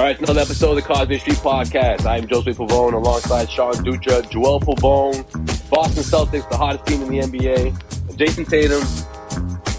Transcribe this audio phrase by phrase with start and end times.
[0.00, 2.06] All right, another episode of the Causeway Street Podcast.
[2.06, 7.08] I am Joseph Pavone alongside Sean Dutra, Joel Pavone, Boston Celtics, the hottest team in
[7.10, 8.16] the NBA.
[8.16, 8.80] Jayson Tatum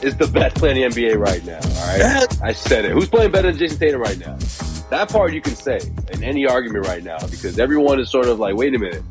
[0.04, 1.58] is the best player in the NBA right now.
[1.58, 2.92] All right, I said it.
[2.92, 4.36] Who's playing better than Jayson Tatum right now?
[4.92, 5.80] That part you can say
[6.14, 9.02] in any argument right now because everyone is sort of like, wait a minute,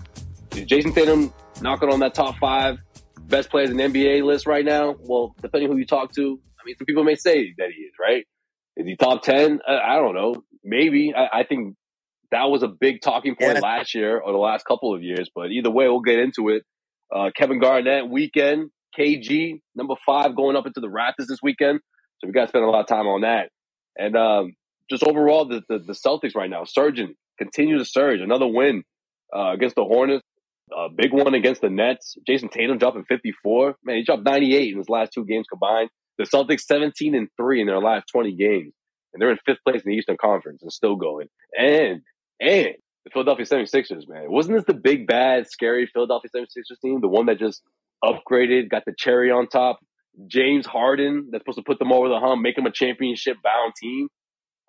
[0.54, 2.78] is Jayson Tatum knocking on that top five
[3.22, 4.94] best players in the NBA list right now?
[5.00, 7.94] Well, depending who you talk to, I mean, some people may say that he is,
[7.98, 8.24] right?
[8.76, 9.58] Is he top 10?
[9.66, 11.12] I, I don't know maybe.
[11.14, 11.76] I, I, think
[12.30, 13.60] that was a big talking point yeah.
[13.60, 15.30] last year or the last couple of years.
[15.34, 16.62] But either way, we'll get into it.
[17.14, 21.80] Uh, Kevin Garnett weekend, KG number five going up into the rafters this weekend.
[22.18, 23.50] So we got to spend a lot of time on that.
[23.96, 24.54] And um,
[24.88, 28.20] just overall, the, the, the Celtics right now surging, continue to surge.
[28.20, 28.84] Another win
[29.34, 30.24] uh, against the Hornets.
[30.72, 32.16] A big one against the Nets.
[32.28, 33.74] Jayson Tatum dropping 54.
[33.82, 35.90] Man, he dropped 98 in his last two games combined.
[36.16, 38.72] The Celtics 17 and 3 in their last 20 games
[39.12, 41.28] and they're in fifth place in the Eastern Conference and still going.
[41.56, 42.02] And
[42.40, 44.30] and the Philadelphia 76ers, man.
[44.30, 47.00] Wasn't this the big bad scary Philadelphia 76ers team?
[47.00, 47.62] The one that just
[48.04, 49.78] upgraded, got the cherry on top.
[50.26, 53.72] James Harden that's supposed to put them over the hump, make them a championship bound
[53.80, 54.08] team.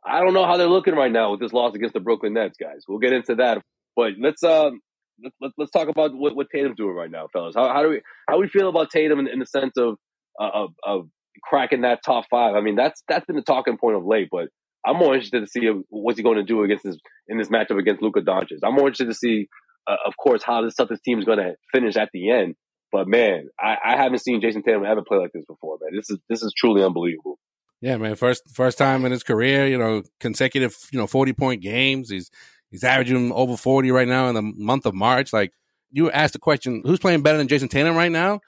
[0.06, 2.58] I don't know how they're looking right now with this loss against the Brooklyn Nets,
[2.59, 2.84] guys.
[2.88, 3.62] We'll get into that.
[3.96, 4.79] But let's um
[5.23, 7.56] let, let, let's talk about what, what Tatum's doing right now, fellas.
[7.56, 9.97] How, how do we how do we feel about Tatum in, in the sense of
[10.40, 11.08] uh, of, of
[11.44, 12.56] cracking that top five.
[12.56, 14.30] I mean, that's that's been the talking point of late.
[14.31, 14.50] But
[14.86, 16.97] I'm more interested to see what's he going to do against this
[17.28, 18.59] in this matchup against Luka Doncic.
[18.64, 19.47] I'm more interested to see,
[19.88, 22.56] uh, of course, how this Celtics team is going to finish at the end.
[22.91, 25.96] But man, I, I haven't seen Jayson Tatum ever play like this before, man.
[25.96, 27.40] This is this is truly unbelievable.
[27.80, 28.16] Yeah, man.
[28.16, 32.09] First first time in his career, you know, consecutive, you know, 40 point games.
[32.09, 32.30] He's
[32.70, 35.31] he's averaging over 40 right now in the month of March.
[35.31, 35.53] Like
[35.91, 38.41] you asked the question, who's playing better than Jayson Tatum right now?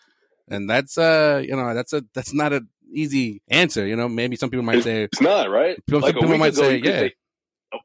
[0.49, 2.61] And that's uh, you know, that's a that's not a
[2.93, 3.85] easy answer.
[3.85, 5.77] You know, maybe some people might say it's not right.
[5.89, 6.99] Some like people might say, yeah.
[6.99, 7.13] Say,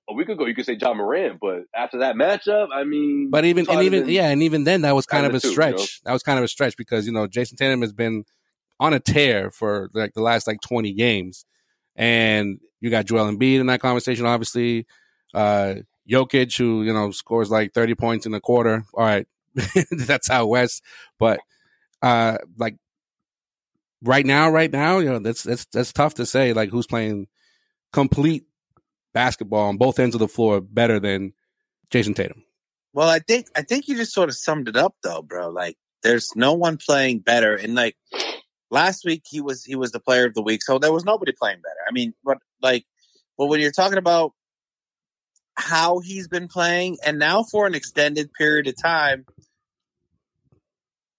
[0.09, 3.45] a week ago, you could say Ja Morant, but after that matchup, I mean, but
[3.45, 5.73] even and even yeah, and even then, that was kind of a stretch.
[5.73, 5.87] you know?
[6.05, 8.25] That was kind of a stretch because you know Jayson Tatum has been
[8.81, 11.45] on a tear for like the last like twenty games,
[11.97, 14.87] and you got Joel Embiid in that conversation, obviously.
[15.35, 15.77] Uh,
[16.09, 18.85] Jokic, who you know scores like thirty points in a quarter.
[18.95, 19.27] All right,
[19.91, 20.83] that's how west,
[21.19, 21.41] but
[22.03, 22.77] uh, like
[24.03, 26.53] right now, right now, you know, that's that's that's tough to say.
[26.53, 27.27] Like who's playing
[27.93, 28.45] complete
[29.15, 31.33] basketball on both ends of the floor better than
[31.91, 32.45] Jayson Tatum.
[32.93, 35.49] Well, I think I think you just sort of summed it up though, bro.
[35.51, 37.55] Like there's no one playing better.
[37.55, 37.97] And like
[38.71, 41.33] last week he was he was the player of the week, so there was nobody
[41.33, 41.81] playing better.
[41.89, 42.85] I mean, but like
[43.37, 44.33] but when you're talking about
[45.57, 49.27] how he's been playing and now for an extended period of time,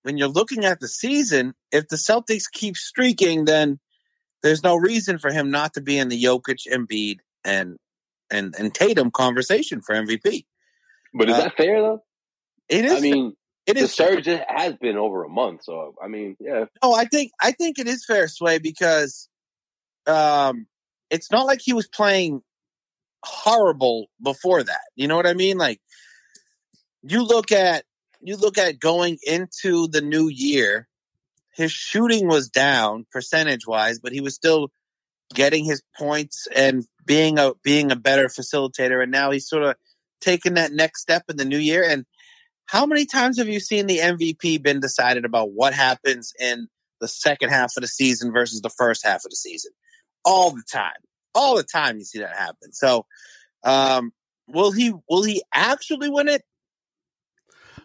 [0.10, 3.80] when you're looking at the season, if the Celtics keep streaking, then
[4.42, 7.78] there's no reason for him not to be in the Jokic, Embiid, and
[8.32, 10.46] and and Tatum conversation for MVP.
[11.14, 12.04] But is uh, that fair though?
[12.70, 12.94] It is.
[12.94, 13.36] I mean,
[13.68, 13.84] it is.
[13.84, 14.44] The surge fair.
[14.48, 16.66] has been over a month, so I mean, yeah.
[16.82, 19.30] No, I think I think it is fair, Sway, because
[20.08, 20.66] um,
[21.12, 22.42] it's not like he was playing
[23.24, 24.82] horrible before that.
[24.96, 25.60] You know what I mean?
[25.60, 25.80] Like,
[27.04, 27.84] you look at
[28.22, 30.88] you look at going into the new year,
[31.54, 34.70] his shooting was down percentage wise, but he was still
[35.34, 39.02] getting his points and being a being a better facilitator.
[39.02, 39.76] And now he's sort of
[40.22, 41.84] taking that next step in the new year.
[41.88, 42.06] And
[42.66, 46.68] how many times have you seen the MVP been decided about what happens in
[47.02, 49.72] the second half of the season versus the first half of the season?
[50.26, 50.92] All the time.
[51.34, 52.72] All the time you see that happen.
[52.74, 53.06] So
[53.64, 54.12] um
[54.48, 56.44] will he will he actually win it?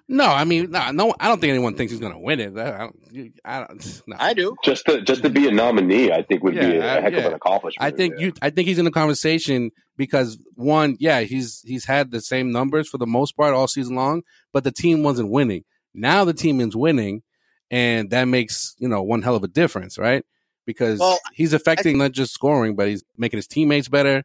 [0.06, 2.58] No, I mean, no, no, I don't think anyone thinks he's going to win it.
[2.58, 4.16] I, don't, I, don't, no.
[4.18, 4.54] I do.
[4.62, 7.20] Just to just to be a nominee, I think would yeah, be a, heck yeah.
[7.20, 7.82] of an accomplishment.
[7.82, 8.26] I think yeah.
[8.26, 8.32] you.
[8.42, 12.86] I think he's in the conversation because one, yeah, he's he's had the same numbers
[12.86, 14.22] for the most part all season long,
[14.52, 15.64] but the team wasn't winning.
[15.94, 17.22] Now the team is winning,
[17.70, 20.22] and that makes you know one hell of a difference, right?
[20.66, 24.22] Because well, he's affecting I, not just scoring, but he's making his teammates better,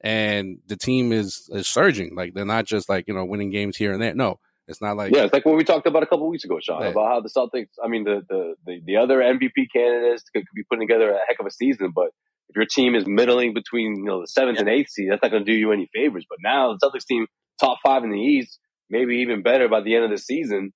[0.00, 2.14] and the team is is surging.
[2.14, 4.14] Like they're not just like you know winning games here and there.
[4.14, 6.58] No it's not like yeah, it's like what we talked about a couple weeks ago,
[6.60, 6.88] Sean, yeah.
[6.88, 7.70] about how the Celtics.
[7.82, 11.18] I mean, the, the the the other MVP candidates could, could, be putting together a
[11.26, 12.10] heck of a season, but
[12.50, 14.60] if your team is middling between you know the seventh yeah.
[14.60, 16.26] and eighth seed, that's not going to do you any favors.
[16.28, 17.26] But now the Celtics team
[17.58, 18.58] top five in the East,
[18.90, 20.72] maybe even better by the end of the season.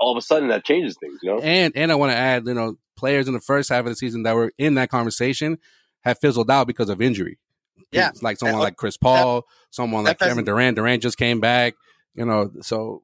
[0.00, 1.40] All of a sudden, that changes things, you know.
[1.40, 3.96] And and I want to add, you know, players in the first half of the
[3.96, 5.58] season that were in that conversation
[6.00, 7.38] have fizzled out because of injury.
[7.92, 10.76] Yeah, it's like someone like Chris Paul, someone like Kevin Durant.
[10.76, 11.74] Durant just came back.
[12.14, 13.02] You know, so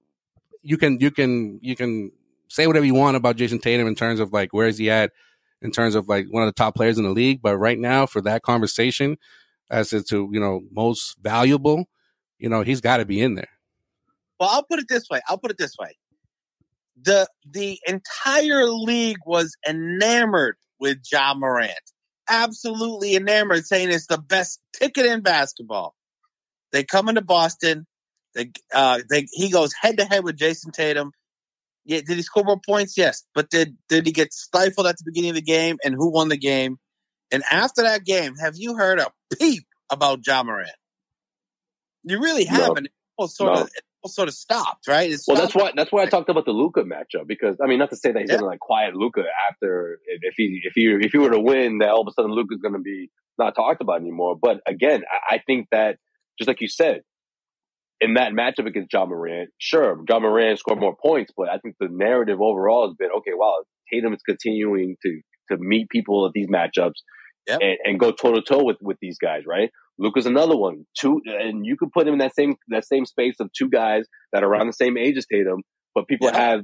[0.65, 2.11] you can you can you can
[2.49, 5.13] say whatever you want about Jayson Tatum in terms of like where is he at
[5.63, 8.07] in terms of like one of the top players in the league, but right now
[8.07, 9.17] for that conversation
[9.71, 11.87] as to you know most valuable,
[12.39, 13.49] you know he's got to be in there.
[14.41, 15.21] Well, I'll put it this way.
[15.29, 15.97] I'll put it this way.
[17.01, 21.73] The the entire league was enamored with Ja Morant.
[22.29, 25.95] Absolutely enamored, saying it's the best ticket in basketball.
[26.73, 27.87] They come into Boston.
[28.35, 31.13] They, uh, they, he goes head to head with Jayson Tatum.
[31.85, 32.97] Yeah, did he score more points?
[32.97, 35.77] Yes, but did did he get stifled at the beginning of the game?
[35.85, 36.79] And who won the game?
[37.31, 40.71] And after that game, have you heard a peep about Ja Morant?
[42.05, 42.89] You really haven't.
[43.19, 43.25] No.
[43.25, 43.63] It sort no.
[43.63, 43.71] of
[44.05, 45.15] it sort of stopped, right?
[45.27, 47.91] Well, that's why that's why I talked about the Luka matchup because I mean, not
[47.91, 48.37] to say that he's yeah.
[48.37, 51.91] gonna like quiet Luka after if he if he if he were to win, that
[51.91, 54.37] all of a sudden Luka's gonna be not talked about anymore.
[54.41, 55.99] But again, I, I think that
[56.39, 57.03] just like you said,
[58.05, 61.77] in that matchup against Ja Morant, sure, Ja Morant scored more points, but I think
[61.81, 63.33] the narrative overall has been okay.
[63.35, 63.63] Wow,
[63.93, 65.21] Tatum is continuing to
[65.51, 67.01] to meet people at these matchups
[67.47, 67.61] yep.
[67.61, 69.71] and, and, go toe to toe with with these guys, right?
[69.99, 73.37] Luka's another one, two, and you could put him in that same that same space
[73.41, 75.63] of two guys that are around the same age as Tatum,
[75.95, 76.37] but people yep.
[76.37, 76.61] have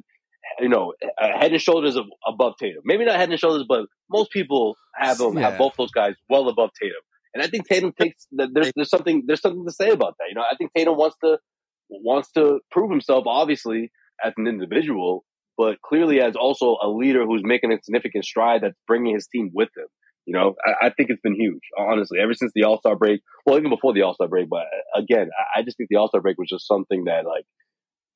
[0.58, 1.96] you know head and shoulders
[2.26, 2.82] above Tatum.
[2.84, 5.50] Maybe not head and shoulders, but most people have them yeah.
[5.50, 7.00] have both those guys well above Tatum.
[7.34, 8.50] And I think Tatum takes that.
[8.52, 10.26] there's there's something there's something to say about that.
[10.28, 11.38] You know, I think Tatum wants to
[11.88, 13.90] wants to prove himself, obviously
[14.24, 15.24] as an individual,
[15.56, 19.50] but clearly as also a leader who's making a significant stride that's bringing his team
[19.54, 19.86] with him.
[20.26, 23.20] You know, I, I think it's been huge, honestly, ever since the All Star break.
[23.46, 25.96] Well, even before the All Star break, but uh, again, I, I just think the
[25.96, 27.44] All Star break was just something that like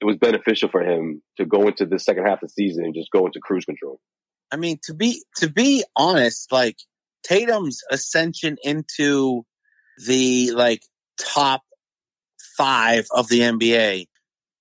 [0.00, 2.94] it was beneficial for him to go into the second half of the season and
[2.94, 4.00] just go into cruise control.
[4.52, 6.76] I mean, to be to be honest, like
[7.24, 9.44] Tatum's ascension into
[10.06, 10.82] the like
[11.18, 11.62] top
[12.56, 14.06] five of the NBA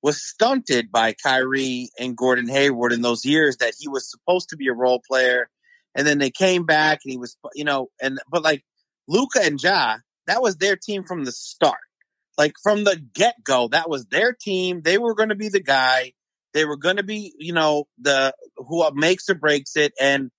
[0.01, 4.57] was stunted by Kyrie and Gordon Hayward in those years that he was supposed to
[4.57, 5.49] be a role player.
[5.95, 8.63] And then they came back and he was, you know, and, but like
[9.07, 9.97] Luka and Ja,
[10.27, 11.77] that was their team from the start.
[12.37, 14.81] Like from the get go, that was their team.
[14.81, 16.13] They were going to be the guy.
[16.53, 19.93] They were going to be, you know, the, who makes or breaks it.
[20.01, 20.31] And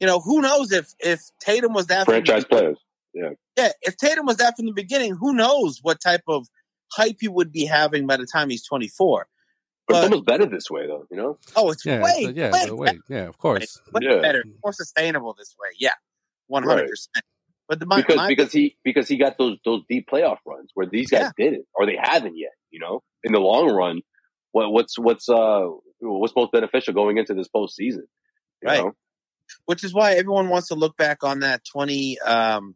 [0.00, 2.78] you know, who knows if if Tatum was that franchise players.
[3.14, 3.30] Yeah.
[3.56, 3.70] Yeah.
[3.82, 6.46] If Tatum was that from the beginning, who knows what type of
[6.92, 9.26] hype he would be having by the time he's 24.
[9.86, 11.06] But, it's almost better this way, though.
[11.10, 11.38] You know?
[11.56, 14.20] Oh, it's yeah, way, yeah, way, way yeah, of course, way yeah.
[14.20, 15.70] better, more sustainable this way.
[15.78, 15.94] Yeah,
[16.46, 17.24] one hundred percent.
[17.68, 20.70] But the my, because my, because he because he got those those deep playoff runs
[20.74, 21.44] where these guys yeah.
[21.44, 22.52] didn't or they haven't yet.
[22.70, 24.02] You know, in the long run,
[24.52, 25.68] what what's what's uh
[26.00, 28.02] what's most beneficial going into this postseason?
[28.62, 28.84] Right.
[28.84, 28.92] Know?
[29.66, 32.74] Which is why everyone wants to look back on that 20 um,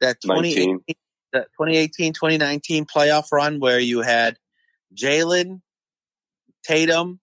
[0.00, 0.80] that 2018,
[1.32, 4.36] that 2018 2019 playoff run where you had
[4.94, 5.60] Jalen,
[6.64, 7.20] Tatum,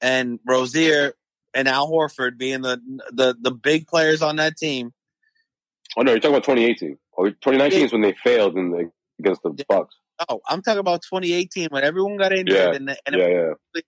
[0.00, 1.14] and Rozier
[1.54, 2.80] and Al Horford being the
[3.12, 4.92] the the big players on that team.
[5.96, 6.98] Oh no, you're talking about 2018.
[7.18, 9.96] Oh, 2019 is when they failed in the, against the Bucks.
[10.28, 12.72] Oh, I'm talking about 2018 when everyone got injured yeah.
[12.72, 13.80] and, the, and yeah, yeah.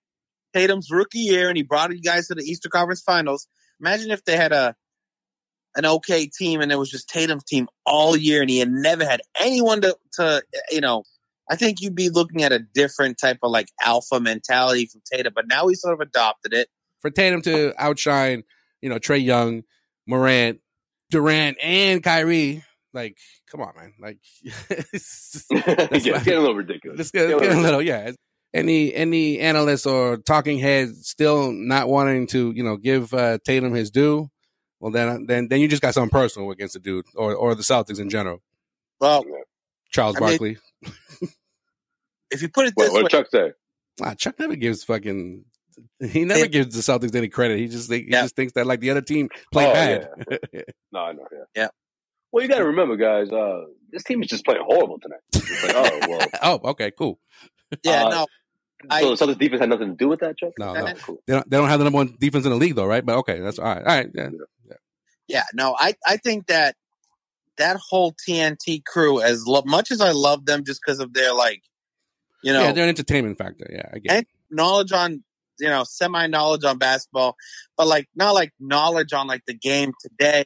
[0.55, 3.47] Tatum's rookie year and he brought you guys to the Eastern Conference Finals
[3.83, 4.75] Imagine if they had a
[5.75, 9.05] an okay team and it was just Tatum's team all year and he had never
[9.05, 11.05] had anyone to, to you know,
[11.51, 15.33] I think you'd be looking at a different type of like alpha mentality from Tatum.
[15.35, 16.69] But now he sort of adopted it.
[17.01, 18.45] For Tatum to outshine,
[18.81, 19.63] you know, Trae Young,
[20.07, 20.61] Morant,
[21.11, 22.63] Durant, and Kyrie,
[22.93, 23.17] like,
[23.51, 23.95] come on, man.
[24.01, 27.01] Like, it's, it's getting a little ridiculous.
[27.01, 28.13] It's getting, getting a little, yeah.
[28.55, 33.73] Any any analyst or talking head still not wanting to, you know, give uh, Tatum
[33.73, 34.31] his due,
[34.79, 37.63] well then then then you just got something personal against the dude or or the
[37.63, 38.43] Celtics in general.
[39.01, 39.25] Well,
[39.91, 40.59] Charles I Barkley.
[40.83, 41.31] Mean,
[42.31, 43.53] if you put it this what, way, Chuck say?
[44.03, 45.45] Ah, Chuck never gives fucking.
[46.01, 47.59] He never gives the Celtics any credit.
[47.59, 48.23] He just he yeah.
[48.23, 50.09] just thinks that like the other team played oh, bad.
[50.53, 50.61] Yeah.
[50.93, 51.27] no, I know.
[51.33, 51.45] Yeah.
[51.55, 51.69] yeah.
[52.31, 53.31] Well, you got to remember, guys.
[53.31, 55.21] Uh, this team is just playing horrible tonight.
[55.35, 56.27] Like, oh well.
[56.65, 57.19] oh, okay, cool.
[57.85, 58.27] Yeah, uh, no.
[58.91, 60.53] So, so the defense had nothing to do with that, Chuck.
[60.59, 60.93] No, no.
[60.95, 61.23] Cool.
[61.27, 61.49] They don't.
[61.49, 63.05] They don't have the number one defense in the league, though, right?
[63.05, 63.79] But okay, that's all right.
[63.79, 64.11] All right.
[64.15, 64.31] Yeah.
[64.69, 64.75] Yeah.
[65.29, 66.77] yeah no, I I think that
[67.59, 71.33] that whole TNT crew, as lo- much as I love them, just because of their
[71.33, 71.63] like,
[72.43, 73.67] you know, yeah, they're an entertainment factor.
[73.71, 75.23] Yeah, I get knowledge on
[75.59, 77.37] you know semi knowledge on basketball,
[77.77, 80.45] but like not like knowledge on like the game today,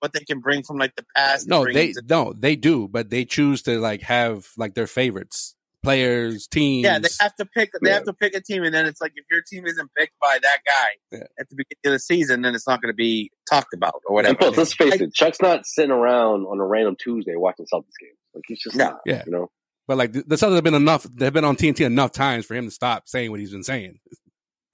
[0.00, 1.48] what they can bring from like the past.
[1.48, 6.46] No, they no, they do, but they choose to like have like their favorites players,
[6.46, 6.84] teams.
[6.84, 7.70] Yeah, they have to pick.
[7.82, 7.96] They yeah.
[7.96, 10.38] have to pick a team, and then it's like if your team isn't picked by
[10.42, 11.24] that guy yeah.
[11.38, 14.14] at the beginning of the season, then it's not going to be talked about or
[14.14, 14.36] whatever.
[14.36, 18.18] Plus, let's face it, Chuck's not sitting around on a random Tuesday watching Celtics games.
[18.34, 19.00] Like he's just not.
[19.06, 19.50] Yeah, you know.
[19.86, 21.04] But like the, the Celtics have been enough.
[21.04, 23.98] They've been on TNT enough times for him to stop saying what he's been saying.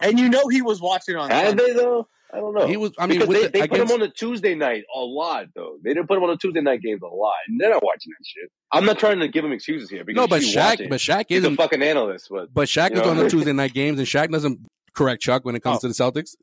[0.00, 1.30] And you know he was watching on.
[1.30, 2.08] Have they though?
[2.34, 2.66] I don't know.
[2.66, 2.92] He was.
[2.98, 5.76] I mean, because they, the, they put him on a Tuesday night a lot, though.
[5.82, 8.12] They didn't put him on a Tuesday night games a lot, and they're not watching
[8.18, 8.50] that shit.
[8.72, 10.04] I'm not trying to give him excuses here.
[10.04, 12.26] Because no, but Shaq, but Shaq is a fucking analyst.
[12.30, 13.10] But but Shaq is know?
[13.10, 15.80] on the Tuesday night games, and Shaq doesn't correct Chuck when it comes oh.
[15.82, 16.34] to the Celtics.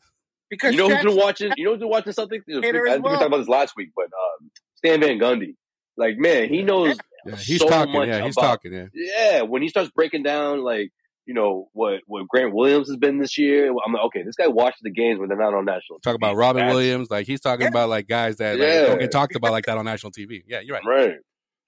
[0.49, 1.51] Because you know Shaq's who's been watching?
[1.57, 2.43] You know who's been watching Celtics?
[2.47, 3.01] I think well.
[3.01, 5.55] we talked about this last week, but um, Stan Van Gundy.
[5.97, 8.07] Like man, he knows yeah, he's so talking, much.
[8.07, 8.73] Yeah, he's about, talking.
[8.73, 9.41] Yeah, yeah.
[9.41, 10.91] When he starts breaking down like
[11.31, 13.69] you know what what Grant Williams has been this year.
[13.69, 15.99] I'm like, okay, this guy watches the games when they're not on national.
[15.99, 16.17] Talk TV.
[16.17, 17.69] about Robin That's, Williams, like he's talking yeah.
[17.69, 18.85] about like guys that like, yeah.
[18.87, 20.43] don't get talked about like that on national TV.
[20.45, 20.83] Yeah, you're right.
[20.85, 21.15] Right.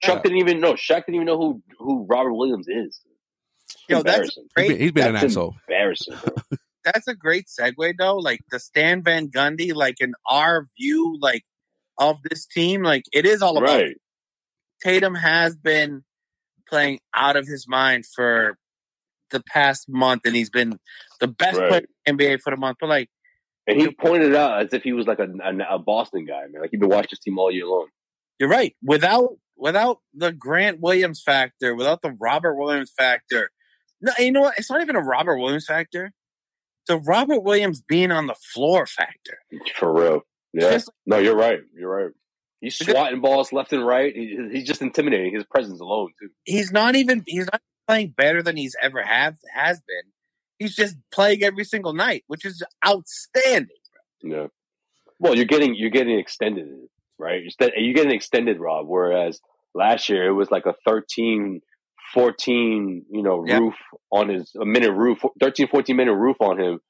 [0.02, 0.22] Chuck yeah.
[0.22, 0.74] didn't even know.
[0.74, 3.00] Shaq didn't even know who who Robert Williams is.
[3.88, 4.66] Yo, that's great.
[4.66, 5.54] He's been, he's been that's an asshole.
[5.66, 6.14] Embarrassing.
[6.84, 8.16] that's a great segue though.
[8.16, 11.44] Like the Stan Van Gundy, like in our view, like
[11.96, 13.80] of this team, like it is all about.
[13.80, 13.96] Right.
[14.82, 16.02] Tatum has been
[16.68, 18.58] playing out of his mind for
[19.34, 20.78] the past month, and he's been
[21.20, 21.68] the best right.
[21.68, 22.78] player in NBA for the month.
[22.80, 23.10] But like,
[23.66, 26.62] and he pointed out as if he was like a, a, a Boston guy, man.
[26.62, 27.88] Like he'd been watching this team all year long.
[28.38, 28.74] You're right.
[28.82, 33.50] Without without the Grant Williams factor, without the Robert Williams factor,
[34.00, 34.58] no, you know what?
[34.58, 36.12] It's not even a Robert Williams factor.
[36.86, 39.38] The Robert Williams being on the floor factor.
[39.76, 40.20] For real.
[40.52, 40.72] Yeah.
[40.72, 41.60] Just, no, you're right.
[41.74, 42.12] You're right.
[42.60, 44.14] He's swatting balls left and right.
[44.14, 45.34] He, he's just intimidating.
[45.34, 46.28] His presence alone, too.
[46.44, 47.22] He's not even.
[47.26, 50.12] He's not playing better than he's ever have has been.
[50.58, 53.76] He's just playing every single night, which is outstanding.
[54.22, 54.46] Yeah.
[55.18, 56.68] Well, you're getting you're getting extended,
[57.18, 57.42] right?
[57.76, 58.86] You're getting extended, Rob.
[58.88, 59.40] Whereas
[59.74, 61.60] last year it was like a 13,
[62.12, 63.58] 14, you know, yeah.
[63.58, 63.74] roof
[64.10, 66.80] on his a minute roof, 13, 14 minute roof on him.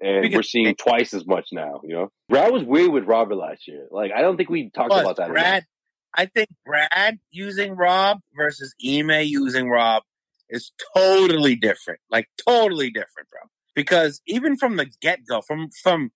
[0.00, 2.10] And because, we're seeing twice as much now, you know.
[2.28, 3.86] Brad was weird with Robert last year.
[3.90, 5.28] Like I don't think we talked about that.
[5.28, 5.64] Brad, enough.
[6.16, 10.02] I think Brad using Rob versus Ime using Rob
[10.54, 12.00] is totally different.
[12.10, 13.40] Like totally different, bro.
[13.74, 16.12] Because even from the get go, from from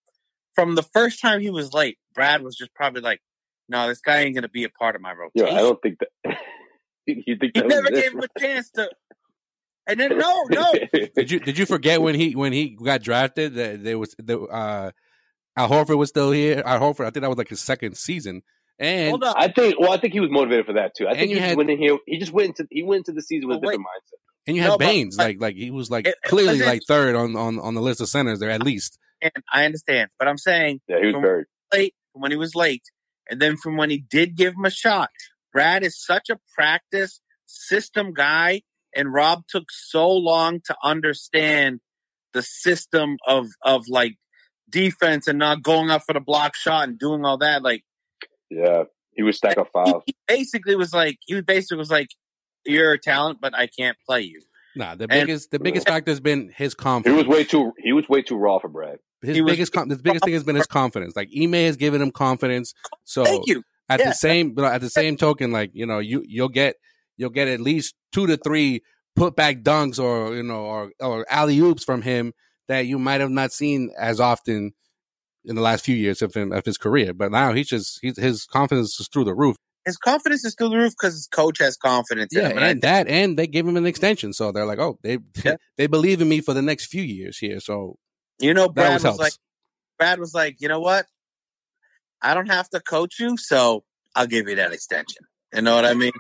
[0.55, 3.21] from the first time he was late, Brad was just probably like,
[3.69, 5.99] "No, this guy ain't gonna be a part of my rotation." Yeah, I don't think
[5.99, 6.39] that.
[7.07, 8.89] you think he never gave him a chance to.
[9.89, 10.73] And then no, no.
[11.17, 14.39] did you did you forget when he when he got drafted that there was the
[14.41, 14.91] uh,
[15.57, 16.63] Al Horford was still here.
[16.65, 18.43] Al Horford, I think that was like his second season.
[18.79, 21.09] And I think, well, I think he was motivated for that too.
[21.09, 21.99] I think he had, went in here.
[22.07, 24.21] He just went into he went into the season with a different mindset.
[24.49, 27.15] And you had no, Baynes, but, like like he was like it, clearly like third
[27.15, 28.99] on, on on the list of centers there at least.
[29.21, 32.55] And I understand, but I'm saying yeah, he was very late from when he was
[32.55, 32.85] late,
[33.29, 35.11] and then from when he did give him a shot.
[35.53, 38.63] Brad is such a practice system guy,
[38.97, 41.81] and Rob took so long to understand
[42.33, 44.17] the system of of like
[44.71, 47.63] defense and not going up for the block shot and doing all that.
[47.63, 47.83] Like
[48.51, 50.03] yeah, he was stack of five.
[50.07, 52.09] He, basically was like he basically was like,
[52.69, 54.43] "You're a talent, but I can't play you."
[54.77, 57.21] Nah, the biggest the biggest factor has been his confidence.
[57.21, 58.99] He was way too he was way too raw for Brad.
[59.23, 61.17] His he biggest was, the biggest thing has been his confidence.
[61.17, 62.75] Like Ime has given him confidence.
[63.05, 63.65] So thank you.
[63.89, 64.11] At yeah.
[64.11, 66.77] the same but at the same token, like you know, you you'll get
[67.17, 68.83] you'll get at least two to three
[69.17, 72.33] put back dunks or you know or or alley oops from him
[72.69, 74.73] that you might have not seen as often
[75.45, 77.15] in the last few years of, him, of his career.
[77.15, 79.57] But now he's just he's, his confidence is through the roof.
[79.89, 82.33] His confidence is through the roof because his coach has confidence.
[82.33, 82.63] Yeah, in him.
[82.63, 85.57] and that, and they gave him an extension, so they're like, oh, they yeah.
[85.77, 87.61] they believe in me for the next few years here.
[87.61, 87.97] So
[88.39, 89.19] you know, Brad was helps.
[89.19, 89.33] like,
[89.99, 91.07] Brad was like, you know what?
[92.23, 95.25] I don't have to coach you, so I'll give you that extension.
[95.55, 96.13] You know what I mean?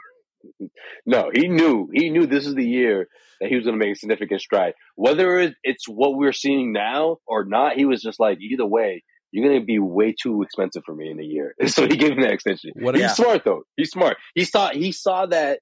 [1.06, 1.88] no, he knew.
[1.92, 3.08] He knew this is the year
[3.40, 4.74] that he was going to make a significant stride.
[4.96, 9.46] Whether it's what we're seeing now or not, he was just like, either way, you're
[9.46, 11.54] going to be way too expensive for me in a year.
[11.68, 12.72] So he gave him that extension.
[12.74, 13.12] What He's yeah.
[13.12, 13.62] smart though.
[13.76, 14.16] He's smart.
[14.34, 15.60] He saw he saw that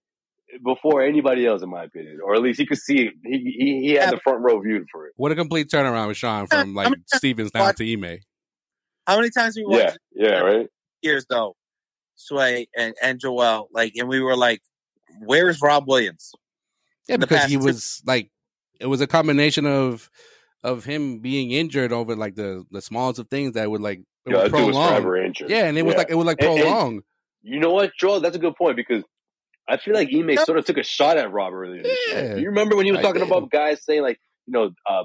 [0.64, 3.14] before anybody else, in my opinion, or at least he could see it.
[3.24, 4.10] He he, he had yeah.
[4.12, 5.12] the front row view for it.
[5.16, 8.20] What a complete turnaround with Sean from like Stevens down to Ime.
[9.06, 9.98] How many times we watched?
[10.12, 10.66] Yeah, yeah, right.
[11.02, 11.56] Years though,
[12.16, 14.62] Sway and and Joel, like, and we were like,
[15.24, 16.32] "Where is Rob Williams?"
[17.08, 18.30] Yeah, because he was like,
[18.80, 20.10] it was a combination of
[20.66, 24.32] of him being injured over like the the smallest of things that would like it
[24.32, 25.32] yeah, would prolong.
[25.46, 26.86] Yeah, and it was like it would like prolong.
[26.86, 27.02] And, and
[27.42, 28.20] you know what, Joel?
[28.20, 29.04] That's a good point because
[29.68, 31.82] I feel like Ime sort of took a shot at Rob earlier.
[32.08, 32.34] Yeah.
[32.34, 33.30] You remember when he was I talking did.
[33.30, 35.04] about guys saying like, you know, uh,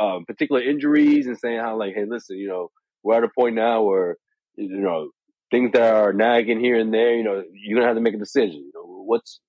[0.00, 2.70] um, particular injuries and saying how like, hey, listen, you know,
[3.02, 4.16] we're at a point now where
[4.56, 5.10] you know
[5.50, 7.14] things that are nagging here and there.
[7.14, 8.56] You know, you're gonna have to make a decision.
[8.56, 9.40] You know, what's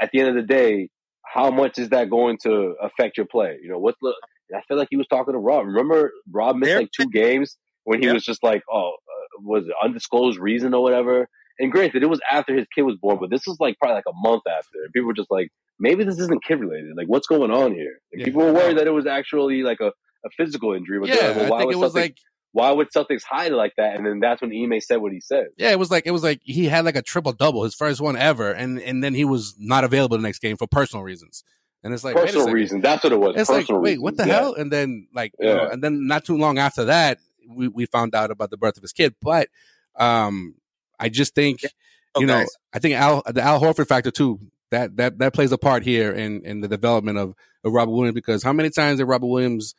[0.00, 0.88] at the end of the day,
[1.32, 3.58] how much is that going to affect your play?
[3.62, 4.14] You know, what's the?
[4.54, 5.66] I feel like he was talking to Rob.
[5.66, 8.12] Remember, Rob missed like two games when he yeah.
[8.12, 11.28] was just like, oh, uh, was it undisclosed reason or whatever.
[11.58, 14.04] And granted, it was after his kid was born, but this was like probably like
[14.08, 14.82] a month after.
[14.84, 16.96] And people were just like, maybe this isn't kid related.
[16.96, 17.98] Like, what's going on here?
[18.12, 18.24] And yeah.
[18.26, 21.00] people were worried that it was actually like a, a physical injury.
[21.00, 22.16] But yeah, like, well, I think it was like
[22.52, 23.96] why would Celtics hide like that?
[23.96, 25.48] And then that's when Ime said what he said.
[25.56, 28.00] Yeah, it was like it was like he had like a triple double, his first
[28.00, 31.44] one ever, and and then he was not available the next game for personal reasons.
[31.84, 32.82] And it's like personal reasons.
[32.82, 33.36] That's what it was.
[33.36, 34.34] It's personal like wait, what the yeah.
[34.34, 34.54] hell?
[34.54, 35.48] And then like yeah.
[35.48, 38.56] you know, and then not too long after that, we we found out about the
[38.56, 39.14] birth of his kid.
[39.22, 39.48] But
[39.96, 40.54] um,
[40.98, 41.70] I just think yeah.
[42.14, 42.56] oh, you know, nice.
[42.72, 44.40] I think Al the Al Horford factor too.
[44.70, 48.14] That that that plays a part here in in the development of of Robert Williams
[48.14, 49.74] because how many times did Robert Williams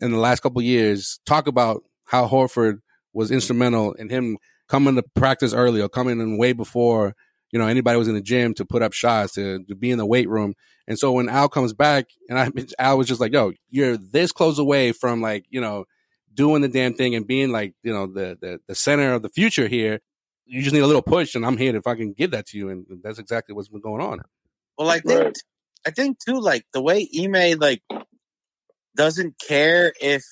[0.00, 2.80] in the last couple years talk about how Horford
[3.12, 7.14] was instrumental in him coming to practice early or coming in way before
[7.50, 9.98] you know anybody was in the gym to put up shots to, to be in
[9.98, 10.54] the weight room.
[10.86, 14.32] And so when Al comes back, and I Al was just like, "Yo, you're this
[14.32, 15.84] close away from like you know
[16.32, 19.28] doing the damn thing and being like you know the the, the center of the
[19.28, 20.00] future here.
[20.50, 22.58] You just need a little push, and I'm here if I can give that to
[22.58, 24.20] you." And that's exactly what's been going on.
[24.76, 25.38] Well, I think right.
[25.86, 27.82] I think too, like the way Ime like
[28.98, 30.24] doesn't care if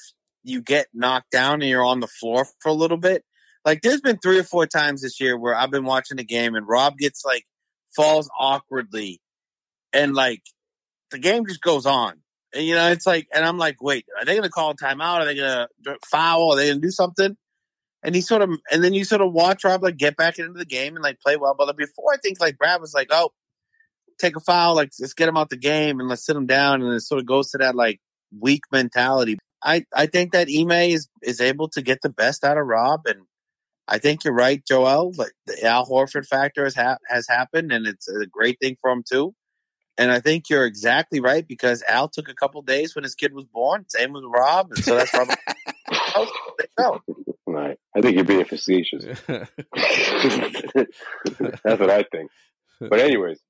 [0.43, 3.25] you get knocked down and you're on the floor for a little bit.
[3.65, 6.55] Like there's been three or four times this year where I've been watching the game
[6.55, 7.45] and Rob gets like
[7.95, 9.21] falls awkwardly
[9.93, 10.43] and like
[11.13, 12.15] the game just goes on.
[12.53, 15.21] And you know, it's like and I'm like, wait, are they gonna call a timeout?
[15.21, 15.69] Are they gonna
[16.05, 16.53] foul?
[16.53, 17.37] Are they gonna do something?
[18.03, 20.59] And he sort of and then you sort of watch Rob like get back into
[20.59, 21.55] the game and like play well.
[21.57, 23.31] But before I think like Brad was like, oh,
[24.19, 26.83] take a foul, like let's get him out the game and let's sit him down
[26.83, 28.01] and it sort of goes to that like
[28.39, 29.39] weak mentality.
[29.63, 33.03] I, I think that Ime is, is able to get the best out of Rob.
[33.07, 33.23] And
[33.89, 35.13] I think you're right, Joel.
[35.17, 38.91] Like the Al Horford factor has, ha- has happened, and it's a great thing for
[38.91, 39.35] him, too.
[39.99, 43.33] And I think you're exactly right because Al took a couple days when his kid
[43.33, 43.87] was born.
[43.89, 44.71] Same with Rob.
[44.73, 45.15] And so that's
[46.79, 47.01] Rob.
[47.47, 47.79] right.
[47.97, 49.05] I think you're being facetious.
[49.27, 49.51] that's
[51.65, 52.31] what I think.
[52.79, 53.41] But, anyways,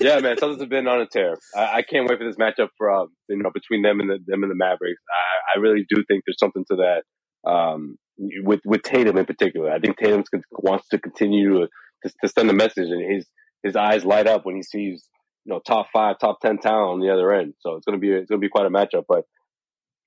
[0.00, 1.36] yeah, man, Celtics have been on a tear.
[1.56, 4.18] I, I can't wait for this matchup for uh, you know between them and the,
[4.26, 5.00] them and the Mavericks.
[5.10, 9.70] I, I really do think there's something to that um, with with Tatum in particular.
[9.70, 11.68] I think Tatum wants to continue to,
[12.04, 13.26] to, to send a message, and his
[13.62, 15.08] his eyes light up when he sees
[15.44, 17.54] you know top five, top ten talent on the other end.
[17.60, 19.04] So it's gonna be it's gonna be quite a matchup.
[19.08, 19.24] But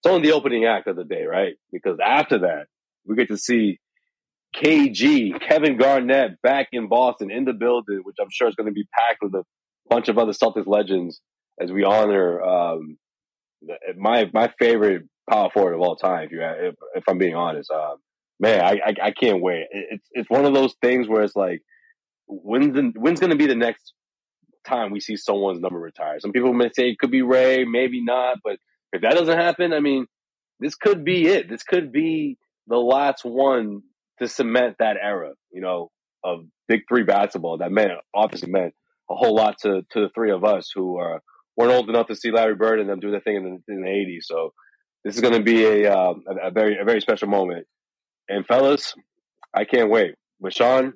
[0.04, 1.56] it's only the opening act of the day, right?
[1.72, 2.68] Because after that,
[3.08, 3.80] we get to see
[4.56, 8.74] KG, Kevin Garnett back in Boston in the building, which I'm sure is going to
[8.74, 9.44] be packed with a
[9.94, 11.22] bunch of other Celtics legends
[11.60, 12.98] as we honor um,
[13.96, 16.26] my my favorite power forward of all time.
[16.26, 17.98] If you if, if I'm being honest, um,
[18.40, 19.68] man, I, I, I can't wait.
[19.72, 21.62] It's it's one of those things where it's like
[22.28, 23.94] when's the, when's going to be the next
[24.66, 26.20] time we see someone's number retire?
[26.20, 28.58] Some people may say it could be Ray, maybe not, but
[28.92, 30.08] if that doesn't happen, I mean,
[30.60, 31.50] this could be it.
[31.50, 33.82] This could be the last one
[34.20, 35.92] to cement that era, you know,
[36.24, 38.74] of big three basketball that meant obviously meant
[39.10, 40.98] a whole lot to to the three of us who
[41.56, 43.82] weren't old enough to see Larry Bird and them do their thing in the, in
[43.82, 44.24] the 80s.
[44.24, 44.54] So
[45.04, 47.68] this is going to be a, uh, a, a very a very special moment.
[48.30, 48.94] And fellas,
[49.54, 50.16] I can't wait.
[50.40, 50.94] But Sean,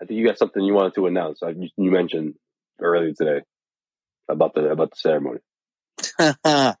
[0.00, 1.40] I think you got something you wanted to announce.
[1.42, 2.34] You, you mentioned
[2.80, 3.42] earlier today
[4.28, 5.40] about the about the ceremony.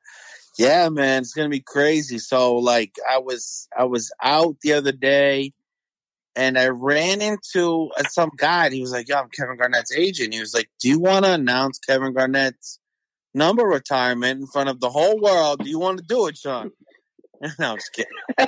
[0.58, 2.18] yeah, man, it's gonna be crazy.
[2.18, 5.52] So like, I was I was out the other day,
[6.38, 8.66] and I ran into uh, some guy.
[8.66, 11.24] And he was like, "Yo, I'm Kevin Garnett's agent." He was like, "Do you want
[11.24, 12.78] to announce Kevin Garnett's
[13.34, 15.64] number retirement in front of the whole world?
[15.64, 16.70] Do you want to do it, Sean?"
[17.58, 18.12] no, I'm just kidding.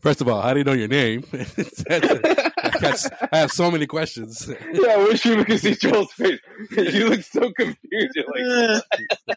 [0.00, 1.24] First of all, how do you know your name?
[1.90, 4.48] I, have so many questions.
[4.72, 6.40] Yeah, I wish you could see Joel's face.
[6.76, 8.16] You look so confused.
[8.16, 9.36] You're like, He's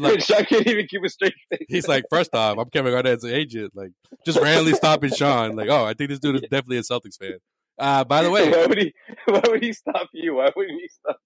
[0.00, 1.66] like, Sean can't even keep a straight face.
[1.68, 3.72] He's like, first off, I'm Kevin Garnett's an agent.
[3.74, 3.92] Like,
[4.24, 5.56] just randomly stopping Sean.
[5.56, 7.38] Like, oh, I think this dude is definitely a Celtics fan.
[7.78, 8.94] Uh, by the way, why would he?
[9.26, 10.34] Why would he stop you?
[10.36, 11.18] Why wouldn't he stop?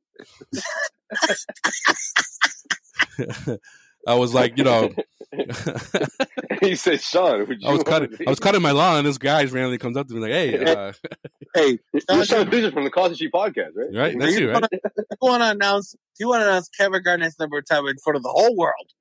[4.06, 4.94] I was like, you know,
[6.60, 9.78] he said, "Sean, I was cutting, I was cutting my lawn, and this guy randomly
[9.78, 10.92] comes up to me like, hey, uh,
[11.54, 11.78] hey,
[12.10, 13.88] you're Sean Bishop from the Cause Sheet podcast, right?
[13.92, 14.64] Right, that's you, right?
[14.72, 14.78] You
[15.20, 15.92] want to announce?
[15.92, 18.92] Do you want to announce Kevin Garnett's number time in front of the whole world?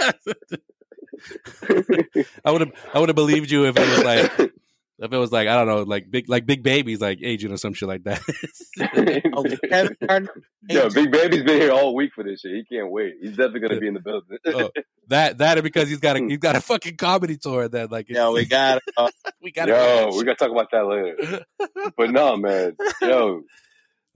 [2.44, 4.52] I would have, I would have believed you if it was like
[5.00, 7.56] if it was like I don't know, like big like big babies, like agent or
[7.56, 8.20] some shit like that.
[9.34, 10.26] oh,
[10.68, 12.52] Yo, big baby's been here all week for this shit.
[12.52, 13.14] He can't wait.
[13.20, 14.38] He's definitely gonna be in the building.
[14.46, 14.70] oh,
[15.06, 18.30] that that because he's got a he's got a fucking comedy tour that like yeah
[18.30, 19.08] we got uh,
[19.42, 21.44] we got Yo, we gotta talk about that later.
[21.96, 22.76] but no, man.
[23.00, 23.42] Yo.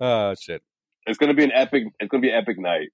[0.01, 0.63] Oh shit.
[1.07, 2.89] It's gonna be an epic it's gonna be an epic night.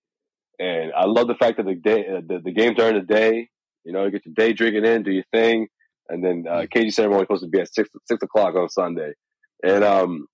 [0.60, 3.02] And I love the fact that the day uh, the, the games are in the
[3.02, 3.48] day.
[3.84, 5.68] You know, you get your day drinking in, do your thing
[6.08, 6.68] and then uh, mm.
[6.68, 9.12] KG ceremony supposed to be at six six o'clock on Sunday,
[9.62, 10.26] and um,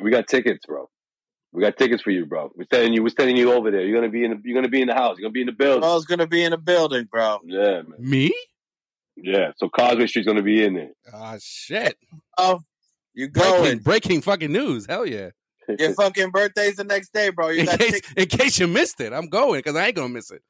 [0.00, 0.88] we got tickets, bro.
[1.52, 2.50] We got tickets for you, bro.
[2.54, 3.02] We're sending you.
[3.02, 3.82] We're sending you over there.
[3.82, 4.30] You're gonna be in.
[4.30, 5.18] The, you're gonna be in the house.
[5.18, 5.84] You're gonna be in the building.
[5.84, 7.40] I was gonna be in the building, bro.
[7.44, 7.96] Yeah, man.
[7.98, 8.34] Me?
[9.16, 9.52] Yeah.
[9.56, 10.92] So Causeway Street's gonna be in there.
[11.12, 11.96] Ah, oh, shit.
[12.38, 12.60] Oh,
[13.14, 13.60] you going?
[13.60, 14.86] Breaking, breaking fucking news.
[14.86, 15.30] Hell yeah.
[15.78, 17.48] Your fucking birthday's the next day, bro.
[17.48, 20.30] You in, case, in case you missed it, I'm going because I ain't gonna miss
[20.30, 20.42] it.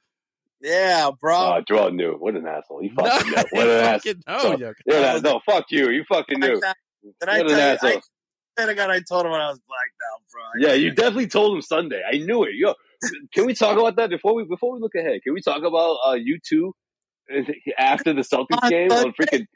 [0.63, 1.37] Yeah, bro.
[1.37, 2.13] Oh, Joel knew.
[2.13, 2.83] What an asshole.
[2.83, 3.49] You fucking no, knew.
[3.51, 4.15] What an asshole.
[4.27, 5.91] No, no, no, no, fuck you.
[5.91, 6.61] You fucking knew.
[7.21, 8.01] Did I tell you?
[8.59, 10.43] I, I, I told him when I was blacked out, bro.
[10.69, 12.03] Yeah, you definitely told him Sunday.
[12.07, 12.55] I knew it.
[12.55, 12.75] Yo,
[13.35, 15.23] can we talk about that before we before we look ahead?
[15.23, 16.75] Can we talk about uh, you two
[17.79, 19.47] after the Celtics game on freaking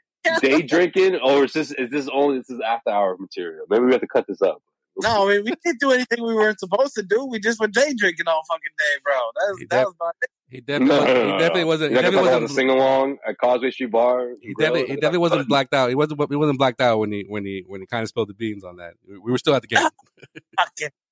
[0.41, 3.65] day drinking, or is this is this only this is after hour material?
[3.69, 4.61] Maybe we have to cut this up.
[4.99, 7.25] No, I mean we didn't do anything we weren't supposed to do.
[7.25, 9.13] We just were day drinking all fucking day, bro.
[9.13, 10.11] That was, that was my.
[10.49, 11.91] He definitely, no, no, no, he definitely wasn't.
[11.91, 14.29] He definitely wasn't sing along at Causeway Street Bar.
[14.41, 15.89] He definitely, he definitely wasn't blacked out.
[15.89, 16.21] He wasn't.
[16.29, 18.63] He wasn't blacked out when he when he when he kind of spilled the beans
[18.63, 18.93] on that.
[19.05, 19.83] We were still at the game.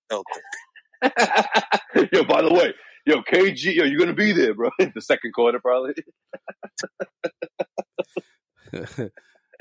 [2.13, 2.73] yo, by the way,
[3.05, 4.69] yo, KG, yo, you're gonna be there, bro.
[4.79, 5.95] the second quarter, probably.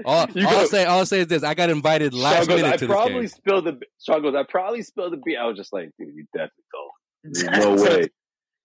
[0.05, 2.75] all, all I'll say, all I'll say is this: I got invited last goes, minute
[2.75, 3.41] I to probably this game.
[3.41, 3.81] spilled the.
[4.01, 5.41] Sean goes, I probably spilled the beer.
[5.41, 6.93] I was just like, dude, you definitely told.
[7.25, 8.09] There's no way.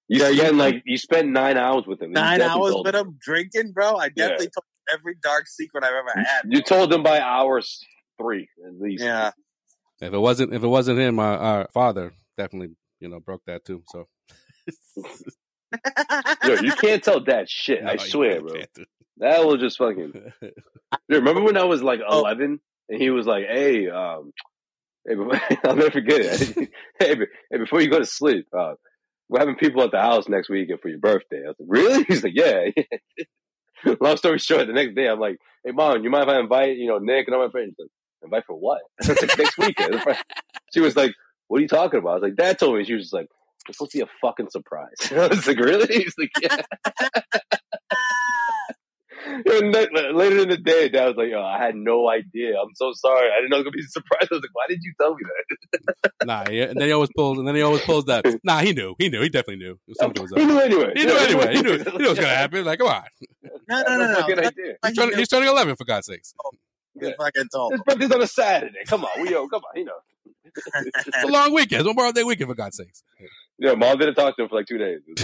[0.09, 2.11] You yeah, spent like you spent nine hours with him.
[2.11, 3.95] Nine hours with him drinking, bro.
[3.95, 4.61] I definitely yeah.
[4.61, 6.41] told every dark secret I've ever had.
[6.49, 7.79] You told him by hours
[8.19, 9.03] three at least.
[9.03, 9.31] Yeah.
[10.01, 13.63] If it wasn't if it wasn't him, our, our father definitely you know broke that
[13.65, 13.83] too.
[13.89, 14.07] So.
[16.43, 17.83] Yo, you can't tell that shit.
[17.83, 18.61] No, I swear, bro.
[19.17, 20.11] That was just fucking.
[20.41, 20.53] Dude,
[21.07, 22.19] remember when I was like oh.
[22.19, 24.31] eleven and he was like, "Hey, um,
[25.07, 25.15] hey,
[25.63, 26.69] I'll never forget it.
[26.99, 27.15] hey,
[27.51, 28.73] hey, before you go to sleep, uh,
[29.29, 31.43] we're having people at the house next weekend for your birthday.
[31.45, 32.03] I was like, really?
[32.07, 32.69] He's like, yeah.
[34.01, 36.77] Long story short, the next day I'm like, hey mom, you mind if I invite,
[36.77, 37.75] you know, Nick and all my friends?
[37.79, 37.89] Like,
[38.23, 38.81] invite for what?
[39.07, 40.03] like, next weekend.
[40.73, 41.13] she was like,
[41.47, 42.09] what are you talking about?
[42.09, 42.83] I was like, dad told me.
[42.83, 43.27] She was just like,
[43.67, 44.95] it's supposed to be a fucking surprise.
[45.11, 45.87] I was like, really?
[45.87, 46.61] He's like, yeah.
[49.45, 52.55] and then, uh, later in the day, Dad was like, "Yo, I had no idea.
[52.59, 53.29] I'm so sorry.
[53.31, 54.93] I didn't know it was gonna be a surprise." I was like, "Why did you
[54.99, 58.05] tell me that?" nah, yeah, and then he always pulls, and then he always pulls
[58.05, 58.25] that.
[58.43, 58.95] Nah, he knew.
[58.97, 59.21] He knew.
[59.21, 59.79] He definitely knew.
[59.93, 60.39] Something was up.
[60.39, 60.93] He knew anyway.
[60.95, 61.55] He knew anyway.
[61.55, 61.77] He knew.
[61.77, 62.63] He knew it was gonna happen.
[62.63, 63.03] Like, come on.
[63.67, 64.27] No, no, no, no.
[64.27, 64.49] no.
[64.85, 66.33] He's, turning, he's turning eleven for God's sakes.
[66.43, 66.51] Oh,
[67.01, 67.11] yeah.
[67.17, 67.73] Fucking told.
[67.73, 68.83] His birthday's on a Saturday.
[68.87, 69.99] Come on, we yo, come on, you know.
[70.45, 71.81] it's a long weekend.
[71.81, 73.03] It's one more day weekend for God's sakes.
[73.57, 75.01] Yeah, mom didn't talk to him for like two days.
[75.05, 75.21] It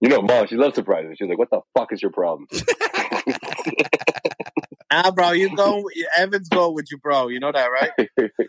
[0.00, 1.16] You know, mom, she loves surprises.
[1.18, 2.48] She's like, "What the fuck is your problem?"
[4.92, 5.88] nah, bro, you go.
[6.16, 7.28] Evans going with you, bro.
[7.28, 7.92] You know that, right?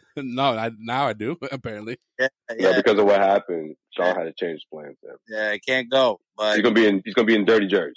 [0.18, 1.38] no, I, now I do.
[1.52, 2.72] Apparently, yeah, yeah.
[2.72, 4.98] yeah because of what happened, Sean had to change plans.
[5.30, 6.20] Yeah, I can't go.
[6.36, 7.02] But he's gonna be in.
[7.06, 7.96] He's gonna be in dirty jerseys.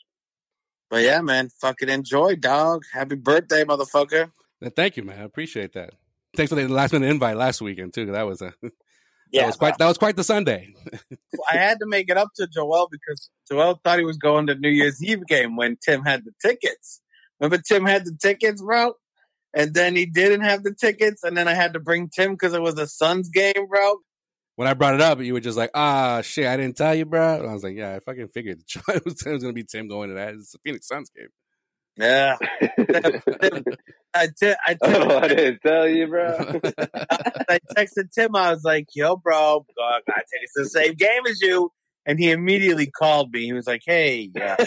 [0.91, 2.85] But yeah, man, fucking enjoy, dog.
[2.93, 4.31] Happy birthday, motherfucker.
[4.77, 5.21] Thank you, man.
[5.21, 5.95] I appreciate that.
[6.37, 8.13] Thanks for the last minute invite last weekend too.
[8.13, 8.55] That was a
[9.31, 10.75] yeah, that was quite that was quite the Sunday.
[11.51, 14.55] I had to make it up to Joel because Joel thought he was going to
[14.55, 17.01] New Year's Eve game when Tim had the tickets.
[17.41, 18.95] Remember Tim had the tickets, bro?
[19.55, 22.53] And then he didn't have the tickets, and then I had to bring Tim because
[22.53, 23.97] it was a Suns game, bro.
[24.57, 27.07] when I brought it up, you were just like, ah, shit, I didn't tell you,
[27.07, 27.41] bro.
[27.41, 30.11] And I was like, yeah, I fucking figured it was, going to be Tim going
[30.11, 30.35] to that.
[30.35, 31.29] It's the Phoenix Suns game.
[31.99, 32.37] Yeah.
[34.15, 36.37] I, t- I, t- oh, I didn't tell you, bro.
[37.49, 38.37] I texted Tim.
[38.37, 41.73] I was like, yo, bro, God, I us to the same game as you.
[42.07, 43.45] And he immediately called me.
[43.45, 44.57] He was like, hey, yeah.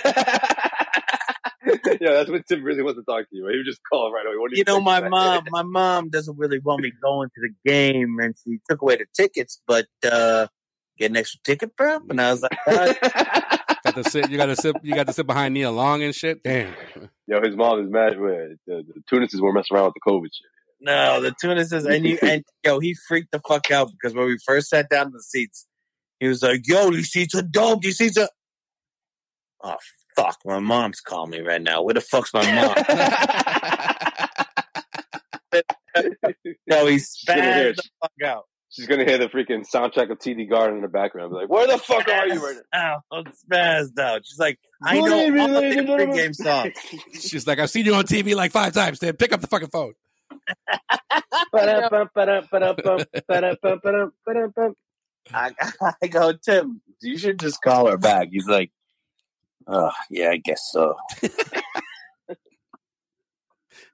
[1.66, 3.48] yeah, that's what Tim really wants to talk to you.
[3.48, 4.36] He would just call right away.
[4.52, 8.18] You, you know, my mom, my mom doesn't really want me going to the game,
[8.20, 10.48] and she took away the tickets, but uh
[11.00, 12.00] get an extra ticket, bro.
[12.10, 13.61] And I was like,
[13.92, 14.30] got to sit.
[14.30, 14.76] You got to sit.
[14.84, 16.44] You got to sit behind Nia Long and shit.
[16.44, 16.74] Damn.
[17.28, 18.20] Yo, his mom is mad.
[18.20, 20.48] With the, the Tunis's were messing around with the COVID shit.
[20.80, 24.38] No, the Tunis's and you and yo, he freaked the fuck out because when we
[24.46, 25.68] first sat down in the seats,
[26.20, 27.82] he was like, "Yo, these seats are dope.
[27.82, 28.30] These seats are."
[29.64, 29.78] Oh
[30.16, 31.84] fuck, my mom's calling me right now.
[31.84, 32.76] Where the fuck's my mom?
[36.68, 38.46] no, he's spazzed the fuck out.
[38.72, 41.32] She's gonna hear the freaking soundtrack of TD Garden in the background.
[41.32, 44.26] Be like, "Where the fuck are you right now?" I'm spazzed out.
[44.26, 46.74] She's like, "I know all the pregame songs."
[47.14, 49.00] She's like, "I've seen you on TV like five times.
[49.00, 49.94] Then pick up the fucking phone."
[55.32, 55.52] I,
[56.02, 58.30] I go, Tim, you should just call her back.
[58.32, 58.72] He's like,
[59.68, 60.96] Oh, yeah, I guess so.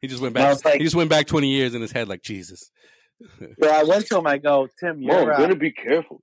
[0.01, 0.63] he just went back.
[0.63, 2.71] Like, he just went back twenty years in his head, like Jesus.
[3.61, 4.27] so I went to him.
[4.27, 6.21] I go, Tim, you're Mom, uh, gonna be careful.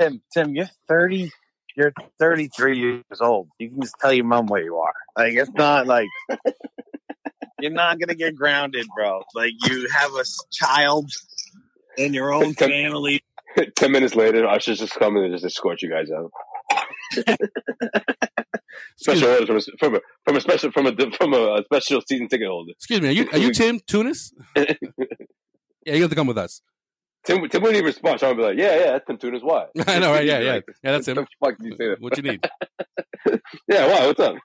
[0.00, 1.30] Tim, Tim, you're thirty.
[1.76, 3.48] You're thirty three years old.
[3.58, 4.94] You can just tell your mom where you are.
[5.16, 6.08] Like it's not like
[7.60, 9.22] you're not gonna get grounded, bro.
[9.34, 11.10] Like you have a child
[11.96, 13.22] in your own family.
[13.76, 16.32] Ten minutes later, ushers just coming and just escort you guys out
[18.96, 22.28] special orders from a, from a, from a special from a from a special season
[22.28, 22.72] ticket holder.
[22.72, 24.32] Excuse me, are you are you Tim Tunis?
[25.88, 26.60] Yeah, you have to come with us.
[27.24, 28.20] Tim, Tim wouldn't even respond.
[28.20, 29.42] Sean would be like, "Yeah, yeah, that's Tim Tunis.
[29.42, 30.24] Why?" I know, right?
[30.24, 30.92] Yeah, yeah, yeah.
[30.92, 31.26] That's him.
[31.38, 32.00] What you say that?
[32.00, 32.46] What you need?
[33.68, 34.06] yeah, why?
[34.06, 34.36] What's up?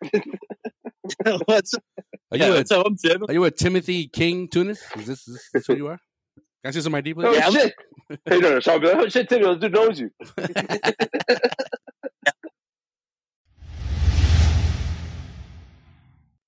[1.45, 1.83] what's up?
[2.31, 3.23] Are you yeah, a, what's up, Tim?
[3.27, 4.81] Are you a Timothy King Tunis?
[4.95, 5.99] Is this, is this who you are?
[6.37, 7.25] Can I see some ID, please?
[7.25, 7.73] Oh, yeah, shit.
[8.09, 10.09] hey, no, no, Sean be like, "Oh shit, Tim, this dude knows you."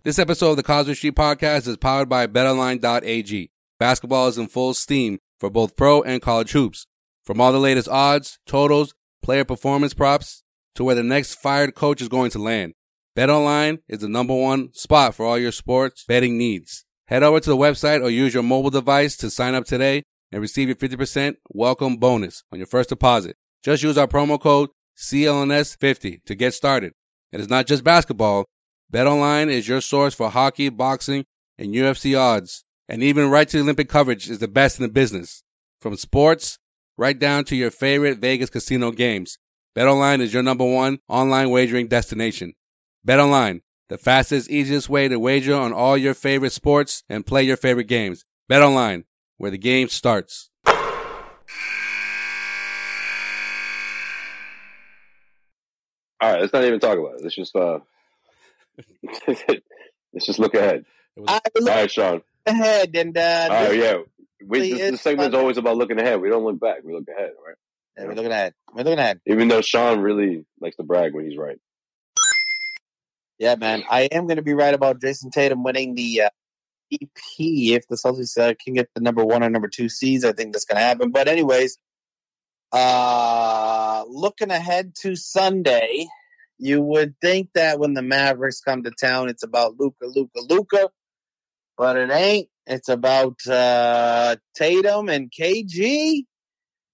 [0.03, 3.49] This episode of the Causeway Street Podcast is powered by BetOnline.ag.
[3.77, 6.87] Basketball is in full steam for both pro and college hoops.
[7.25, 10.43] From all the latest odds, totals, player performance props,
[10.75, 12.73] to where the next fired coach is going to land.
[13.17, 16.85] BetOnline is the number one spot for all your sports betting needs.
[17.07, 20.41] Head over to the website or use your mobile device to sign up today and
[20.41, 23.37] receive your 50% welcome bonus on your first deposit.
[23.63, 26.93] Just use our promo code CLNS50 to get started.
[27.31, 28.45] And It is not just basketball.
[28.91, 31.25] BetOnline is your source for hockey, boxing,
[31.57, 32.64] and UFC odds.
[32.87, 35.43] And even right to the Olympic coverage is the best in the business.
[35.79, 36.59] From sports
[36.97, 39.37] right down to your favorite Vegas casino games.
[39.75, 42.53] BetOnline is your number one online wagering destination.
[43.05, 47.57] BetOnline, the fastest, easiest way to wager on all your favorite sports and play your
[47.57, 48.23] favorite games.
[48.49, 49.03] BetOnline,
[49.37, 50.49] where the game starts.
[56.21, 57.23] All right, let's not even talk about it.
[57.23, 57.79] Let's just uh,
[60.13, 60.85] Let's just look ahead.
[61.27, 62.21] All right, Sean.
[62.45, 63.97] Ahead and uh, oh yeah,
[64.45, 66.21] we, this, this segment is always about looking ahead.
[66.21, 66.83] We don't look back.
[66.83, 67.55] We look ahead, right?
[67.97, 68.53] Yeah, we're looking ahead.
[68.73, 69.21] We're looking ahead.
[69.25, 71.57] Even though Sean really likes to brag when he's right.
[73.39, 73.83] Yeah, man.
[73.89, 76.29] I am going to be right about Jayson Tatum winning the uh,
[76.93, 80.23] EP if the Celtics uh, can get the number one or number two seeds.
[80.23, 81.11] I think that's going to happen.
[81.11, 81.77] But anyways,
[82.71, 86.07] uh, looking ahead to Sunday,
[86.57, 90.89] you would think that when the Mavericks come to town, it's about Luka, Luca, Luka,
[91.77, 92.49] but it ain't.
[92.67, 96.23] It's about uh, Tatum and KG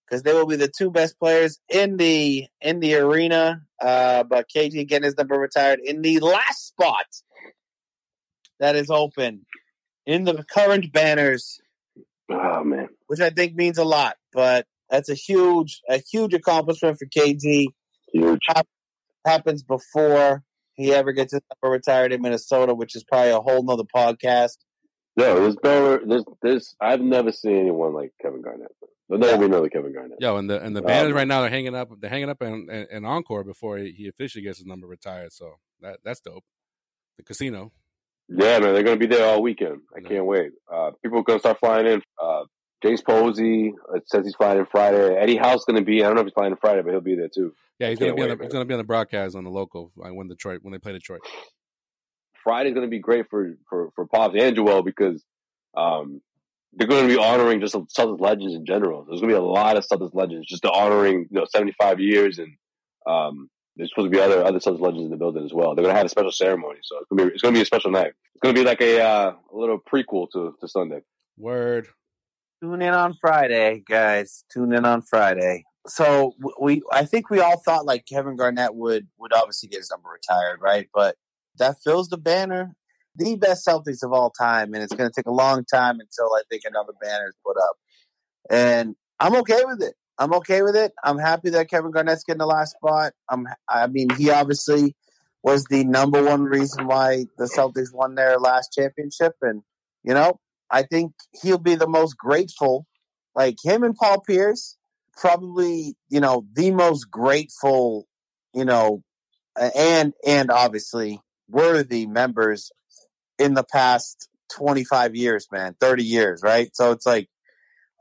[0.05, 3.61] because they will be the two best players in the in the arena.
[3.81, 7.05] Uh, but KG getting his number retired in the last spot
[8.59, 9.45] that is open
[10.05, 11.59] in the current banners.
[12.29, 14.17] Oh man, which I think means a lot.
[14.33, 17.67] But that's a huge a huge accomplishment for KG.
[18.11, 18.39] Huge.
[18.53, 18.67] Top
[19.25, 23.63] happens before he ever gets his number retired in Minnesota, which is probably a whole
[23.63, 24.57] nother podcast.
[25.21, 26.01] No, there's better.
[26.05, 26.75] There's, there's.
[26.81, 28.71] I've never seen anyone like Kevin Garnett.
[29.07, 30.17] There'll never be another Kevin Garnett.
[30.19, 31.89] Yo, and the and the banners um, right now they're hanging up.
[31.99, 35.33] They're hanging up in, in Encore before he, he, officially gets his number retired.
[35.33, 36.43] So that that's dope.
[37.17, 37.71] The casino.
[38.29, 39.81] Yeah, man, they're gonna be there all weekend.
[39.95, 40.51] I can't wait.
[40.71, 42.01] Uh, people are gonna start flying in.
[42.21, 42.43] Uh,
[42.81, 45.15] James Posey it says he's flying in Friday.
[45.15, 46.03] Eddie House going to be.
[46.03, 47.53] I don't know if he's flying in Friday, but he'll be there too.
[47.79, 48.23] Yeah, he's going to be.
[48.23, 50.79] On the, he's to be on the broadcast on the local when Detroit when they
[50.79, 51.21] play Detroit.
[52.43, 55.23] Friday's going to be great for for for Pops and Joel because
[55.75, 56.21] um,
[56.73, 59.03] they're going to be honoring just Celtics legends in general.
[59.03, 62.39] There's going to be a lot of Celtics legends just honoring you know 75 years,
[62.39, 62.55] and
[63.05, 65.75] um, there's supposed to be other other Celtics legends in the building as well.
[65.75, 67.57] They're going to have a special ceremony, so it's going to be it's going to
[67.57, 68.13] be a special night.
[68.33, 71.01] It's going to be like a uh, a little prequel to to Sunday.
[71.37, 71.87] Word.
[72.61, 74.43] Tune in on Friday, guys.
[74.53, 75.63] Tune in on Friday.
[75.87, 79.89] So we, I think we all thought like Kevin Garnett would would obviously get his
[79.89, 80.87] number retired, right?
[80.93, 81.15] But
[81.57, 82.75] that fills the banner
[83.15, 86.33] the best Celtics of all time, and it's going to take a long time until
[86.33, 87.75] I think another banner is put up.
[88.49, 89.95] And I'm okay with it.
[90.17, 90.93] I'm okay with it.
[91.03, 93.13] I'm happy that Kevin Garnett's getting the last spot.
[93.29, 93.47] I'm.
[93.67, 94.95] I mean, he obviously
[95.43, 99.63] was the number one reason why the Celtics won their last championship, and
[100.03, 102.85] you know, I think he'll be the most grateful.
[103.35, 104.77] Like him and Paul Pierce,
[105.17, 108.07] probably you know the most grateful,
[108.53, 109.03] you know,
[109.57, 111.19] and and obviously
[111.51, 112.71] worthy members
[113.37, 116.75] in the past 25 years, man, 30 years, right?
[116.75, 117.29] So it's like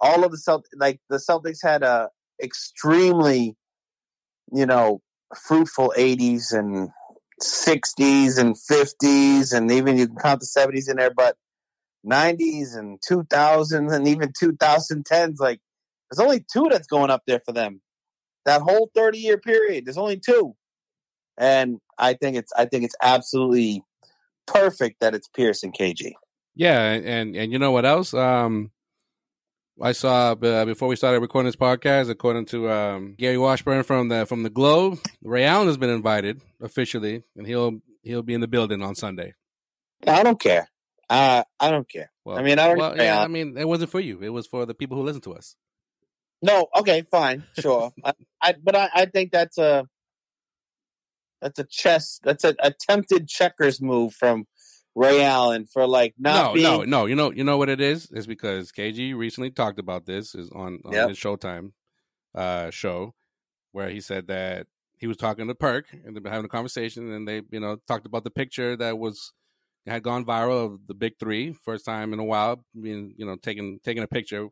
[0.00, 2.08] all of the Celt like the Celtics had a
[2.42, 3.56] extremely,
[4.52, 5.00] you know,
[5.46, 6.90] fruitful 80s and
[7.42, 11.36] 60s and 50s and even you can count the 70s in there, but
[12.06, 15.60] 90s and 2000s and even 2010s, like
[16.10, 17.80] there's only two that's going up there for them.
[18.46, 20.54] That whole 30 year period, there's only two.
[21.38, 23.82] And I think it's I think it's absolutely
[24.46, 26.12] perfect that it's Pierce and KG.
[26.56, 28.12] Yeah, and and you know what else?
[28.14, 28.70] Um,
[29.80, 34.08] I saw uh, before we started recording this podcast, according to um, Gary Washburn from
[34.08, 38.40] the from the Globe, Ray Allen has been invited officially, and he'll he'll be in
[38.40, 39.34] the building on Sunday.
[40.06, 40.68] I don't care.
[41.08, 42.10] Uh, I don't care.
[42.24, 42.78] Well, I mean, I don't.
[42.78, 44.20] Well, yeah, I mean, it wasn't for you.
[44.22, 45.56] It was for the people who listen to us.
[46.42, 47.92] No, okay, fine, sure.
[48.04, 49.86] I, I, but I, I think that's a
[51.40, 52.20] that's a chess.
[52.22, 54.46] That's an attempted checkers move from
[54.94, 56.64] Ray Allen for like not no, being.
[56.64, 58.10] No, no, you know, you know what it is?
[58.12, 61.08] It's because KG recently talked about this is on, on yep.
[61.08, 61.72] his Showtime
[62.34, 63.14] uh, show,
[63.72, 64.66] where he said that
[64.98, 67.76] he was talking to Perk and they've been having a conversation, and they, you know,
[67.88, 69.32] talked about the picture that was
[69.86, 73.36] had gone viral of the big three, first time in a while, being you know
[73.36, 74.48] taking taking a picture.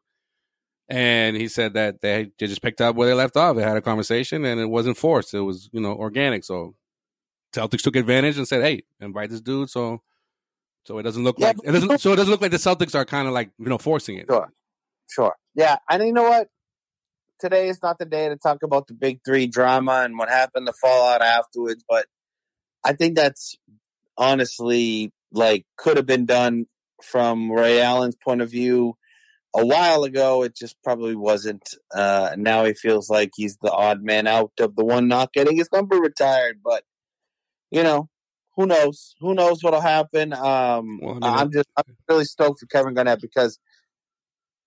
[0.88, 3.56] And he said that they, they just picked up where they left off.
[3.56, 6.44] They had a conversation, and it wasn't forced; it was you know organic.
[6.44, 6.74] So
[7.52, 10.02] Celtics took advantage and said, "Hey, invite this dude." So
[10.88, 12.00] so it doesn't look yeah, like it doesn't.
[12.00, 14.24] So it doesn't look like the Celtics are kind of like you know forcing it.
[14.26, 14.50] Sure,
[15.10, 15.34] sure.
[15.54, 16.48] Yeah, and you know what?
[17.38, 20.66] Today is not the day to talk about the big three drama and what happened,
[20.66, 21.84] the fallout afterwards.
[21.86, 22.06] But
[22.84, 23.54] I think that's
[24.16, 26.66] honestly like could have been done
[27.02, 28.96] from Ray Allen's point of view
[29.54, 30.42] a while ago.
[30.42, 31.74] It just probably wasn't.
[31.94, 35.56] Uh, now he feels like he's the odd man out of the one not getting
[35.56, 36.60] his number retired.
[36.62, 36.84] But
[37.70, 38.08] you know,
[38.56, 39.14] who knows?
[39.20, 40.32] Who knows what'll happen?
[40.32, 43.58] Um, well, I mean, I'm just I'm really stoked for Kevin Garnett because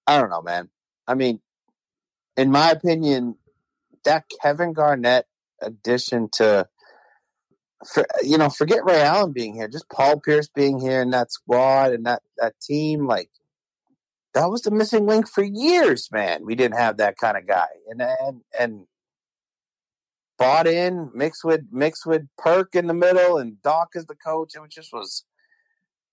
[0.07, 0.69] I don't know, man.
[1.07, 1.41] I mean,
[2.37, 3.35] in my opinion,
[4.05, 5.25] that Kevin Garnett
[5.61, 6.67] addition to,
[7.85, 11.31] for, you know, forget Ray Allen being here, just Paul Pierce being here and that
[11.31, 13.29] squad and that that team, like
[14.33, 16.45] that was the missing link for years, man.
[16.45, 18.85] We didn't have that kind of guy, and and and
[20.37, 24.53] bought in, mixed with mixed with Perk in the middle, and Doc as the coach.
[24.55, 25.23] It just was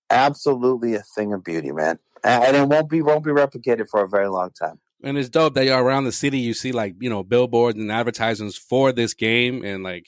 [0.09, 1.99] absolutely a thing of beauty, man.
[2.23, 4.79] And it won't be won't be replicated for a very long time.
[5.01, 6.39] And it's dope that you're around the city.
[6.39, 10.07] You see like you know billboards and advertisements for this game, and like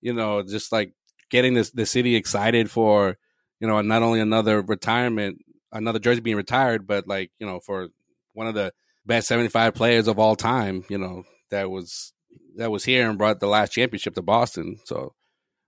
[0.00, 0.92] you know just like
[1.30, 3.16] getting this the city excited for
[3.60, 5.38] you know not only another retirement,
[5.72, 7.88] another jersey being retired, but like you know for
[8.32, 8.72] one of the
[9.06, 10.84] best 75 players of all time.
[10.88, 12.12] You know that was
[12.56, 14.78] that was here and brought the last championship to Boston.
[14.84, 15.14] So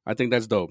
[0.06, 0.70] I think that's dope.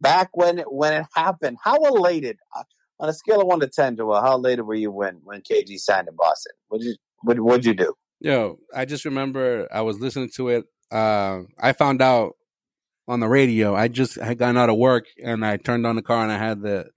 [0.00, 2.62] Back when it, when it happened, how elated uh,
[3.00, 4.20] on a scale of one to ten, Joel?
[4.20, 6.52] How elated were you when when KG signed in Boston?
[6.68, 7.94] What you what what'd you do?
[8.20, 10.64] Yo, I just remember I was listening to it.
[10.90, 12.34] Uh, I found out
[13.06, 13.74] on the radio.
[13.74, 16.38] I just had gotten out of work and I turned on the car and I
[16.38, 16.90] had the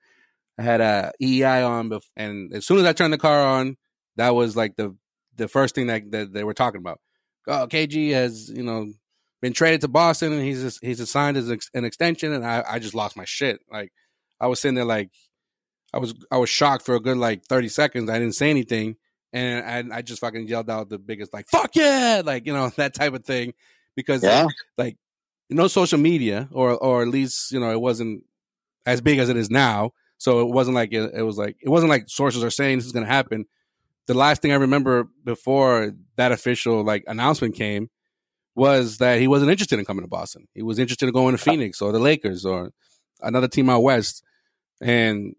[0.57, 3.77] I had a EEI on, and as soon as I turned the car on,
[4.17, 4.95] that was like the
[5.37, 6.99] the first thing that, that they were talking about
[7.47, 8.91] oh, KG has you know
[9.41, 12.95] been traded to Boston and he's he's assigned as an extension, and I I just
[12.95, 13.59] lost my shit.
[13.71, 13.91] Like
[14.39, 15.09] I was sitting there like
[15.93, 18.09] I was I was shocked for a good like thirty seconds.
[18.09, 18.95] I didn't say anything,
[19.33, 22.69] and I, I just fucking yelled out the biggest like "fuck yeah!" like you know
[22.77, 23.53] that type of thing
[23.95, 24.47] because yeah.
[24.77, 24.97] like
[25.49, 28.23] no social media or or at least you know it wasn't
[28.85, 29.91] as big as it is now.
[30.21, 32.85] So it wasn't like it, it was like it wasn't like sources are saying this
[32.85, 33.45] is going to happen
[34.07, 37.89] the last thing I remember before that official like announcement came
[38.55, 40.47] was that he wasn't interested in coming to Boston.
[40.53, 42.71] He was interested in going to Phoenix or the Lakers or
[43.21, 44.23] another team out west.
[44.81, 45.35] And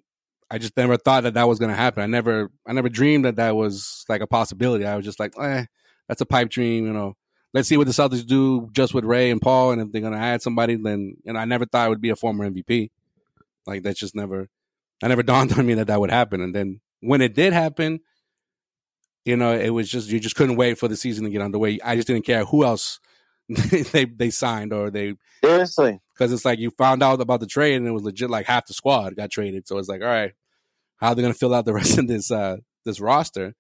[0.51, 2.03] I just never thought that that was going to happen.
[2.03, 4.87] I never, I never dreamed that that was like a possibility.
[4.87, 5.67] I was just like, eh,
[6.09, 7.15] that's a pipe dream, you know.
[7.53, 10.15] Let's see what the Celtics do just with Ray and Paul, and if they're going
[10.15, 12.91] to add somebody, then know, I never thought it would be a former MVP.
[13.67, 14.49] Like that's just never,
[15.03, 16.41] I never dawned on me that that would happen.
[16.41, 18.01] And then when it did happen,
[19.25, 21.79] you know, it was just you just couldn't wait for the season to get underway.
[21.85, 23.01] I just didn't care who else
[23.49, 27.77] they they signed or they seriously because it's like you found out about the trade
[27.77, 29.69] and it was legit like half the squad got traded.
[29.69, 30.33] So it's like, all right,
[30.97, 33.55] how are they going to fill out the rest of this uh this roster?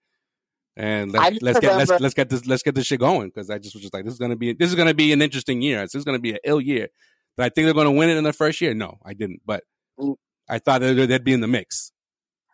[0.74, 3.58] And let's, let's get let's, let's get this let's get this shit going because I
[3.58, 5.82] just was just like this is gonna be this is gonna be an interesting year.
[5.82, 6.88] This is gonna be an ill year.
[7.36, 8.72] But I think they're gonna win it in the first year.
[8.72, 9.42] No, I didn't.
[9.44, 9.64] But
[10.00, 10.14] mm.
[10.48, 11.92] I thought that they'd be in the mix.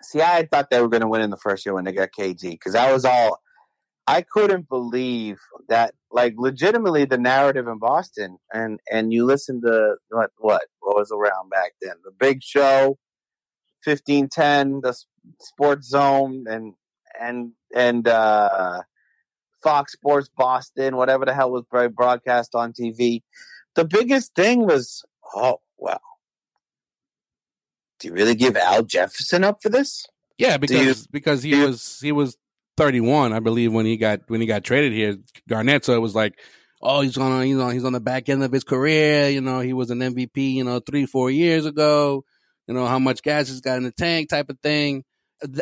[0.02, 2.10] See, I thought they were going to win in the first year when they got
[2.16, 3.40] KG because I was all
[4.08, 9.96] I couldn't believe that, like, legitimately, the narrative in Boston, and and you listen to
[10.08, 12.96] what what what was around back then, the Big Show,
[13.84, 14.96] fifteen ten, the
[15.42, 16.72] Sports Zone, and
[17.20, 18.80] and and uh,
[19.62, 21.64] Fox Sports Boston, whatever the hell was
[21.94, 23.20] broadcast on TV.
[23.74, 26.00] The biggest thing was, oh well,
[27.98, 30.04] do you really give Al Jefferson up for this?
[30.38, 32.36] Yeah, because you, because he was he was
[32.76, 35.16] 31, I believe, when he got when he got traded here,
[35.48, 35.84] Garnett.
[35.84, 36.38] So it was like,
[36.80, 39.28] oh, he's on you know he's on the back end of his career.
[39.28, 40.54] You know, he was an MVP.
[40.54, 42.24] You know, three four years ago.
[42.66, 45.04] You know how much gas he's got in the tank, type of thing.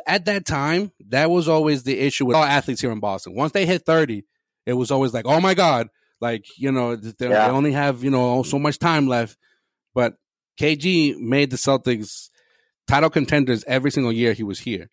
[0.06, 3.34] At that time, that was always the issue with all athletes here in Boston.
[3.34, 4.24] Once they hit 30,
[4.64, 5.88] it was always like, oh my god,
[6.20, 7.46] like you know they, yeah.
[7.46, 9.38] they only have you know so much time left.
[9.94, 10.14] But
[10.58, 12.30] KG made the Celtics
[12.86, 14.88] title contenders every single year he was here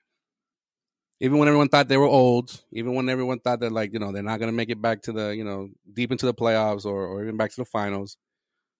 [1.24, 4.12] even when everyone thought they were old, even when everyone thought that like you know
[4.12, 6.86] they're not going to make it back to the you know deep into the playoffs
[6.86, 8.18] or or even back to the finals,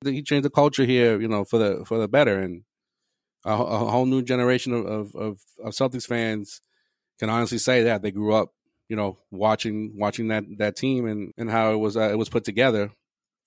[0.04, 2.64] he changed the culture here, you know, for the for the better, and
[3.46, 6.60] a, a whole new generation of, of of of Celtics fans
[7.18, 8.50] can honestly say that they grew up,
[8.90, 12.30] you know, watching watching that that team and and how it was uh, it was
[12.30, 12.92] put together.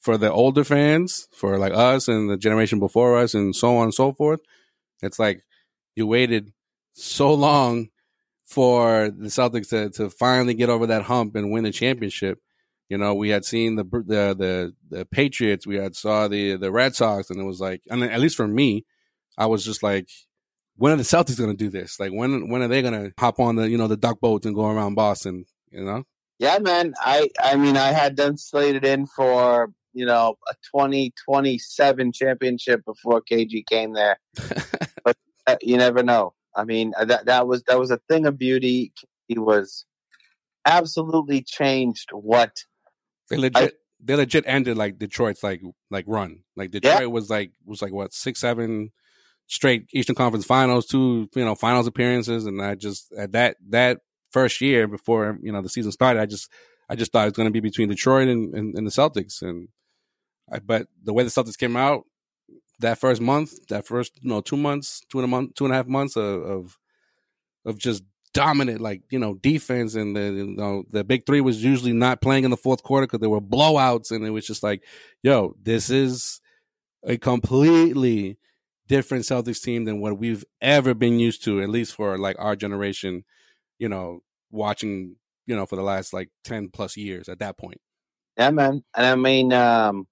[0.06, 3.86] For the older fans, for like us and the generation before us, and so on
[3.86, 4.38] and so forth,
[5.02, 5.42] it's like
[5.96, 6.52] you waited
[6.92, 7.88] so long
[8.44, 12.38] for the Celtics to, to finally get over that hump and win the championship.
[12.88, 16.70] You know, we had seen the the the, the Patriots, we had saw the the
[16.70, 18.86] Red Sox, and it was like, and at least for me,
[19.36, 20.08] I was just like,
[20.76, 21.98] when are the Celtics going to do this?
[21.98, 24.46] Like, when when are they going to hop on the you know the duck boats
[24.46, 25.46] and go around Boston?
[25.72, 26.04] You know?
[26.38, 26.94] Yeah, man.
[27.00, 32.12] I I mean, I had them slated in for you know a twenty twenty seven
[32.12, 34.18] championship before KG came there,
[35.04, 35.16] but
[35.46, 36.34] uh, you never know.
[36.54, 38.92] I mean, uh, that that was that was a thing of beauty.
[39.26, 39.86] He was
[40.66, 42.52] absolutely changed what
[43.30, 46.40] they legit I, they legit ended like Detroit's like like run.
[46.56, 47.06] Like Detroit yeah.
[47.06, 48.92] was like was like what six seven
[49.46, 54.00] straight Eastern Conference Finals, two you know finals appearances, and I just at that that
[54.30, 56.50] first year before you know the season started, I just
[56.88, 59.42] I just thought it was going to be between Detroit and, and, and the Celtics,
[59.42, 59.68] and
[60.64, 62.04] but the way the Celtics came out,
[62.80, 65.72] that first month, that first you know two months, two and a month, two and
[65.72, 66.78] a half months of of,
[67.64, 71.64] of just dominant like you know defense, and the you know the big three was
[71.64, 74.62] usually not playing in the fourth quarter because there were blowouts, and it was just
[74.62, 74.82] like,
[75.22, 76.40] yo, this is
[77.04, 78.38] a completely
[78.88, 82.56] different Celtics team than what we've ever been used to, at least for like our
[82.56, 83.24] generation.
[83.78, 84.20] You know,
[84.50, 85.16] watching
[85.46, 87.80] you know for the last like ten plus years at that point.
[88.36, 89.52] Yeah, man, and I mean.
[89.52, 90.06] um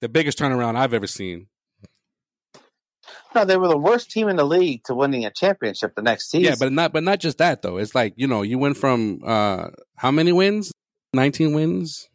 [0.00, 1.46] the biggest turnaround I've ever seen.
[3.34, 6.30] No, they were the worst team in the league to winning a championship the next
[6.30, 6.52] season.
[6.52, 7.76] Yeah, but not but not just that though.
[7.76, 10.72] It's like you know you went from uh how many wins?
[11.12, 12.08] Nineteen wins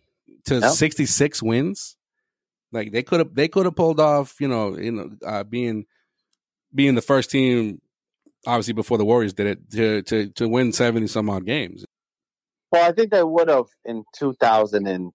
[0.45, 0.73] to nope.
[0.73, 1.95] sixty six wins.
[2.71, 5.85] Like they could have they could have pulled off you know you know uh, being
[6.73, 7.81] being the first team
[8.45, 11.85] obviously before the Warriors did it to to to win seventy some odd games.
[12.71, 15.11] Well, I think they would have in two thousand and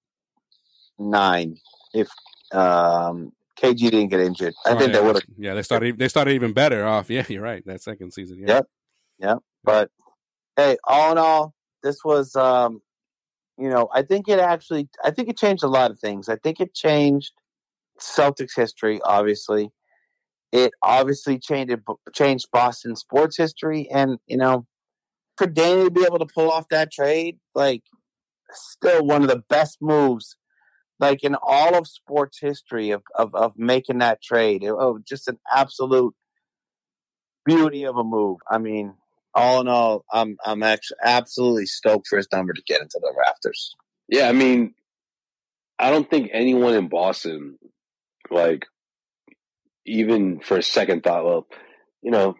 [0.99, 1.57] nine
[1.93, 2.09] if
[2.53, 4.55] um, KG didn't get injured.
[4.65, 5.25] I oh, think yeah, they would have.
[5.39, 5.99] Yeah, they started.
[5.99, 7.11] They started even better off.
[7.11, 7.65] Yeah, you're right.
[7.67, 8.39] That second season.
[8.39, 8.55] Yeah.
[8.55, 8.67] Yep.
[9.21, 9.39] Yep.
[9.65, 9.91] But
[10.57, 12.37] hey, all in all, this was.
[12.37, 12.83] um
[13.61, 16.31] you know, I think it actually, I think it changed a lot of things.
[16.31, 17.33] I think it changed
[18.01, 19.71] Celtics history, obviously.
[20.51, 21.77] It obviously changed
[22.15, 24.67] changed Boston sports history, and you know,
[25.37, 27.83] for Danny to be able to pull off that trade, like,
[28.51, 30.37] still one of the best moves
[31.01, 34.65] like in all of sports history of, of, of making that trade.
[34.65, 36.15] Oh, just an absolute
[37.45, 38.39] beauty of a move.
[38.49, 38.95] I mean,
[39.35, 43.13] all in all, I'm I'm actually absolutely stoked for his number to get into the
[43.17, 43.75] rafters.
[44.09, 44.75] Yeah, I mean,
[45.79, 47.59] I don't think anyone in Boston,
[48.31, 48.67] like,
[49.87, 51.47] even for a second thought, well,
[52.03, 52.35] you know,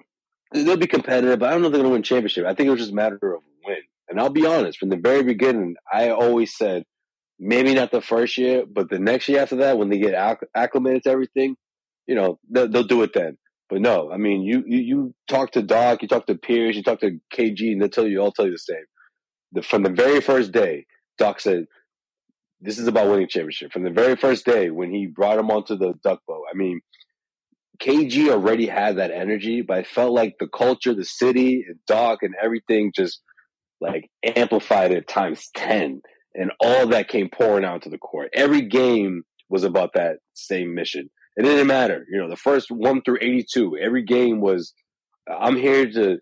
[0.53, 2.45] they'll be competitive, but I don't know if they're going to win championship.
[2.45, 3.77] I think it was just a matter of win.
[4.09, 6.85] And I'll be honest, from the very beginning, I always said
[7.41, 10.15] maybe not the first year, but the next year after that, when they get
[10.55, 11.57] acclimated to everything,
[12.07, 13.39] you know, they'll, they'll, do it then.
[13.71, 16.83] But no, I mean, you, you, you talk to Doc, you talk to Pierce, you
[16.83, 18.85] talk to KG, and they'll tell you, all tell you the same.
[19.53, 20.85] The, from the very first day,
[21.17, 21.65] Doc said,
[22.61, 23.73] this is about winning championship.
[23.73, 26.81] From the very first day when he brought him onto the duck boat, I mean,
[27.81, 32.19] KG already had that energy, but I felt like the culture, the city, and Doc,
[32.21, 33.23] and everything just
[33.81, 36.03] like amplified it times 10
[36.35, 38.31] and all that came pouring out to the court.
[38.35, 41.11] Every game was about that same mission.
[41.37, 43.77] It didn't matter, you know, the first one through eighty-two.
[43.79, 44.73] Every game was,
[45.29, 46.19] I'm here to.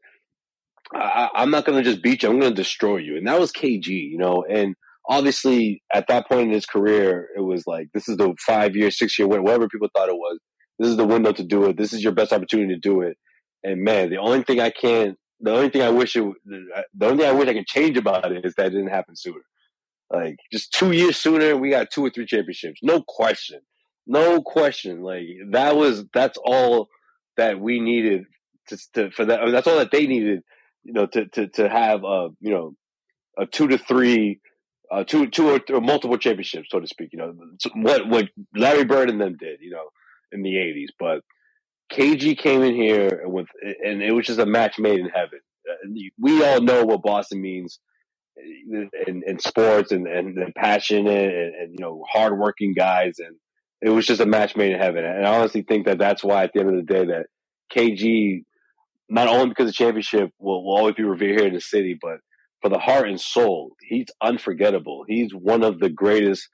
[0.95, 2.31] I, I'm not going to just beat you.
[2.31, 4.45] I'm going to destroy you, and that was KG, you know.
[4.49, 4.75] And
[5.09, 8.91] obviously, at that point in his career, it was like this is the five year,
[8.91, 10.39] six year whatever people thought it was.
[10.79, 11.77] This is the window to do it.
[11.77, 13.17] This is your best opportunity to do it.
[13.65, 17.19] And man, the only thing I can't, the only thing I wish it, the only
[17.19, 19.41] thing I wish I could change about it is that it didn't happen sooner.
[20.11, 22.81] Like just two years sooner, we got two or three championships.
[22.83, 23.61] No question.
[24.07, 25.03] No question.
[25.03, 26.89] Like that was that's all
[27.37, 28.25] that we needed
[28.69, 29.41] to, to for that.
[29.41, 30.41] I mean, that's all that they needed.
[30.85, 32.75] You know, to to to have a you know
[33.37, 34.41] a two to three,
[34.91, 37.11] uh, two two or, or multiple championships, so to speak.
[37.13, 37.35] You know,
[37.75, 39.61] what what Larry Bird and them did.
[39.61, 39.89] You know,
[40.33, 41.23] in the '80s, but.
[41.91, 45.41] KG came in here and with, and it was just a match made in heaven.
[45.67, 45.89] Uh,
[46.21, 47.81] we all know what Boston means
[49.07, 53.37] in, in sports and, and, and passionate and, and, you know hardworking guys, and
[53.81, 55.05] it was just a match made in heaven.
[55.05, 57.27] And I honestly think that that's why at the end of the day that
[57.75, 58.43] KG,
[59.09, 62.19] not only because the championship will, will always be revered here in the city, but
[62.63, 65.05] for the heart and soul, he's unforgettable.
[65.07, 66.49] He's one of the greatest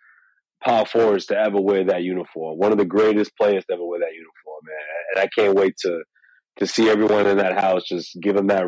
[0.63, 2.59] power forwards to ever wear that uniform.
[2.59, 4.77] One of the greatest players to ever wear that uniform, man.
[5.15, 6.03] And I can't wait to
[6.59, 8.65] to see everyone in that house just give him that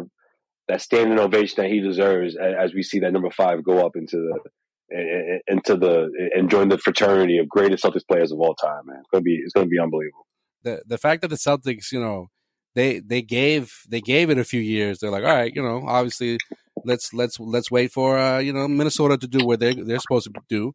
[0.68, 4.16] that standing ovation that he deserves as we see that number five go up into
[4.16, 8.86] the into the and join the fraternity of greatest Celtics players of all time.
[8.86, 10.26] Man, it's gonna be it's gonna be unbelievable.
[10.62, 12.28] The the fact that the Celtics, you know,
[12.74, 14.98] they they gave they gave it a few years.
[14.98, 16.38] They're like, all right, you know, obviously
[16.84, 20.32] let's let's let's wait for uh, you know Minnesota to do what they they're supposed
[20.32, 20.72] to do.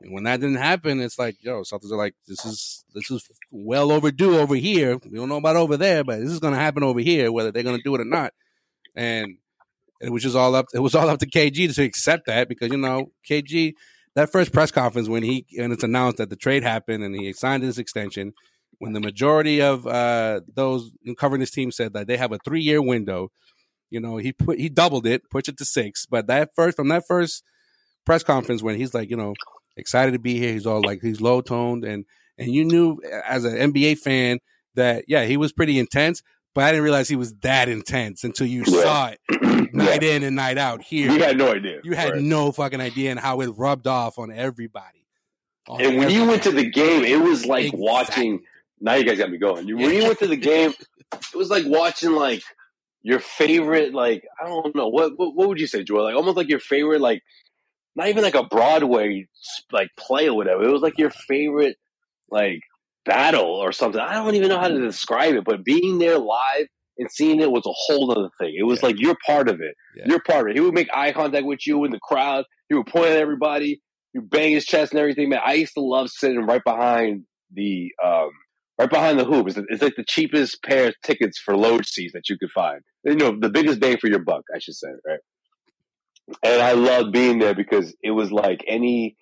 [0.00, 3.28] And when that didn't happen, it's like, yo, Celtics are like, this is this is
[3.50, 4.98] well overdue over here.
[5.08, 7.62] We don't know about over there, but this is to happen over here, whether they're
[7.78, 8.32] to do it or not
[8.94, 9.36] and
[10.00, 10.66] it was just all up.
[10.74, 13.74] It was all up to KG to accept that because you know KG
[14.14, 17.32] that first press conference when he and it's announced that the trade happened and he
[17.32, 18.32] signed his extension.
[18.78, 22.60] When the majority of uh, those covering his team said that they have a three
[22.60, 23.30] year window,
[23.90, 26.06] you know he put he doubled it, pushed it to six.
[26.06, 27.42] But that first from that first
[28.04, 29.34] press conference when he's like you know
[29.76, 32.04] excited to be here, he's all like he's low toned and
[32.36, 34.38] and you knew as an NBA fan
[34.74, 36.22] that yeah he was pretty intense,
[36.54, 38.70] but I didn't realize he was that intense until you right.
[38.70, 39.20] saw it
[39.74, 40.12] night yeah.
[40.12, 41.10] in and night out here.
[41.10, 41.80] You had no idea.
[41.82, 42.22] You had right.
[42.22, 45.04] no fucking idea and how it rubbed off on everybody.
[45.68, 47.84] On and when you went to the game, it was like exactly.
[47.84, 48.42] watching.
[48.80, 49.66] Now you guys got me going.
[49.66, 50.72] When you went to the game,
[51.12, 52.42] it was like watching like
[53.02, 56.04] your favorite, like I don't know what what, what would you say, Joel?
[56.04, 57.22] Like almost like your favorite, like
[57.96, 59.26] not even like a Broadway
[59.72, 60.62] like play or whatever.
[60.62, 61.76] It was like your favorite,
[62.30, 62.60] like
[63.04, 64.00] battle or something.
[64.00, 66.66] I don't even know how to describe it, but being there live
[66.98, 68.54] and seeing it was a whole other thing.
[68.56, 68.86] It was yeah.
[68.86, 69.74] like you're part of it.
[69.96, 70.04] Yeah.
[70.08, 70.56] You're part of it.
[70.56, 72.44] He would make eye contact with you in the crowd.
[72.68, 73.80] He would point at everybody.
[74.12, 75.28] He would bang his chest and everything.
[75.28, 78.30] Man, I used to love sitting right behind the um,
[78.78, 79.48] right behind the hoop.
[79.48, 82.80] It's, it's like the cheapest pair of tickets for load seats that you could find.
[83.04, 85.20] You know, the biggest bang for your buck, I should say, right?
[86.42, 89.16] And I loved being there because it was like any,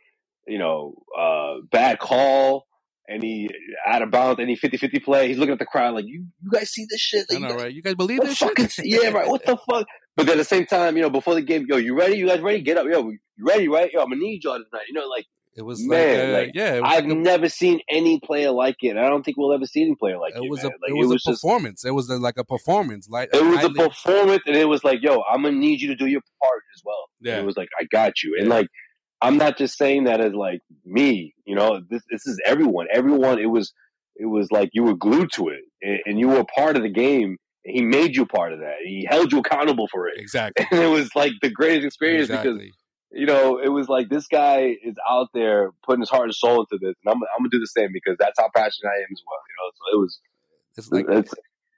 [0.46, 2.66] you know, uh, bad call
[3.08, 3.48] any
[3.86, 5.28] out of bounds, any 50-50 play.
[5.28, 7.26] He's looking at the crowd like, you, you guys see this shit?
[7.30, 7.72] Like, I know, right?
[7.72, 8.52] You guys believe this shit?
[8.84, 9.28] Yeah, right.
[9.28, 9.86] What the fuck?
[10.16, 12.16] But then at the same time, you know, before the game, yo, you ready?
[12.16, 12.60] You guys ready?
[12.60, 12.86] Get up.
[12.86, 13.90] Yo, you ready, right?
[13.92, 14.84] Yo, I'm going to need y'all tonight.
[14.88, 16.80] You know, like, it was man, like, uh, like yeah.
[16.82, 18.96] I've like a, never seen any player like it.
[18.96, 20.44] I don't think we'll ever see any player like it.
[20.44, 20.72] It was man.
[20.72, 21.84] a like, it was, it was a performance.
[21.84, 23.08] It was a, like a performance.
[23.10, 25.94] Like it was a performance, and it was like, yo, I'm gonna need you to
[25.94, 27.04] do your part as well.
[27.20, 28.68] Yeah, and it was like, I got you, and like
[29.22, 32.88] I'm not just saying that as like me, you know, this, this is everyone.
[32.92, 33.72] Everyone, it was,
[34.16, 36.90] it was like you were glued to it and, and you were part of the
[36.90, 37.36] game.
[37.64, 38.76] he made you part of that.
[38.84, 40.14] He held you accountable for it.
[40.18, 40.66] Exactly.
[40.72, 42.52] And it was like the greatest experience exactly.
[42.54, 42.76] because,
[43.12, 46.60] you know, it was like this guy is out there putting his heart and soul
[46.60, 46.96] into this.
[47.04, 49.22] And I'm, I'm going to do the same because that's how passionate I am as
[49.26, 49.40] well.
[49.48, 50.20] You know, so it was,
[50.76, 51.34] it's like, it's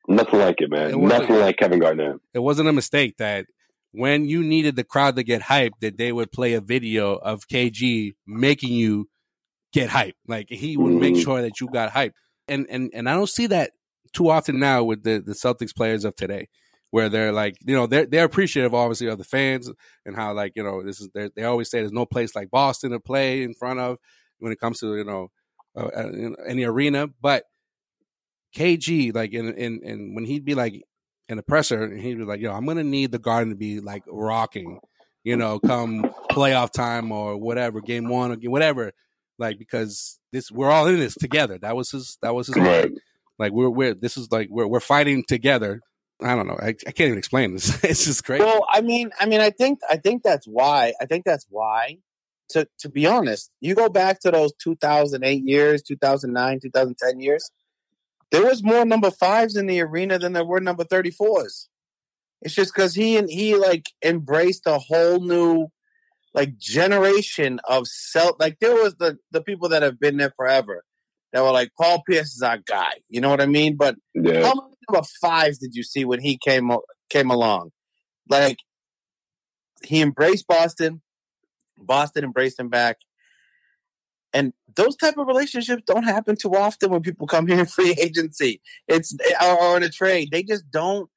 [0.09, 0.91] nothing like it, man.
[0.91, 2.17] It nothing like Kevin Garnett.
[2.33, 3.47] It wasn't a mistake that
[3.95, 7.47] when you needed the crowd to get hyped, that they would play a video of
[7.47, 9.09] KG making you
[9.73, 10.15] get hyped.
[10.27, 11.23] Like he would make mm-hmm.
[11.23, 12.13] sure that you got hyped.
[12.49, 13.71] And and and I don't see that
[14.13, 16.49] too often now with the the Celtics players of today.
[16.91, 19.71] where they're like, you know, they're they're appreciative obviously of the fans
[20.05, 22.91] and how like you know this is they always say there's no place like Boston
[22.91, 23.99] to play in front of
[24.39, 25.29] when it comes to you know
[25.77, 26.11] uh, uh
[26.49, 27.45] any arena, but
[28.57, 30.83] KG like in in in when he'd be like
[31.29, 33.81] in the presser, and he was like, yo, I'm gonna need the Garden to be
[33.81, 34.81] like rocking,
[35.23, 38.93] you know, come playoff time or whatever, game one or whatever,
[39.39, 41.59] like because this we're all in this together.
[41.59, 42.93] That was his that was his right.
[43.39, 45.81] Like we're we're this is like we're we're fighting together.
[46.23, 46.59] I don't know.
[46.61, 47.83] I, I can't even explain this.
[47.85, 48.45] it's just crazy.
[48.45, 50.93] Well, I mean, I mean, I think I think that's why.
[51.01, 51.99] I think that's why.
[52.51, 57.51] To to be honest, you go back to those 2008 years, 2009, 2010 years.
[58.35, 61.69] There was more number fives in the arena than there were number 34s.
[62.43, 65.69] It's just because he and he like embraced a whole new
[66.35, 68.35] like generation of self.
[68.41, 70.83] Like there was the the people that have been there forever
[71.33, 72.95] that were like Paul Pierce is our guy.
[73.09, 73.77] You know what I mean?
[73.77, 74.43] But yeah.
[74.43, 76.73] how many number fives did you see when he came
[77.11, 77.71] came along?
[78.29, 78.59] Like
[79.85, 81.03] he embraced Boston,
[81.79, 82.97] Boston embraced him back,
[84.35, 87.95] and those type of relationships don't happen too often when people come here in free
[88.01, 88.61] agency.
[88.89, 90.29] It's or, in a trade.
[90.31, 91.09] They just don't.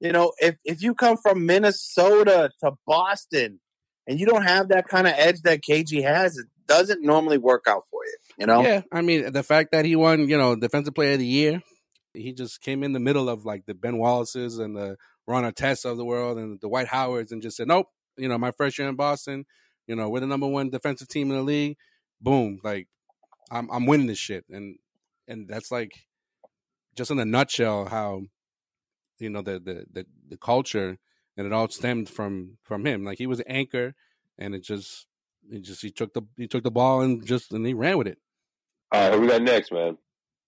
[0.00, 3.58] You know, if if you come from Minnesota to Boston
[4.06, 7.64] and you don't have that kind of edge that KG has, it doesn't normally work
[7.66, 8.16] out for you.
[8.38, 8.62] You know?
[8.62, 11.62] Yeah, I mean the fact that he won, you know, Defensive Player of the Year,
[12.14, 14.96] he just came in the middle of like the Ben Wallaces and the
[15.26, 18.38] Ron Artest of the world and the Dwight Howards and just said, nope, you know,
[18.38, 19.46] my first year in Boston,
[19.88, 21.76] you know, we're the number one defensive team in the league.
[22.20, 22.88] Boom, like
[23.50, 24.76] I'm I'm winning this shit, and
[25.26, 25.92] and that's like
[26.96, 28.22] just in a nutshell how
[29.18, 30.98] you know the the the, the culture
[31.38, 33.04] and it all stemmed from from him.
[33.04, 33.94] Like he was an anchor,
[34.36, 35.06] and it just
[35.50, 38.08] he just he took the he took the ball and just and he ran with
[38.08, 38.18] it.
[38.92, 39.96] All right, who we got next, man?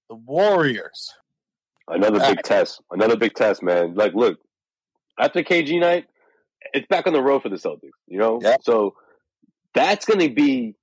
[0.09, 1.15] The Warriors.
[1.87, 2.45] Another big right.
[2.45, 2.83] test.
[2.91, 3.95] Another big test, man.
[3.95, 4.39] Like, look,
[5.19, 6.07] after KG night,
[6.73, 7.91] it's back on the road for the Celtics.
[8.07, 8.61] You know, yep.
[8.63, 8.95] so
[9.75, 10.77] that's going to be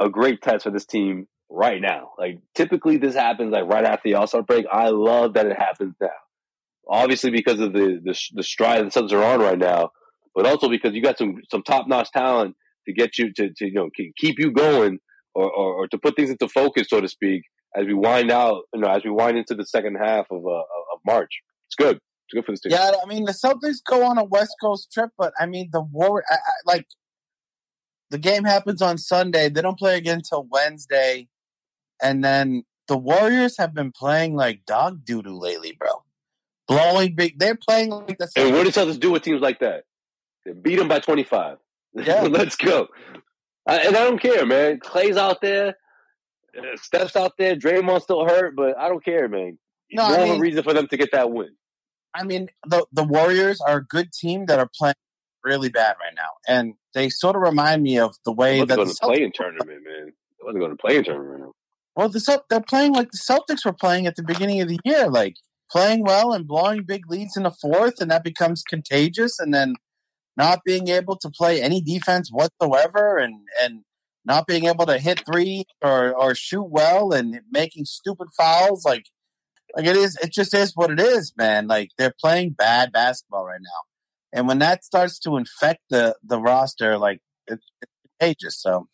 [0.00, 2.10] a great test for this team right now.
[2.18, 4.66] Like, typically this happens like right after the All Star break.
[4.70, 6.08] I love that it happens now.
[6.88, 9.90] Obviously, because of the the, the stride the Celtics are on right now,
[10.34, 13.66] but also because you got some some top notch talent to get you to, to
[13.66, 14.98] you know keep you going
[15.34, 17.42] or, or, or, to put things into focus, so to speak,
[17.76, 20.58] as we wind out, you know, as we wind into the second half of uh,
[20.58, 21.40] of March.
[21.66, 21.96] It's good.
[21.96, 22.72] It's good for this team.
[22.72, 25.82] Yeah, I mean the Celtics go on a West Coast trip, but I mean the
[25.82, 26.22] war,
[26.66, 26.86] like
[28.14, 29.48] the game happens on Sunday.
[29.48, 31.26] They don't play again until Wednesday,
[32.00, 36.04] and then the Warriors have been playing like dog doo doo lately, bro.
[36.68, 37.40] Blowing big.
[37.40, 38.30] They're playing like the.
[38.36, 39.86] And what does Celtics do with teams like that?
[40.46, 41.58] They beat them by twenty five.
[41.92, 42.22] Yeah.
[42.30, 42.86] Let's go.
[43.66, 44.78] I, and I don't care, man.
[44.78, 45.74] Clay's out there,
[46.56, 49.58] uh, Steph's out there, Draymond's still hurt, but I don't care, man.
[49.90, 51.56] No, no I mean, reason for them to get that win.
[52.14, 54.94] I mean, the the Warriors are a good team that are playing
[55.44, 58.88] really bad right now, and they sort of remind me of the way that going
[58.88, 60.06] the to play in tournament, man.
[60.06, 61.52] They wasn't going to play in tournament.
[61.96, 65.08] Well, the they're playing like the Celtics were playing at the beginning of the year,
[65.08, 65.36] like
[65.70, 69.74] playing well and blowing big leads in the fourth, and that becomes contagious, and then
[70.36, 73.84] not being able to play any defense whatsoever and and
[74.24, 79.06] not being able to hit three or or shoot well and making stupid fouls like
[79.76, 83.44] like it is it just is what it is man like they're playing bad basketball
[83.44, 83.93] right now
[84.34, 88.86] and when that starts to infect the the roster like it's, it's contagious so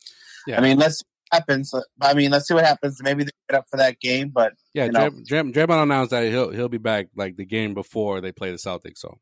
[0.47, 0.59] yeah.
[0.59, 1.73] i mean let's happens.
[2.03, 3.01] I mean, let's see what happens.
[3.05, 5.11] Maybe they get up for that game, but yeah, you know.
[5.11, 8.99] Draymond announced that he'll he'll be back like the game before they play the Celtics,
[8.99, 9.21] so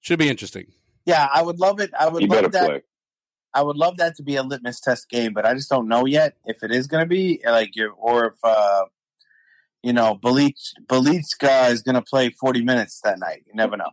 [0.00, 0.66] should be interesting
[1.10, 1.90] yeah, I would love it.
[1.98, 2.66] I would love that.
[2.66, 2.82] Play.
[3.52, 6.06] I would love that to be a litmus test game, but I just don't know
[6.06, 8.84] yet if it is going to be like your or if uh,
[9.82, 13.42] you know Bjelica is going to play forty minutes that night.
[13.46, 13.90] You never know.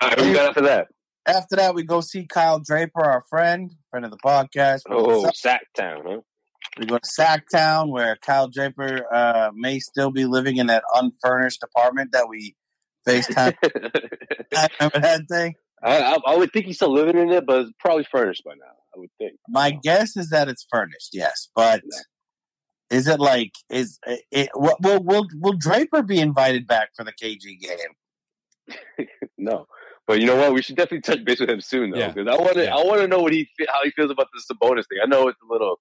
[0.00, 0.88] All right, we got after that.
[1.26, 4.82] After that, we go see Kyle Draper, our friend, friend of the podcast.
[4.88, 6.20] Oh, Sactown, huh?
[6.78, 11.62] We go to Sactown, where Kyle Draper uh, may still be living in that unfurnished
[11.62, 12.54] apartment that we
[13.06, 13.54] FaceTime.
[14.80, 15.54] remember that thing?
[15.82, 18.52] I, I, I, would think he's still living in it, but it's probably furnished by
[18.54, 18.72] now.
[18.94, 19.34] I would think.
[19.48, 21.48] My guess is that it's furnished, yes.
[21.54, 21.82] But
[22.90, 23.98] is it like is
[24.30, 24.50] it?
[24.54, 29.06] Will will will Draper be invited back for the KG game?
[29.38, 29.66] no,
[30.06, 30.54] but you know what?
[30.54, 32.34] We should definitely touch base with him soon, though, because yeah.
[32.34, 32.64] I want to.
[32.64, 32.76] Yeah.
[32.76, 34.98] I want to know what he how he feels about the Sabonis thing.
[35.02, 35.80] I know it's a little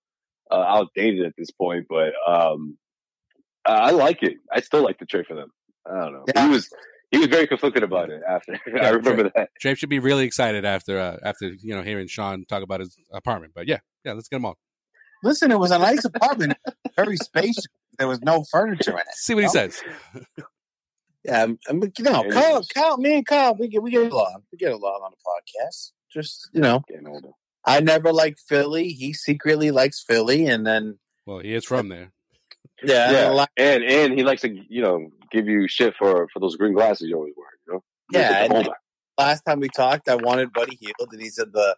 [0.52, 2.78] uh, outdated at this point, but um,
[3.66, 4.38] I like it.
[4.52, 5.52] I still like the trade for them.
[5.86, 6.26] I don't know.
[6.34, 6.46] Yeah.
[6.46, 6.70] He was
[7.12, 8.60] he was very conflicted about it after.
[8.68, 9.50] Yeah, I remember Drape, that.
[9.60, 12.98] Drape should be really excited after uh, after you know hearing Sean talk about his
[13.14, 13.54] apartment.
[13.56, 14.56] But yeah, yeah, let's get him on.
[15.24, 16.54] Listen, it was a nice apartment,
[16.96, 17.66] very spacious.
[17.98, 19.06] There was no furniture in it.
[19.14, 19.82] See what he says.
[21.26, 24.44] Yeah, I mean, you know, Kyle, Kyle, me and Kyle, we get we get along.
[24.52, 25.92] We get along on the podcast.
[26.14, 27.30] Just you know, getting older.
[27.66, 28.90] I never liked Philly.
[28.90, 32.12] He secretly likes Philly, and then well, he is from there.
[32.84, 36.56] Yeah, yeah, and and he likes to you know give you shit for for those
[36.58, 37.48] green glasses you always wear.
[37.68, 38.64] You know, yeah.
[39.18, 41.76] last time we talked, I wanted Buddy Hield, and he said the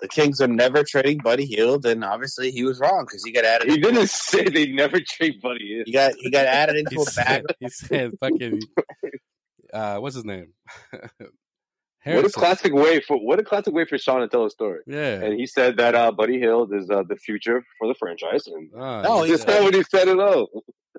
[0.00, 3.44] the Kings are never trading Buddy Hield, and obviously he was wrong because he got
[3.44, 3.70] added.
[3.70, 5.86] He didn't say they never trade Buddy Hield.
[5.86, 7.44] He got he got added into a bag.
[7.60, 8.60] He said, "Fucking,
[9.72, 10.52] uh, what's his name?"
[12.06, 14.80] What a classic way for what a classic way for Sean to tell a story.
[14.86, 18.46] Yeah, and he said that uh, Buddy Hield is uh, the future for the franchise.
[18.46, 20.48] And oh, no, he said what he said it all.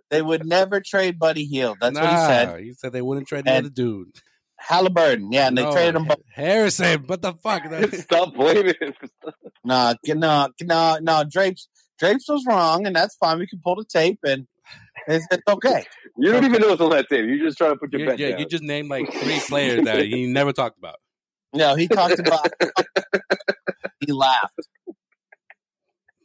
[0.09, 1.77] They would never trade Buddy Hield.
[1.79, 2.59] That's nah, what he said.
[2.61, 4.19] He said they wouldn't trade the and other dude.
[4.57, 6.11] Halliburton, yeah, and no, they traded him.
[6.33, 7.63] Harrison, what the fuck?
[7.93, 8.93] Stop blaming him.
[9.63, 11.23] no, no, no, no.
[11.29, 11.67] Drapes,
[11.99, 13.39] Drapes was wrong, and that's fine.
[13.39, 14.47] We can pull the tape, and
[15.07, 15.85] it's, it's okay.
[16.17, 17.25] You don't even know what's on that tape.
[17.25, 18.39] You're just trying to put your you, bet yeah, down.
[18.39, 20.95] You just named like three players that he never talked about.
[21.51, 22.47] No, he talked about.
[23.99, 24.61] he laughed.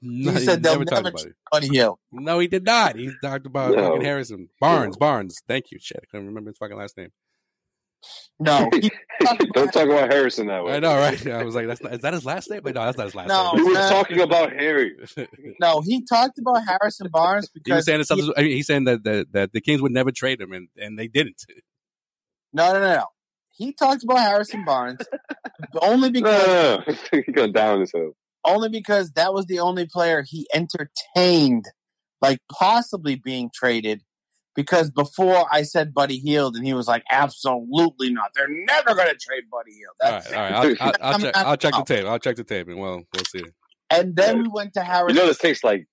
[0.00, 1.98] No, he, he said they'll never, never about Buddy Hield.
[2.12, 2.94] No, he did not.
[2.94, 3.82] He talked about no.
[3.82, 4.96] fucking Harrison Barnes.
[4.96, 5.42] Barnes.
[5.48, 5.78] Thank you.
[5.80, 7.10] Shit, I couldn't remember his fucking last name.
[8.38, 8.70] No,
[9.52, 10.74] don't talk about Harrison that way.
[10.74, 11.26] I know, right?
[11.26, 13.14] I was like, "That's not, is that his last name?" But no, that's not his
[13.14, 13.64] last no, name.
[13.64, 14.96] He was talking about Harry.
[15.60, 18.84] no, he talked about Harrison Barnes because he was saying he, I mean, he's saying
[18.84, 21.44] that, that that the Kings would never trade him, and and they didn't.
[22.52, 23.06] No, no, no, no.
[23.50, 25.02] He talked about Harrison Barnes
[25.82, 27.22] only because no, no, no.
[27.26, 28.12] he got down his hill.
[28.42, 31.66] Only because that was the only player he entertained,
[32.22, 34.00] like possibly being traded
[34.54, 38.30] because before I said Buddy Hield, and he was like, "Absolutely not!
[38.34, 40.76] They're never going to trade Buddy Hield." That's, all right, all right.
[40.80, 42.06] I'll, I'll, I'll check, I'll check the tape.
[42.06, 43.44] I'll check the tape, and well, we'll see.
[43.90, 45.14] And then we went to Harris.
[45.14, 45.86] You know, this takes like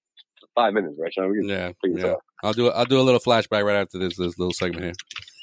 [0.56, 1.34] five minutes, right, Sean?
[1.44, 2.16] yeah, yeah.
[2.44, 4.94] I'll do I'll do a little flashback right after this this little segment here.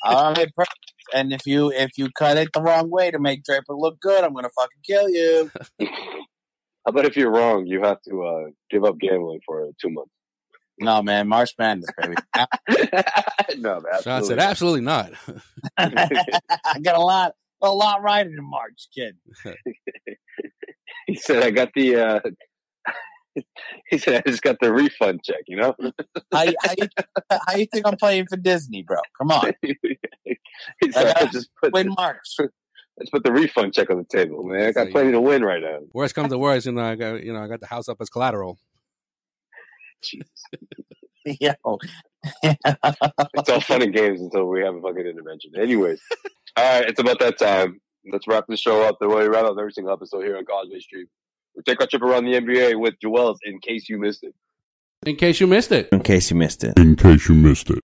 [0.05, 0.93] All right, perfect.
[1.15, 4.25] And if you if you cut it the wrong way to make Draper look good,
[4.25, 5.51] I'm gonna fucking kill you.
[6.87, 10.11] How about if you're wrong, you have to uh, give up gambling for two months?
[10.79, 12.15] No, man, March Madness, baby.
[13.59, 14.03] no, man.
[14.03, 15.13] Sean said, absolutely not.
[15.77, 19.17] I got a lot, a lot right in March, kid.
[21.07, 21.97] he said, I got the.
[21.97, 23.41] Uh,
[23.89, 25.43] he said, I just got the refund check.
[25.47, 25.75] You know.
[25.81, 25.93] how,
[26.33, 26.89] how, you,
[27.47, 28.99] how you think I'm playing for Disney, bro?
[29.19, 29.53] Come on.
[29.63, 29.77] he
[30.91, 32.37] said, I, just put win March.
[32.97, 34.67] Let's put the refund check on the table, man.
[34.67, 35.81] I got plenty to win right now.
[35.93, 37.99] Worst comes to worst, you know, I got you know, I got the house up
[38.01, 38.59] as collateral.
[40.05, 40.45] Jesus.
[41.41, 41.55] yeah.
[42.43, 45.53] it's all fun and games until we have a fucking intervention.
[45.59, 46.01] Anyways,
[46.57, 47.81] all right, it's about that time.
[48.11, 50.45] Let's wrap the show up the way we wrap up every single episode here on
[50.45, 51.09] Causeway Street.
[51.57, 54.35] We take our trip around the NBA with Joel's in case you missed it.
[55.07, 55.89] In case you missed it.
[55.93, 56.79] In case you missed it.
[56.79, 57.81] In case you missed it.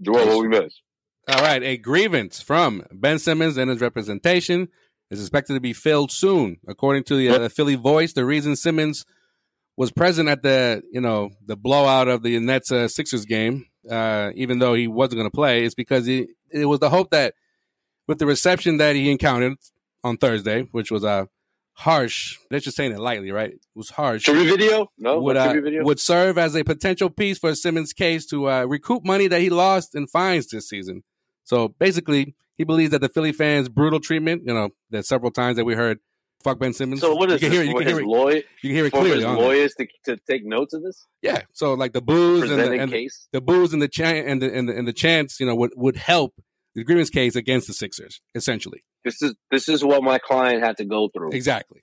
[0.00, 0.80] Joel, what we missed?
[1.28, 4.68] All right, a grievance from Ben Simmons and his representation
[5.10, 6.56] is expected to be filled soon.
[6.66, 9.04] According to the uh, Philly Voice, the reason Simmons
[9.76, 14.30] was present at the you know the blowout of the Nets uh, Sixers game, uh,
[14.34, 17.34] even though he wasn't going to play, is because he, it was the hope that
[18.06, 19.56] with the reception that he encountered
[20.04, 21.26] on Thursday, which was uh,
[21.74, 22.36] harsh.
[22.50, 23.50] Let's just saying it lightly, right?
[23.50, 24.24] It was harsh.
[24.24, 24.90] Tribute video?
[24.98, 25.84] No, would uh, video?
[25.84, 29.50] would serve as a potential piece for Simmons' case to uh, recoup money that he
[29.50, 31.02] lost in fines this season.
[31.44, 35.56] So basically, he believes that the Philly fans' brutal treatment, you know, that several times
[35.56, 35.98] that we heard
[36.42, 37.00] fuck Ben Simmons.
[37.00, 38.92] So what is you can hear, you can hear it, lawyer, you can hear it
[38.92, 39.24] clearly.
[39.24, 41.06] lawyers to, to take notes of this.
[41.22, 41.42] Yeah.
[41.52, 43.28] So like the booze and the, and case.
[43.32, 45.72] the booze and the chant and the, and the and the chants, you know, would
[45.76, 46.34] would help
[46.74, 48.82] the grievance case against the Sixers essentially.
[49.04, 51.30] This is this is what my client had to go through.
[51.32, 51.82] Exactly.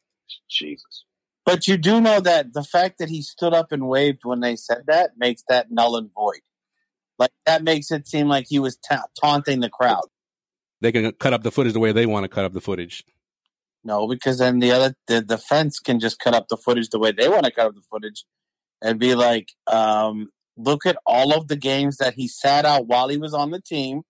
[0.50, 1.06] Jesus.
[1.46, 4.56] But you do know that the fact that he stood up and waved when they
[4.56, 6.42] said that makes that null and void.
[7.18, 10.06] Like that makes it seem like he was ta- taunting the crowd.
[10.82, 13.04] They can cut up the footage the way they want to cut up the footage.
[13.84, 17.12] No, because then the other the defense can just cut up the footage the way
[17.12, 18.26] they want to cut up the footage,
[18.82, 23.08] and be like, um, "Look at all of the games that he sat out while
[23.08, 24.02] he was on the team,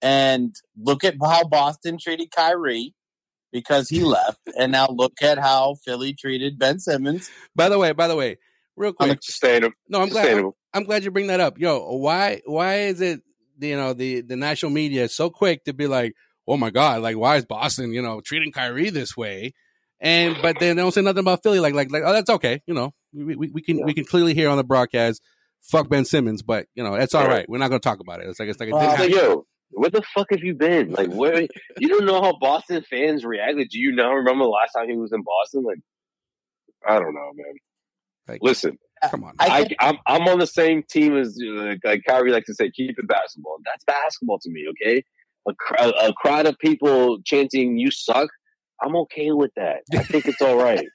[0.00, 2.94] and look at how Boston treated Kyrie
[3.52, 7.90] because he left, and now look at how Philly treated Ben Simmons." By the way,
[7.92, 8.38] by the way,
[8.76, 9.74] real quick, sustainable.
[9.88, 10.28] No, I'm glad.
[10.28, 11.58] I'm, I'm glad you bring that up.
[11.58, 13.22] Yo, why why is it
[13.58, 16.14] you know the the national media so quick to be like
[16.46, 19.52] oh my god, like why is Boston, you know, treating Kyrie this way?
[20.00, 21.60] And but then they don't say nothing about Philly.
[21.60, 23.84] Like like like oh that's okay, you know, we we, we can yeah.
[23.84, 25.22] we can clearly hear on the broadcast,
[25.62, 27.48] fuck Ben Simmons, but you know it's all right.
[27.48, 28.28] We're not going to talk about it.
[28.28, 30.90] It's like it's like, uh, yo, where the fuck have you been?
[30.90, 31.42] Like where
[31.78, 33.68] you don't know how Boston fans reacted?
[33.70, 35.64] Do you not remember the last time he was in Boston?
[35.64, 35.78] Like
[36.86, 37.54] I don't know, man.
[38.28, 38.76] Like, Listen,
[39.10, 39.34] Come on.
[39.38, 42.98] I, I'm I'm on the same team as uh, like Kyrie likes to say, keep
[42.98, 43.58] it basketball.
[43.64, 44.66] That's basketball to me.
[44.70, 45.04] Okay,
[45.48, 48.28] a, cr- a crowd of people chanting "You suck."
[48.82, 49.78] I'm okay with that.
[49.94, 50.86] I think it's all right.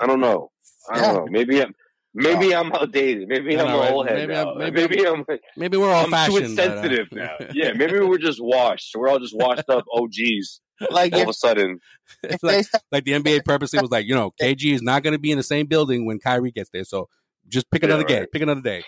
[0.00, 0.50] I don't know.
[0.90, 1.26] I don't know.
[1.30, 1.72] Maybe I'm
[2.14, 3.28] maybe I'm outdated.
[3.28, 4.34] Maybe I I'm an old head Maybe.
[4.34, 5.24] I'm- Maybe, maybe I'm
[5.56, 7.36] Maybe we're all I'm too uh, insensitive now.
[7.54, 8.90] Yeah, maybe we're just washed.
[8.96, 10.60] We're all just washed up Oh, OGs.
[10.90, 11.78] Like All of a sudden,
[12.42, 15.30] like, like the NBA purposely was like, you know, KG is not going to be
[15.32, 16.84] in the same building when Kyrie gets there.
[16.84, 17.08] So
[17.48, 18.20] just pick Yeah, another right.
[18.22, 18.26] day.
[18.32, 18.82] Pick another day.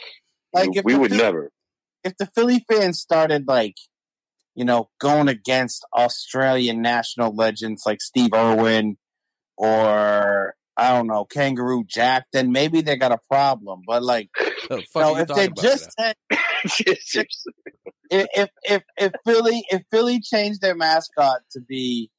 [0.53, 1.51] like if we would Philly- never.
[2.05, 3.75] if the Philly fans started like,
[4.61, 8.99] you know, going against Australian national legends like Steve Irwin
[9.57, 13.81] or I don't know, Kangaroo Jack, then maybe they got a problem.
[13.87, 14.29] But like,
[14.69, 16.13] The fuck you know, if they just man?
[16.31, 16.39] had,
[18.11, 22.11] if, if if if Philly if Philly changed their mascot to be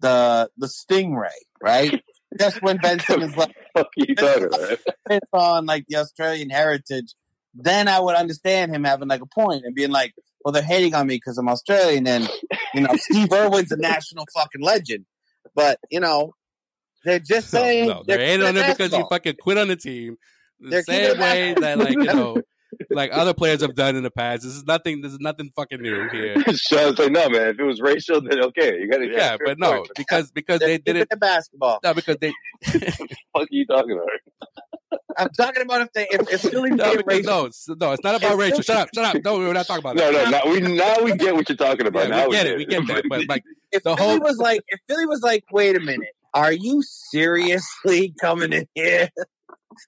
[0.00, 1.30] the the Stingray,
[1.62, 2.04] right?
[2.38, 4.60] Just when Ben Simmons like fuck you talking about?
[5.10, 7.14] it's on like the Australian heritage,
[7.54, 10.12] then I would understand him having like a point and being like,
[10.46, 12.30] well, they're hating on me because I'm Australian and,
[12.72, 15.04] you know, Steve Irwin's a national fucking legend.
[15.56, 16.34] But, you know,
[17.04, 17.88] they're just saying.
[17.88, 19.08] no, they're hating on him because he basketball.
[19.08, 20.16] fucking quit on the team.
[20.60, 22.36] The They're same way that, like, you know,
[22.90, 24.42] like other players have done in the past.
[24.42, 25.00] This is nothing.
[25.02, 26.36] This is nothing fucking new here.
[26.54, 27.48] Sean's like, no, man.
[27.48, 29.08] If it was racial, then okay, you got to.
[29.10, 31.10] Yeah, but no, because because They're they did keeping it.
[31.10, 31.80] the basketball.
[31.84, 32.32] No, because they
[32.66, 33.02] fuck
[33.36, 35.00] are you talking about?
[35.18, 37.30] I'm talking about if they if, if Philly no, became because, racial.
[37.30, 38.60] no, it's- no, it's not about racial.
[38.62, 39.22] Shut up, shut up.
[39.24, 40.30] No, we're not talking about No, that.
[40.30, 42.04] no, now we now we get what you're talking about.
[42.08, 42.58] Yeah, now we get it.
[42.58, 43.04] We get that.
[43.08, 46.08] But like, If the Philly whole- was like, if Philly was like, wait a minute,
[46.34, 49.08] are you seriously coming in here?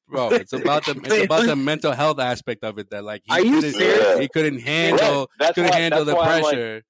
[0.08, 2.90] Bro, it's about the it's about the mental health aspect of it.
[2.90, 4.18] That like, he Are you couldn't- serious?
[4.20, 6.82] He couldn't handle That's couldn't why- handle the why I'm like- pressure.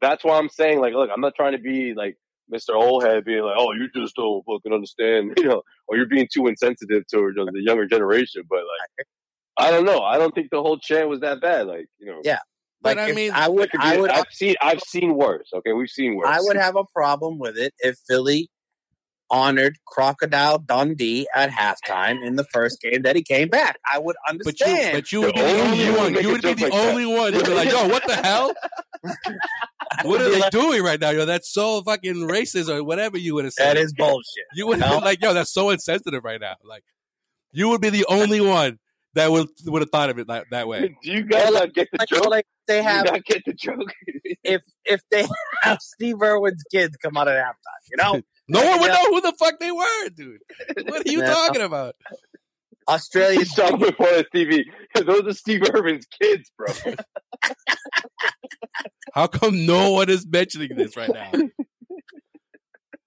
[0.00, 2.16] that's why I'm saying, like, look, I'm not trying to be like
[2.52, 2.70] Mr.
[2.70, 6.46] Oldhead, being like, oh, you just don't fucking understand, you know, or you're being too
[6.46, 8.42] insensitive to you know, the younger generation.
[8.48, 8.58] But
[8.98, 9.06] like,
[9.56, 10.00] I don't know.
[10.02, 11.66] I don't think the whole chant was that bad.
[11.66, 12.40] Like, you know, Yeah.
[12.82, 15.48] But I mean, I would, I would, I've seen, I've seen worse.
[15.54, 16.28] Okay, we've seen worse.
[16.28, 18.50] I would have a problem with it if Philly
[19.30, 23.78] honored Crocodile Dundee at halftime in the first game that he came back.
[23.90, 24.92] I would But you, understand.
[24.92, 26.22] but you would be The the only only one one.
[26.22, 26.88] You would be the like that.
[26.88, 28.54] only one who'd be like, "Yo, what the hell?
[30.02, 31.10] What are they doing right now?
[31.10, 34.44] Yo, that's so fucking racist or whatever you would have said." that is bullshit.
[34.54, 34.96] you would have No.
[34.96, 36.82] been like, "Yo, that's so insensitive right now." Like,
[37.52, 38.78] you would be the only one
[39.14, 40.96] that would would have thought of it that, that way.
[41.02, 42.26] Do you guys Well, not get the Like, joke?
[42.26, 43.92] like they Do you have not get the joke?
[44.42, 45.26] if if they
[45.62, 47.54] have Steve Irwin's kids come out at halftime,
[47.90, 48.94] you know, No one would Yeah.
[48.94, 50.40] know who the fuck they were, dude.
[50.86, 51.26] What are you Yeah.
[51.32, 51.96] talking about?
[52.86, 54.64] Australian front of the TV.
[55.06, 56.66] Those are Steve Irwin's kids, bro.
[59.14, 61.30] How come no one is mentioning this right now?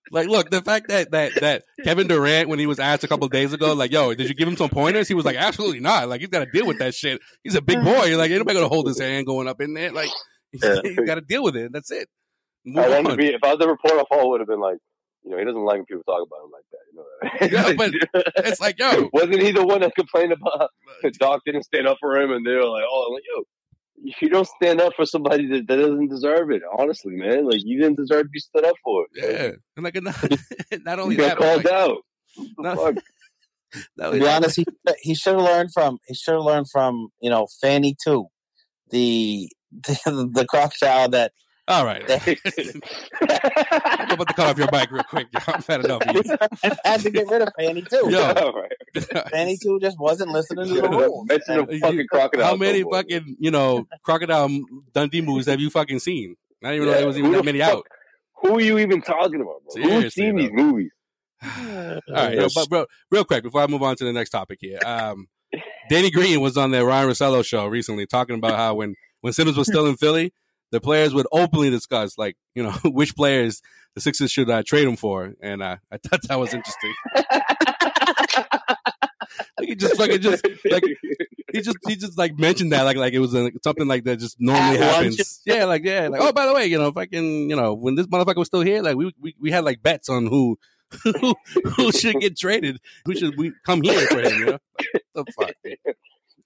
[0.09, 3.27] Like, look, the fact that that that Kevin Durant, when he was asked a couple
[3.27, 6.07] days ago, like, "Yo, did you give him some pointers?" He was like, "Absolutely not.
[6.07, 7.19] Like, he's got to deal with that shit.
[7.43, 8.17] He's a big boy.
[8.17, 9.91] Like, ain't nobody gonna hold his hand going up in there.
[9.91, 10.09] Like,
[10.53, 10.79] Yeah.
[10.83, 11.73] you got to deal with it.
[11.73, 12.07] That's it.
[12.63, 13.27] Move I wanted to be.
[13.27, 14.77] If I was the reporter, Paul would have been like,
[15.27, 16.83] you know, he doesn't like when people talk about him like that.
[16.91, 20.69] You know, Yeah, but It's like, yo, wasn't he the one that complained about
[21.03, 23.43] the Doc didn't stand up for him, and they were like, oh, I'm like, yo.
[24.21, 26.61] You don't stand up for somebody that, that doesn't deserve it.
[26.77, 29.07] Honestly, man, like you didn't deserve to be stood up for.
[29.15, 30.15] yeah, and like not,
[30.85, 31.97] not only you that, got but called like, out.
[32.35, 32.75] What the No.
[32.75, 32.95] fuck?
[33.97, 34.65] not To be honest, he
[35.01, 38.27] he should have learned from he should have learned from you know Fanny too,
[38.91, 41.31] the the, the crocodile that
[41.67, 42.03] all right.
[42.09, 42.19] I'm
[44.11, 45.27] about to cut off your mic real quick.
[45.47, 46.23] I'm had enough of you.
[46.85, 48.07] had to get rid of Fanny too.
[48.09, 48.21] Yo.
[48.37, 48.71] All right.
[49.31, 51.27] Fanny too just wasn't listening to the rules.
[51.27, 52.47] Mention And fucking crocodile.
[52.47, 52.93] How many no more.
[52.95, 54.49] fucking you know crocodile
[54.93, 56.35] Dundee movies have you fucking seen?
[56.61, 57.87] Not even know there was even who that many fuck- out.
[58.41, 59.83] Who are you even talking about, bro?
[59.83, 60.43] Seriously, Who's seen bro.
[60.43, 60.91] these movies?
[61.43, 64.59] All right, yo, but bro, real quick before I move on to the next topic
[64.61, 65.27] here, um,
[65.89, 69.57] Danny Green was on the Ryan Russillo show recently talking about how when when Simmons
[69.57, 70.33] was still in Philly,
[70.71, 73.61] the players would openly discuss like you know which players
[73.95, 76.93] the Sixers should uh, trade them for, and uh, I thought that was interesting.
[79.57, 80.83] like he just fucking just like
[81.51, 84.19] he just he just like mentioned that like like it was uh something like that
[84.19, 85.41] just normally happens.
[85.45, 88.07] Yeah, like yeah, like oh by the way, you know, fucking you know when this
[88.07, 90.57] motherfucker was still here, like we we, we had like bets on who.
[91.03, 91.35] who,
[91.75, 92.79] who should get traded?
[93.03, 94.39] Who should we come here for him?
[94.39, 94.57] You know,
[95.11, 95.53] What the fuck?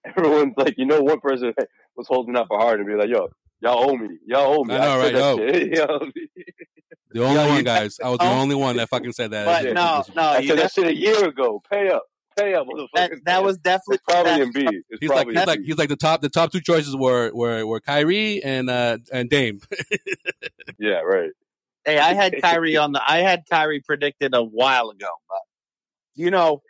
[0.03, 1.53] Everyone's like, you know, one person
[1.95, 3.30] was holding out for hard and be like, yo,
[3.62, 4.18] y'all owe me.
[4.26, 4.76] Y'all owe me.
[4.76, 5.68] I know, said right, that
[6.36, 6.43] yo.
[7.14, 7.99] The only Yo, one, guys.
[8.01, 9.45] I was the only one that fucking said that.
[9.45, 11.62] But no, no, I you, said that, that shit a year ago.
[11.70, 12.03] Pay up.
[12.38, 14.82] Pay up, that, that was definitely It's probably Embiid.
[14.89, 17.30] It's He's like probably he's like he's like the top the top two choices were
[17.34, 19.59] were were Kyrie and uh and Dame.
[20.80, 21.32] yeah, right.
[21.84, 23.01] Hey, I had Kyrie on the.
[23.05, 25.41] I had Kyrie predicted a while ago, but
[26.16, 26.62] you know,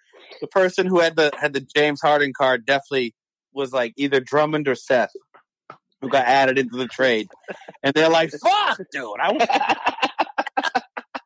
[0.42, 3.14] the person who had the had the James Harden card definitely
[3.54, 5.12] was like either Drummond or Seth,
[6.02, 7.30] who got added into the trade,
[7.84, 9.78] and they're like, "Fuck, dude, I,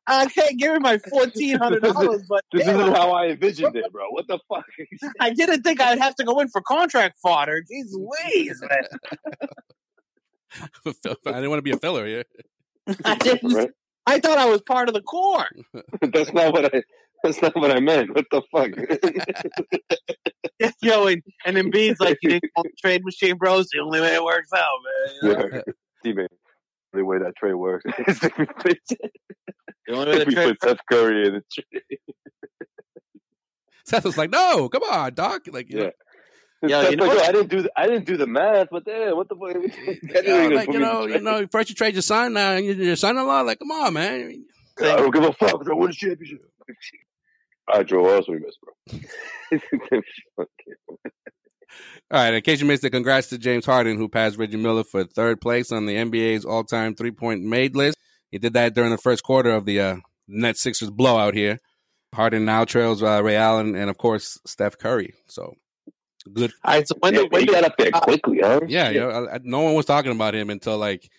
[0.07, 3.75] I can't give him my fourteen hundred dollars, but this damn, isn't how I envisioned
[3.75, 4.09] it, bro.
[4.09, 4.65] What the fuck?
[5.19, 7.61] I didn't think I'd have to go in for contract fodder.
[7.61, 9.49] Jeez Louise, man.
[11.25, 12.23] I didn't want to be a filler here.
[13.03, 13.53] I didn't.
[13.53, 13.71] Right?
[14.05, 15.47] I thought I was part of the core.
[16.01, 16.83] That's not what I.
[17.25, 18.13] That's not what I meant.
[18.13, 18.69] What the fuck?
[20.81, 23.67] Yo, and, and then Bean's like, you didn't call the trade machine, bros.
[23.71, 25.15] The only way it works out, man.
[25.23, 25.61] You know?
[26.03, 26.27] yeah.
[26.93, 28.77] The way that trade works is if we put,
[29.87, 31.99] the only way if we put Seth Curry in the trade.
[33.85, 35.83] Seth was like, "No, come on, Doc." Like, you yeah.
[35.83, 35.91] Know,
[36.67, 39.15] yeah, you know, like, I didn't do the, I didn't do the math, but damn,
[39.15, 40.25] what the fuck?
[40.25, 43.41] yeah, like you know, you know, first you trade your son, now your son-in-law.
[43.41, 44.45] Like, come on, man.
[44.79, 45.67] I don't give a fuck.
[45.69, 46.41] I won a championship.
[47.67, 48.01] All right, Joe.
[48.01, 50.01] What else we missed, bro?
[52.11, 54.83] All right, in case you missed it, congrats to James Harden, who passed Reggie Miller
[54.83, 57.97] for third place on the NBA's all-time three-point made list.
[58.29, 59.95] He did that during the first quarter of the uh,
[60.27, 61.59] Net Sixers blowout here.
[62.13, 65.15] Harden now trails uh, Ray Allen and, of course, Steph Curry.
[65.27, 65.55] So
[66.31, 66.51] good.
[66.63, 68.61] All right, so when, yeah, when he got up there quickly, huh?
[68.67, 69.37] Yeah, yeah.
[69.43, 71.09] no one was talking about him until like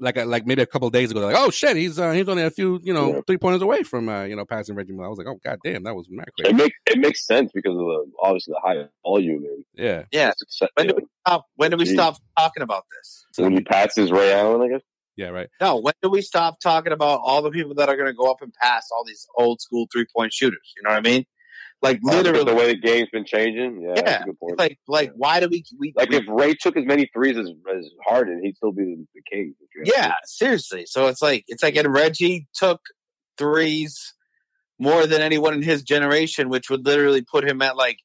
[0.00, 2.50] like like maybe a couple days ago, like, oh shit, he's uh, he's only a
[2.50, 3.20] few you know yeah.
[3.26, 5.06] three pointers away from uh, you know passing Reggie Miller.
[5.06, 6.50] I was like, oh god damn, that was mad crazy.
[6.50, 10.32] It makes it makes sense because of the obviously the high volume and yeah yeah.
[10.74, 11.46] When do we stop?
[11.56, 13.26] When do we stop talking about this?
[13.36, 14.82] when he passes Ray Allen, I guess.
[15.16, 15.48] Yeah, right.
[15.60, 18.30] No, when do we stop talking about all the people that are going to go
[18.30, 20.72] up and pass all these old school three point shooters?
[20.76, 21.26] You know what I mean?
[21.82, 23.80] Like literally, the way the game's been changing.
[23.82, 24.24] Yeah, yeah.
[24.58, 25.12] Like, like, yeah.
[25.16, 25.64] why do we?
[25.78, 28.84] we like, we, if Ray took as many threes as, as Harden, he'd still be
[28.84, 29.54] the, the king.
[29.84, 30.84] Yeah, seriously.
[30.86, 32.80] So it's like it's like, and Reggie took
[33.38, 34.12] threes
[34.78, 37.96] more than anyone in his generation, which would literally put him at like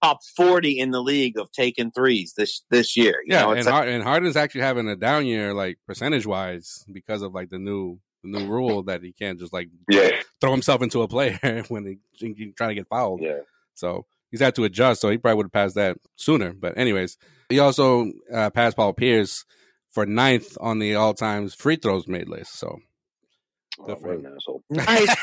[0.00, 3.16] top forty in the league of taking threes this this year.
[3.26, 3.52] yeah, know?
[3.52, 7.50] and, like, and Harden's actually having a down year, like percentage wise, because of like
[7.50, 10.10] the new the new rule that he can't just like yeah.
[10.40, 11.98] throw himself into a player when he,
[12.34, 13.20] he trying to get fouled.
[13.20, 13.40] Yeah.
[13.74, 15.00] So he's had to adjust.
[15.00, 16.52] So he probably would have passed that sooner.
[16.52, 17.16] But anyways,
[17.48, 19.44] he also uh, passed Paul Pierce
[19.90, 22.58] for ninth on the all times free throws made list.
[22.58, 22.78] So.
[23.80, 24.62] Oh, what an asshole.
[24.68, 25.06] Nice.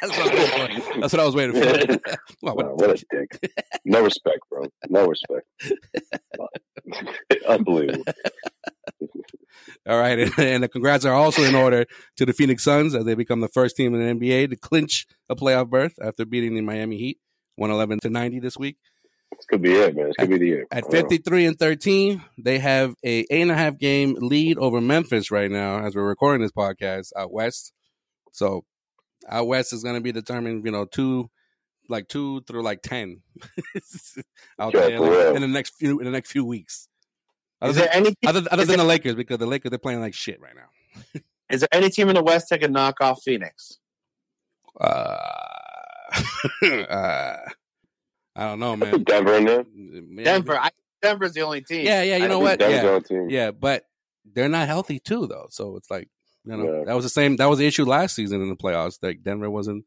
[0.00, 1.98] That's, what That's, what I was waiting for.
[2.42, 3.52] well, what, what a dick.
[3.84, 4.66] No respect, bro.
[4.88, 5.46] No respect.
[7.48, 8.04] Unbelievable.
[9.88, 11.86] All right, and, and, the congrats are also in order
[12.16, 15.06] to the Phoenix Suns as they become the first team in the NBA to clinch
[15.28, 17.18] a playoff berth after beating the Miami Heat
[17.56, 18.76] 111 to 90 this week.
[19.32, 20.06] This could be it, man.
[20.06, 20.66] This could at, be the year.
[20.70, 25.30] At 53 and 13, they have a eight and a half game lead over Memphis
[25.30, 27.72] right now as we're recording this podcast out west.
[28.32, 28.64] So
[29.28, 31.30] out west is going to be determined, you know, two
[31.88, 33.22] like two through like ten
[34.58, 36.88] out yeah, there like, in the next few in the next few weeks.
[37.60, 39.78] Other is there than, any other, other than there, the Lakers because the Lakers they're
[39.78, 41.20] playing like shit right now.
[41.50, 43.78] is there any team in the West that can knock off Phoenix?
[44.80, 45.18] Uh,
[46.64, 47.36] uh
[48.38, 49.02] I don't know, man.
[49.02, 50.24] Denver in there.
[50.24, 50.56] Denver.
[50.56, 50.70] I,
[51.02, 51.84] Denver's the only team.
[51.84, 52.18] Yeah, yeah.
[52.18, 52.60] You know what?
[52.60, 53.84] Yeah, yeah, but
[54.24, 55.48] they're not healthy too, though.
[55.50, 56.08] So it's like
[56.44, 56.84] you know yeah.
[56.86, 57.36] that was the same.
[57.36, 58.98] That was the issue last season in the playoffs.
[59.02, 59.84] Like Denver wasn't.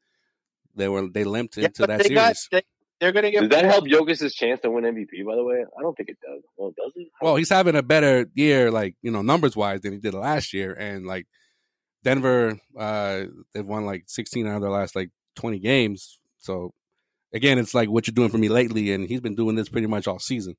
[0.75, 2.15] They were they limped yeah, into that they series.
[2.15, 2.61] Got, they,
[3.01, 3.41] they're going to get.
[3.41, 5.25] Does that help Jokic's chance to win MVP?
[5.25, 6.43] By the way, I don't think it does.
[6.55, 7.07] Well, does it?
[7.19, 10.53] Well, he's having a better year, like you know, numbers wise, than he did last
[10.53, 11.27] year, and like
[12.03, 13.23] Denver, uh,
[13.53, 16.19] they've won like 16 out of their last like 20 games.
[16.37, 16.73] So
[17.33, 19.87] again, it's like what you're doing for me lately, and he's been doing this pretty
[19.87, 20.55] much all season.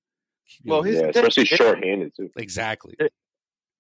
[0.63, 2.31] You well, yeah, especially short-handed too.
[2.37, 2.97] Exactly.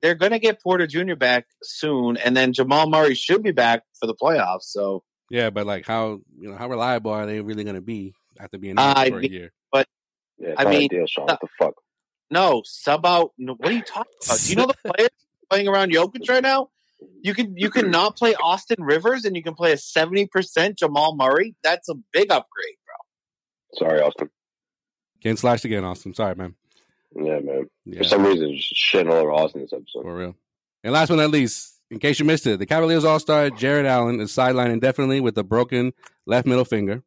[0.01, 1.17] They're going to get Porter Jr.
[1.17, 4.63] back soon, and then Jamal Murray should be back for the playoffs.
[4.63, 8.15] So yeah, but like how you know how reliable are they really going to be?
[8.39, 9.53] After being out uh, for a year.
[9.71, 9.87] But
[10.39, 11.27] yeah, I mean, deal, Sean.
[11.27, 11.75] What the fuck?
[12.31, 13.33] No, sub out.
[13.39, 14.39] No, what are you talking about?
[14.39, 15.11] Do you know the players
[15.51, 16.71] playing around Jokic right now?
[17.21, 20.79] You can you can not play Austin Rivers and you can play a seventy percent
[20.79, 21.55] Jamal Murray.
[21.63, 23.87] That's a big upgrade, bro.
[23.87, 24.31] Sorry, Austin.
[25.21, 26.15] Getting slashed again, Austin.
[26.15, 26.55] Sorry, man.
[27.15, 27.69] Yeah, man.
[27.85, 27.99] Yeah.
[27.99, 30.03] For some reason, just shitting all over Austin this episode.
[30.03, 30.37] For real.
[30.83, 33.87] And last but not least, in case you missed it, the Cavaliers All Star Jarrett
[33.87, 35.93] Allen is sidelined indefinitely with a broken
[36.27, 37.03] left middle finger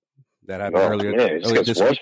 [0.48, 2.00] that happened oh, earlier, man, earlier this week.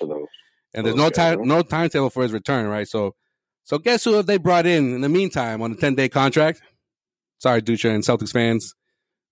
[0.74, 2.88] And there's oh, no time, no timetable for his return, right?
[2.88, 3.16] So,
[3.64, 6.62] so guess who have they brought in in the meantime on a 10 day contract?
[7.40, 8.76] Sorry, Dutra and Celtics fans.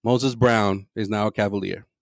[0.03, 1.85] Moses Brown is now a Cavalier.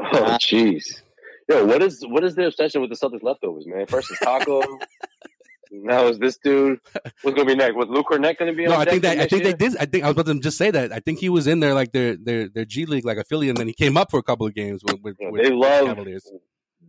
[0.00, 1.02] Oh, jeez.
[1.48, 3.86] Yo, what is what is their obsession with the Celtics leftovers, man?
[3.86, 4.62] First is Tacko.
[5.82, 6.78] now is this dude?
[7.22, 7.74] What's going to be next?
[7.74, 8.66] Was Luke Kornet going to be?
[8.66, 9.52] No, I think that I think year?
[9.52, 9.76] they did.
[9.78, 10.92] I think I was about to just say that.
[10.92, 13.58] I think he was in there like their their their G League like affiliate, and
[13.58, 15.86] then he came up for a couple of games with, with, yeah, with they love
[15.86, 16.30] Cavaliers.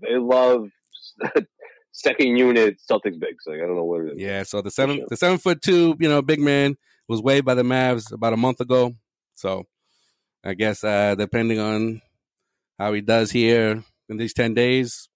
[0.01, 0.69] they love
[1.91, 3.45] second unit Celtics bigs.
[3.45, 4.19] Like I don't know what it is.
[4.21, 6.77] Yeah, so the seven the seven foot two, you know, big man
[7.07, 8.95] was waived by the Mavs about a month ago.
[9.35, 9.65] So
[10.43, 12.01] I guess uh depending on
[12.77, 15.09] how he does here in these ten days,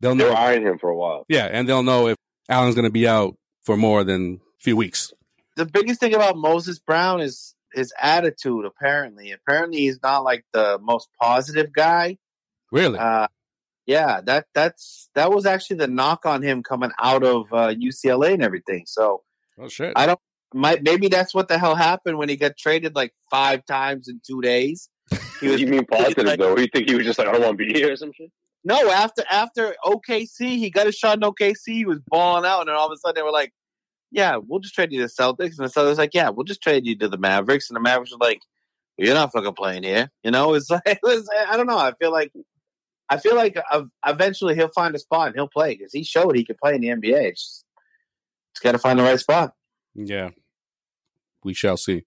[0.00, 0.28] they'll know.
[0.28, 1.24] They're eyeing him for a while.
[1.28, 2.16] Yeah, and they'll know if
[2.48, 5.12] Allen's going to be out for more than a few weeks.
[5.56, 8.64] The biggest thing about Moses Brown is his attitude.
[8.64, 12.18] Apparently, apparently he's not like the most positive guy.
[12.70, 12.98] Really?
[12.98, 13.28] Uh,
[13.86, 18.34] yeah, that that's that was actually the knock on him coming out of uh, UCLA
[18.34, 18.84] and everything.
[18.86, 19.22] So,
[19.58, 20.20] oh shit, I don't.
[20.54, 24.20] Might maybe that's what the hell happened when he got traded like five times in
[24.26, 24.88] two days.
[25.38, 26.56] He was, you mean positive like, though?
[26.56, 28.30] You think he was just like, I don't want to be here or some shit?
[28.66, 31.54] No, after after OKC, he got a shot in OKC.
[31.66, 33.52] He was balling out, and then all of a sudden they were like,
[34.10, 36.62] "Yeah, we'll just trade you to the Celtics." And the Celtics like, "Yeah, we'll just
[36.62, 38.40] trade you to the Mavericks." And the Mavericks were like,
[38.98, 41.78] "You're not fucking playing here." You know, it's like it was, I don't know.
[41.78, 42.32] I feel like
[43.08, 43.56] I feel like
[44.04, 46.80] eventually he'll find a spot and he'll play because he showed he could play in
[46.80, 47.28] the NBA.
[47.28, 47.64] It's
[48.60, 49.52] got to find the right spot.
[49.94, 50.30] Yeah,
[51.44, 52.02] we shall see.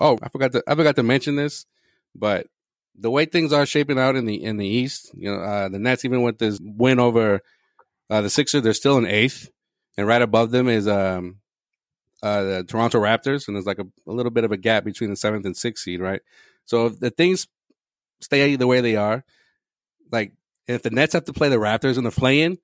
[0.00, 1.64] Oh, I forgot to I forgot to mention this,
[2.12, 2.48] but
[2.98, 5.78] the way things are shaping out in the in the East, you know, uh, the
[5.78, 7.40] Nets even with this win over
[8.10, 9.50] uh, the Sixers, they're still in eighth,
[9.96, 11.38] and right above them is um,
[12.22, 15.10] uh, the Toronto Raptors, and there's like a, a, little bit of a gap between
[15.10, 16.20] the seventh and sixth seed, right?
[16.64, 17.48] So if the things
[18.20, 19.24] stay the way they are,
[20.10, 20.32] like
[20.66, 22.58] if the Nets have to play the Raptors in the play-in,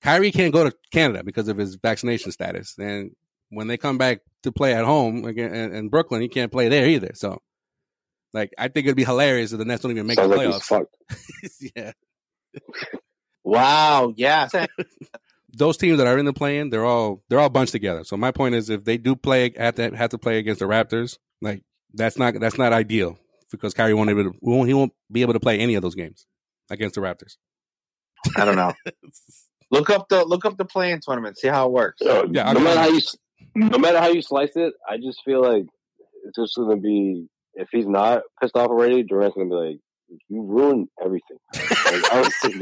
[0.00, 3.14] Kyrie can't go to Canada because of his vaccination status, and
[3.50, 6.68] when they come back to play at home again in, in Brooklyn, he can't play
[6.68, 7.10] there either.
[7.14, 7.42] So
[8.32, 10.70] like, I think it'd be hilarious if the Nets don't even make Sounds the playoffs.
[10.70, 10.86] Like
[11.76, 11.92] yeah.
[13.44, 14.14] Wow.
[14.16, 14.48] Yeah.
[15.54, 18.04] Those teams that are in the play-in, they're all they're all bunched together.
[18.04, 20.64] So my point is, if they do play have to have to play against the
[20.64, 21.62] Raptors, like
[21.92, 23.18] that's not that's not ideal
[23.50, 25.94] because Kyrie won't able to, won't, he won't be able to play any of those
[25.94, 26.26] games
[26.70, 27.36] against the Raptors.
[28.34, 28.72] I don't know.
[29.70, 32.00] look up the look up the play-in tournament, see how it works.
[32.00, 33.00] Uh, yeah, no matter how you
[33.54, 35.66] no matter how you slice it, I just feel like
[36.24, 39.78] it's just going to be if he's not pissed off already, Durant's gonna be like,
[40.28, 42.60] "You ruined everything." like, honestly,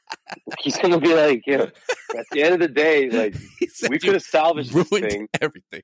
[0.60, 1.66] he's gonna be like, "Yeah."
[2.16, 3.36] At the end of the day, like
[3.90, 5.28] we could have salvaged this thing.
[5.40, 5.82] Everything.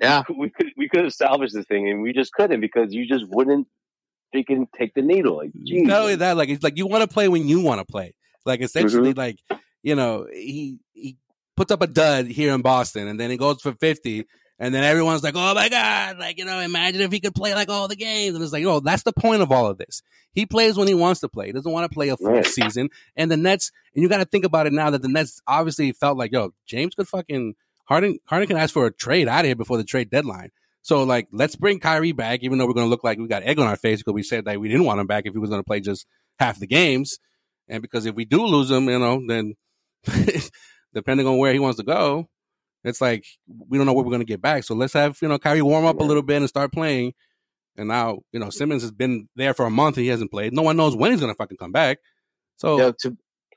[0.00, 3.06] Yeah, we could we could have salvaged this thing, and we just couldn't because you
[3.06, 3.68] just wouldn't
[4.34, 5.38] freaking take the needle.
[5.38, 5.82] Like, geez.
[5.82, 8.14] not only that, like it's like you want to play when you want to play.
[8.46, 9.18] Like essentially, mm-hmm.
[9.18, 9.38] like
[9.82, 11.16] you know, he he
[11.56, 14.26] puts up a dud here in Boston, and then he goes for fifty,
[14.60, 17.54] and then everyone's like, oh my God, like, you know, imagine if he could play
[17.54, 18.34] like all the games.
[18.34, 20.02] And it's like, oh, that's the point of all of this.
[20.34, 21.46] He plays when he wants to play.
[21.46, 22.90] He doesn't want to play a full season.
[23.16, 25.92] And the Nets, and you got to think about it now that the Nets obviously
[25.92, 27.54] felt like, yo, James could fucking,
[27.86, 30.50] Harden, Harden can ask for a trade out of here before the trade deadline.
[30.82, 33.42] So like, let's bring Kyrie back, even though we're going to look like we got
[33.42, 35.38] egg on our face because we said that we didn't want him back if he
[35.38, 36.06] was going to play just
[36.38, 37.18] half the games.
[37.66, 39.54] And because if we do lose him, you know, then
[40.94, 42.28] depending on where he wants to go,
[42.84, 43.24] it's like
[43.68, 44.64] we don't know what we're going to get back.
[44.64, 47.14] So let's have you know Kyrie warm up a little bit and start playing.
[47.76, 50.52] And now you know Simmons has been there for a month and he hasn't played.
[50.52, 51.98] No one knows when he's going to fucking come back.
[52.56, 53.16] So yeah, to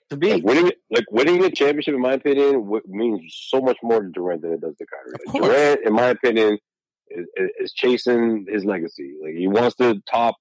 [0.10, 3.78] to be like winning like winning the championship, in my opinion, w- means so much
[3.84, 5.14] more to Durant than it does to Kyrie.
[5.26, 6.58] Like, Durant, in my opinion,
[7.10, 7.28] is,
[7.60, 9.16] is, chasing his legacy.
[9.22, 10.36] Like he wants to top.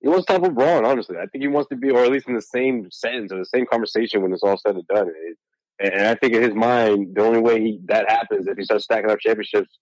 [0.00, 0.86] He wants to top LeBron.
[0.86, 3.38] Honestly, I think he wants to be, or at least in the same sentence or
[3.38, 5.08] the same conversation when it's all said and done.
[5.08, 5.36] It,
[5.78, 8.64] and I think in his mind, the only way he, that happens is if he
[8.64, 9.78] starts stacking up championships,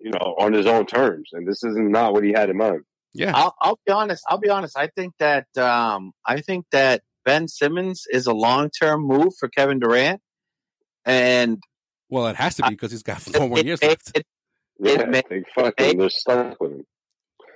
[0.00, 1.30] you know, on his own terms.
[1.32, 2.82] And this is not what he had in mind.
[3.12, 4.24] Yeah, I'll, I'll be honest.
[4.28, 4.76] I'll be honest.
[4.76, 9.48] I think that um, I think that Ben Simmons is a long term move for
[9.48, 10.20] Kevin Durant,
[11.04, 11.62] and
[12.08, 14.10] well, it has to be because he's got four more years left.
[14.16, 14.26] It, it,
[14.80, 16.86] yeah, it, they fucking they're stuck with him.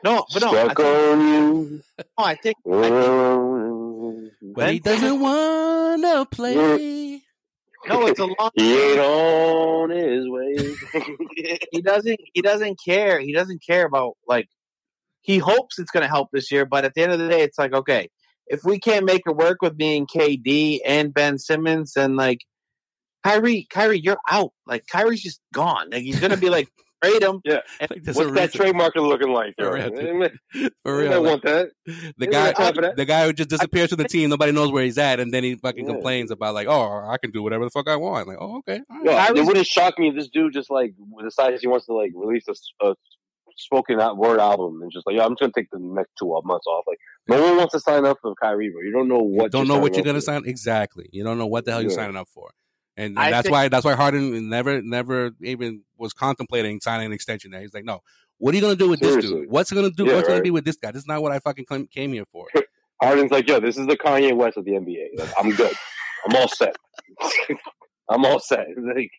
[0.05, 1.83] No, but no, stuck I think, on you.
[1.99, 2.57] No, I think.
[2.65, 7.23] I think but he doesn't want to play.
[7.89, 8.51] No, it's a long.
[8.55, 11.59] he ain't on his way.
[11.73, 12.21] he doesn't.
[12.33, 13.21] He doesn't care.
[13.21, 14.49] He doesn't care about like.
[15.23, 17.43] He hopes it's going to help this year, but at the end of the day,
[17.43, 18.09] it's like okay,
[18.47, 22.41] if we can't make it work with being KD and Ben Simmons, and like
[23.25, 24.53] Kyrie, Kyrie, you're out.
[24.67, 25.91] Like Kyrie's just gone.
[25.91, 26.69] Like he's going to be like
[27.03, 27.41] trade him.
[27.45, 27.61] Yeah.
[27.81, 29.55] Like, What's that trade market looking like?
[29.59, 29.91] For real.
[30.85, 31.13] For real.
[31.13, 31.71] I want that.
[32.17, 32.53] The guy,
[32.93, 35.45] the guy who just disappears from the team, nobody knows where he's at, and then
[35.45, 35.93] he fucking yeah.
[35.93, 38.29] complains about like, oh, I can do whatever the fuck I want.
[38.29, 38.81] Like, oh, okay.
[38.91, 39.05] Right.
[39.05, 42.13] Yeah, it wouldn't shock me if this dude just like decides he wants to like
[42.15, 42.95] release a, a
[43.57, 46.67] spoken word album and just like, yeah, I'm just gonna take the next two months
[46.67, 46.85] off.
[46.87, 46.99] Like,
[47.29, 49.45] no one wants to sign up for Kyrie, but you don't know what.
[49.45, 50.43] You don't know what you're gonna sign.
[50.47, 51.09] Exactly.
[51.13, 51.89] You don't know what the hell yeah.
[51.89, 52.51] you're signing up for.
[52.99, 57.13] And, and that's think, why that's why Harden never never even was contemplating signing an
[57.13, 57.61] extension there.
[57.61, 58.01] He's like, no,
[58.39, 59.23] what are you gonna do with seriously.
[59.23, 59.51] this dude?
[59.51, 60.05] What's gonna do?
[60.05, 60.35] Yeah, what's right.
[60.35, 60.91] gonna be with this guy?
[60.91, 62.49] This is not what I fucking came here for.
[63.01, 65.17] Harden's like, yo, this is the Kanye West of the NBA.
[65.17, 65.73] Like, I'm good.
[66.27, 66.75] I'm all set.
[68.11, 68.67] I'm all set.
[68.77, 69.11] Like,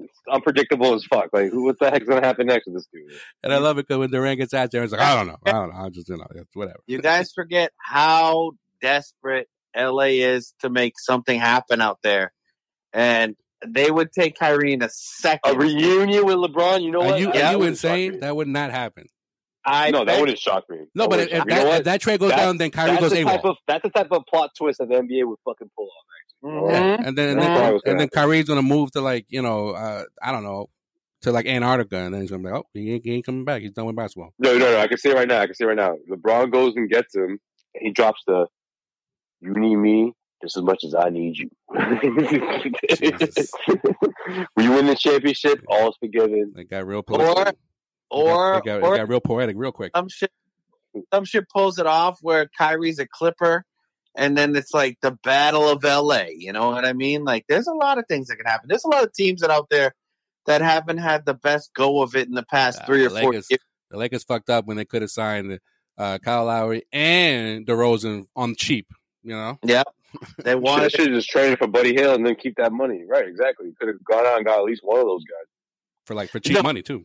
[0.00, 1.28] it's unpredictable as fuck.
[1.32, 1.64] Like, who?
[1.64, 3.10] What the heck's gonna happen next with this dude?
[3.42, 5.38] And I love it because when Durant gets out there, it's like, I don't know,
[5.46, 5.76] I don't know.
[5.76, 6.80] I just you know, whatever.
[6.86, 8.52] You guys forget how
[8.82, 12.32] desperate LA is to make something happen out there,
[12.92, 13.36] and
[13.66, 15.54] they would take Kyrie in a second.
[15.54, 16.82] A reunion with LeBron.
[16.82, 17.20] You know are what?
[17.20, 18.20] You, are you insane?
[18.20, 19.06] That would not happen.
[19.64, 20.78] I no, that wouldn't shock me.
[20.94, 23.18] No, but if, if, that, if, that, trade goes that's, down, then Kyrie goes the
[23.18, 23.44] AWOL.
[23.44, 26.02] Of, that's the type of plot twist that the NBA would fucking pull off.
[26.44, 26.70] Mm-hmm.
[26.70, 27.06] Yeah.
[27.06, 30.32] And then and then, and then Kyrie's gonna move to like you know uh, I
[30.32, 30.68] don't know
[31.22, 33.44] to like Antarctica, and then he's gonna be like, oh, he ain't, he ain't coming
[33.44, 33.62] back.
[33.62, 34.32] He's done with basketball.
[34.40, 34.80] No, no, no.
[34.80, 35.40] I can see it right now.
[35.40, 35.96] I can see it right now.
[36.10, 37.38] LeBron goes and gets him.
[37.74, 38.46] And he drops the,
[39.40, 40.12] "You need me
[40.42, 41.80] just as much as I need you." when
[44.58, 46.52] you win the championship, all's forgiven.
[46.54, 47.56] They got real poetic.
[48.10, 49.92] Or, or, they got, they got, or they got real poetic real quick.
[49.96, 50.30] Some shit,
[51.12, 53.64] some shit pulls it off where Kyrie's a Clipper
[54.14, 56.26] and then it's like the battle of LA.
[56.36, 57.24] You know what I mean?
[57.24, 58.68] Like, there's a lot of things that can happen.
[58.68, 59.94] There's a lot of teams that out there
[60.46, 63.32] that haven't had the best go of it in the past uh, three or four
[63.32, 63.48] years.
[63.48, 65.58] The Lakers fucked up when they could have signed
[65.98, 68.88] uh, Kyle Lowry and DeRozan on cheap.
[69.22, 69.58] You know?
[69.62, 69.84] Yeah.
[70.44, 73.04] They wanted should have just traded for Buddy Hield and then keep that money.
[73.08, 73.26] Right?
[73.26, 73.72] Exactly.
[73.78, 75.46] Could have gone out and got at least one of those guys
[76.06, 77.04] for like for cheap no, money too.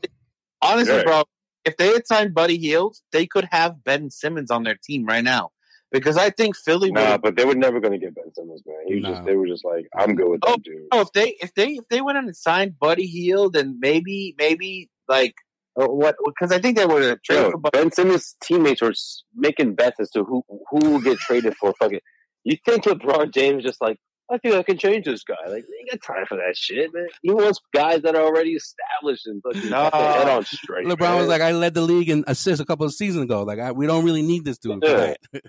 [0.62, 1.04] Honestly, yeah.
[1.04, 1.24] bro,
[1.66, 5.24] if they had signed Buddy Hield, they could have Ben Simmons on their team right
[5.24, 5.52] now
[5.92, 6.92] because I think Philly.
[6.92, 8.78] Nah, but they were never going to get Ben Simmons, man.
[8.88, 9.14] He nah.
[9.14, 10.88] just they were just like, I'm good with oh, that dude.
[10.92, 14.36] Oh, if they if they if they went on and signed Buddy Hield and maybe
[14.38, 15.36] maybe like
[15.80, 16.16] uh, what?
[16.26, 18.94] Because I think they would have traded for Ben Simmons' teammates were
[19.36, 21.74] making bets as to who who will get traded for.
[21.80, 22.00] Fucking,
[22.48, 23.98] you think LeBron James just like
[24.30, 25.36] I think I can change this guy.
[25.48, 27.08] Like, you got time for that shit, man.
[27.22, 29.90] He wants guys that are already established and fucking no.
[29.94, 30.86] head on straight.
[30.86, 31.18] LeBron man.
[31.18, 33.44] was like, I led the league in assists a couple of seasons ago.
[33.44, 34.84] Like, I, we don't really need this dude.
[34.84, 35.14] Yeah.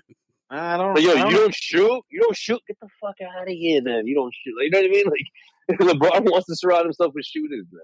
[0.49, 0.93] I don't.
[0.93, 2.01] But yo, I don't, you don't shoot.
[2.09, 2.61] You don't shoot.
[2.67, 4.07] Get the fuck out of here, man.
[4.07, 4.55] You don't shoot.
[4.57, 5.05] Like, you know what I mean?
[5.05, 7.81] Like LeBron wants to surround himself with shooters, man.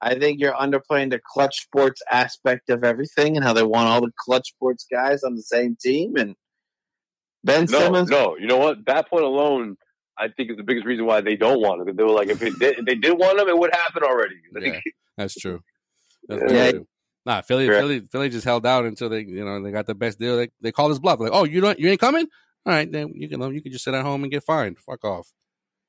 [0.00, 4.00] I think you're underplaying the clutch sports aspect of everything and how they want all
[4.00, 6.16] the clutch sports guys on the same team.
[6.16, 6.34] And
[7.44, 8.10] Ben no, Simmons.
[8.10, 8.84] No, you know what?
[8.86, 9.76] That point alone,
[10.18, 11.96] I think is the biggest reason why they don't want him.
[11.96, 14.36] They were like, if, did, if they did want him, it would happen already.
[14.60, 14.80] yeah,
[15.16, 15.60] that's true.
[16.28, 16.70] That's yeah.
[16.72, 16.86] True.
[17.24, 20.18] Nah, Philly, Philly, Philly just held out until they, you know, they got the best
[20.18, 20.36] deal.
[20.36, 21.20] They they called his bluff.
[21.20, 22.26] Like, oh, you don't, you ain't coming?
[22.66, 24.78] All right, then you can you can just sit at home and get fined.
[24.78, 25.32] Fuck off.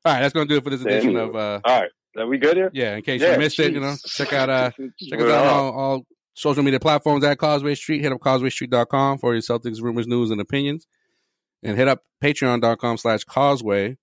[0.06, 1.36] All right, that's gonna do it for this edition of.
[1.36, 2.72] uh All right, are we good here?
[2.74, 2.96] Yeah.
[2.96, 3.68] In case yeah, you missed geez.
[3.68, 7.24] it, you know, check out uh check us out on all, all social media platforms
[7.24, 8.02] at Causeway Street.
[8.02, 10.88] Hit up causewaystreet.com for your Celtics rumors, news, and opinions,
[11.64, 13.98] and hit up Patreon.com/slash Causeway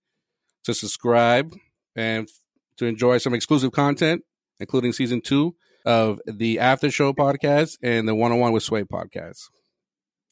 [0.65, 1.55] to subscribe
[1.97, 2.29] and
[2.77, 4.23] to enjoy some exclusive content,
[4.59, 5.55] including season two
[5.85, 9.49] of the After Show podcast and the One on One with Sway podcast.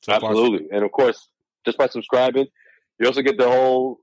[0.03, 1.29] So Absolutely, and of course,
[1.65, 2.47] just by subscribing,
[2.99, 3.99] you also get the whole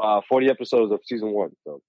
[0.00, 1.50] uh, forty episodes of season one.
[1.64, 1.80] So,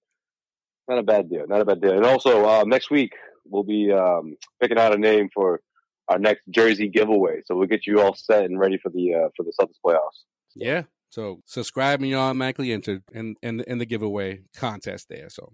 [0.88, 1.46] not a bad deal.
[1.46, 1.92] Not a bad deal.
[1.92, 3.12] And also, uh, next week
[3.46, 5.60] we'll be um, picking out a name for
[6.08, 7.40] our next jersey giveaway.
[7.46, 10.24] So we'll get you all set and ready for the uh, for the Celtics playoffs.
[10.54, 10.82] Yeah.
[11.10, 15.28] So subscribe and you automatically enter in, in, in the giveaway contest there.
[15.28, 15.52] So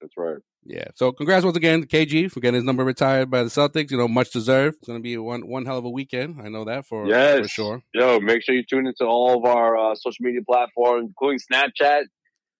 [0.00, 0.38] that's right.
[0.64, 0.88] Yeah.
[0.94, 3.90] So congrats once again to KG for getting his number retired by the Celtics.
[3.90, 4.78] You know, much deserved.
[4.78, 6.40] It's going to be one one hell of a weekend.
[6.42, 7.42] I know that for, yes.
[7.42, 7.82] for sure.
[7.94, 12.02] Yo, make sure you tune into all of our uh, social media platforms, including Snapchat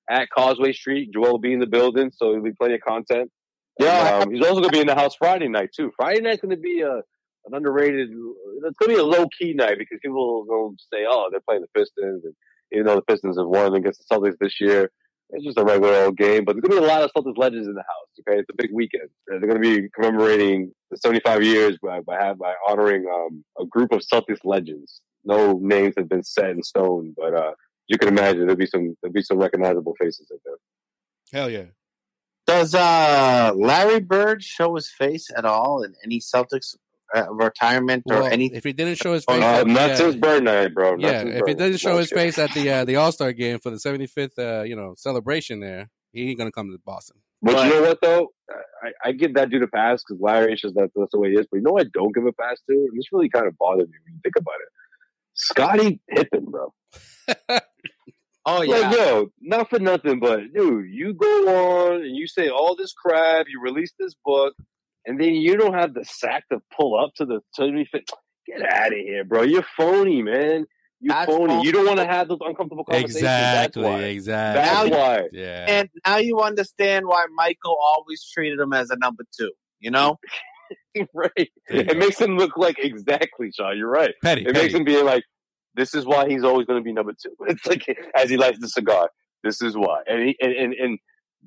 [0.08, 1.10] at Causeway Street.
[1.12, 3.30] Joel will be in the building, so there'll be plenty of content.
[3.78, 5.90] Yeah, um, he's also going to be in the house Friday night too.
[5.96, 7.02] Friday night's going to be a
[7.46, 8.10] an underrated.
[8.10, 11.62] It's going to be a low key night because people will say, "Oh, they're playing
[11.62, 12.34] the Pistons," and
[12.72, 14.90] even though the Pistons have won against the Celtics this year,
[15.30, 17.36] it's just a regular old game, but there's going to be a lot of Celtics
[17.36, 18.08] legends in the house.
[18.20, 19.08] Okay, it's a big weekend.
[19.26, 23.92] They're going to be commemorating the 75 years by by, by honoring um, a group
[23.92, 25.00] of Celtics legends.
[25.24, 27.52] No names have been set in stone, but uh,
[27.88, 30.56] you can imagine there'll be some there'll be some recognizable faces in there.
[31.32, 31.66] Hell yeah!
[32.46, 36.76] Does uh, Larry Bird show his face at all in any Celtics
[37.14, 38.56] uh, retirement or well, anything?
[38.56, 40.96] If he didn't show his face, uh, at, not since Bird night, bro.
[40.96, 43.58] Not yeah, if he didn't show his face at the uh, the All Star game
[43.58, 47.18] for the 75th, uh, you know, celebration there, he ain't gonna come to Boston.
[47.42, 48.28] But, but you know what though,
[48.82, 51.30] I, I give that dude a pass because Larry is just that, that's the way
[51.30, 51.46] he is.
[51.50, 53.56] But you know what I don't give a pass to, and this really kind of
[53.58, 54.68] bothered me when you think about it.
[55.34, 56.72] Scottie Pippen, bro.
[58.46, 62.48] oh yeah, like, yo, not for nothing, but dude, you go on and you say
[62.48, 63.46] all this crap.
[63.48, 64.54] You release this book
[65.06, 68.10] and then you don't have the sack to pull up to the 75th.
[68.46, 69.42] Get out of here, bro.
[69.42, 70.66] You're phony, man.
[71.00, 71.54] You phony.
[71.54, 71.66] phony.
[71.66, 73.16] You don't want to have those uncomfortable conversations.
[73.16, 73.82] Exactly.
[73.82, 74.04] That's why.
[74.04, 74.62] Exactly.
[74.62, 75.28] That's now, why.
[75.32, 75.66] Yeah.
[75.68, 79.50] And now you understand why Michael always treated him as a number two.
[79.80, 80.18] You know.
[81.14, 81.50] right.
[81.68, 81.98] It go.
[81.98, 83.76] makes him look like exactly, Sean.
[83.76, 84.14] You're right.
[84.22, 84.42] Petty.
[84.42, 84.58] It petty.
[84.60, 85.24] makes him be like,
[85.74, 87.34] this is why he's always going to be number two.
[87.48, 87.84] It's like
[88.14, 89.10] as he lights the cigar.
[89.44, 90.02] This is why.
[90.08, 90.98] And he, and, and, and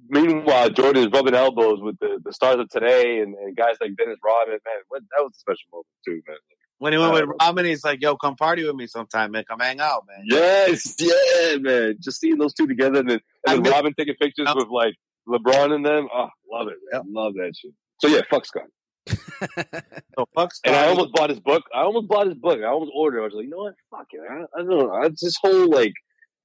[0.07, 3.95] meanwhile, Jordan is rubbing elbows with the, the stars of today and, and guys like
[3.95, 4.59] Dennis Rodman.
[4.65, 6.37] Man, what, that was a special moment too, man.
[6.79, 9.43] When he went with uh, Rodman, he's like, "Yo, come party with me sometime, man.
[9.49, 11.97] Come hang out, man." Yes, yeah, man.
[11.99, 14.95] Just seeing those two together, and then, and then Rodman taking pictures with like
[15.27, 16.07] LeBron and them.
[16.13, 17.01] Oh, love it, man.
[17.01, 17.03] Yep.
[17.09, 17.73] Love that shit.
[17.99, 18.67] So yeah, fuck Scott.
[19.07, 20.65] so fuck Scott.
[20.65, 21.63] And I almost bought his book.
[21.75, 22.59] I almost bought his book.
[22.61, 23.19] I almost ordered.
[23.19, 23.21] it.
[23.21, 23.75] I was like, you know what?
[23.91, 24.21] Fuck it.
[24.29, 24.91] I, I don't know.
[24.91, 25.93] I, this whole like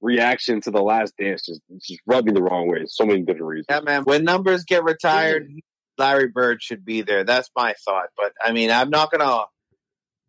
[0.05, 2.85] reaction to the last dance just just rubbed me the wrong way.
[2.87, 3.65] So many different reasons.
[3.69, 4.03] Yeah, man.
[4.03, 5.49] When numbers get retired,
[5.97, 7.23] Larry Bird should be there.
[7.23, 8.09] That's my thought.
[8.15, 9.45] But I mean, I'm not gonna.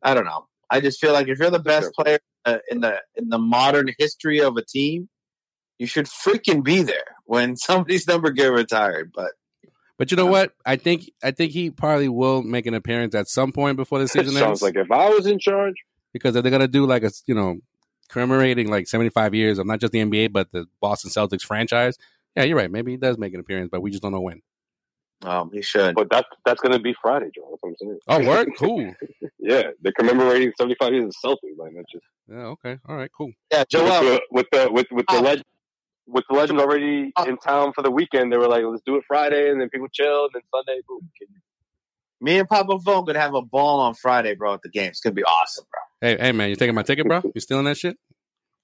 [0.03, 0.47] I don't know.
[0.71, 2.05] I just feel like if you're the best sure.
[2.05, 5.09] player uh, in the in the modern history of a team,
[5.79, 9.13] you should freaking be there when somebody's number get retired.
[9.15, 9.33] But
[9.99, 10.53] but you know what?
[10.65, 14.09] I think I think he probably will make an appearance at some point before the
[14.09, 14.41] season ends.
[14.41, 15.75] Sounds like if I was in charge,
[16.15, 17.59] because they're gonna do like a you know
[18.07, 21.97] commemorating like 75 years of not just the NBA but the Boston Celtics franchise.
[22.37, 22.71] Yeah, you're right.
[22.71, 24.43] Maybe he does make an appearance, but we just don't know when.
[25.23, 25.95] Um, he should.
[25.95, 27.49] But that's that's going to be Friday, Joe.
[27.51, 27.99] That's what I'm saying.
[28.07, 28.95] Oh, word, cool.
[29.39, 31.57] yeah, they're commemorating 75 years of Celtics.
[31.57, 32.05] Like that's just.
[32.29, 32.47] Yeah.
[32.47, 32.79] Okay.
[32.87, 33.11] All right.
[33.17, 33.33] Cool.
[33.51, 33.85] Yeah, Joe.
[33.85, 35.45] With the with the with, with the uh, legend.
[36.09, 38.97] With the legend already uh, in town for the weekend, they were like, "Let's do
[38.97, 41.01] it Friday," and then people chilled, and then Sunday, boom.
[42.21, 44.55] Me and Papa Phone gonna have a ball on Friday, bro.
[44.55, 45.81] At the game, it's gonna be awesome, bro.
[46.01, 47.23] Hey, hey, man, you taking my ticket, bro?
[47.35, 47.97] You stealing that shit?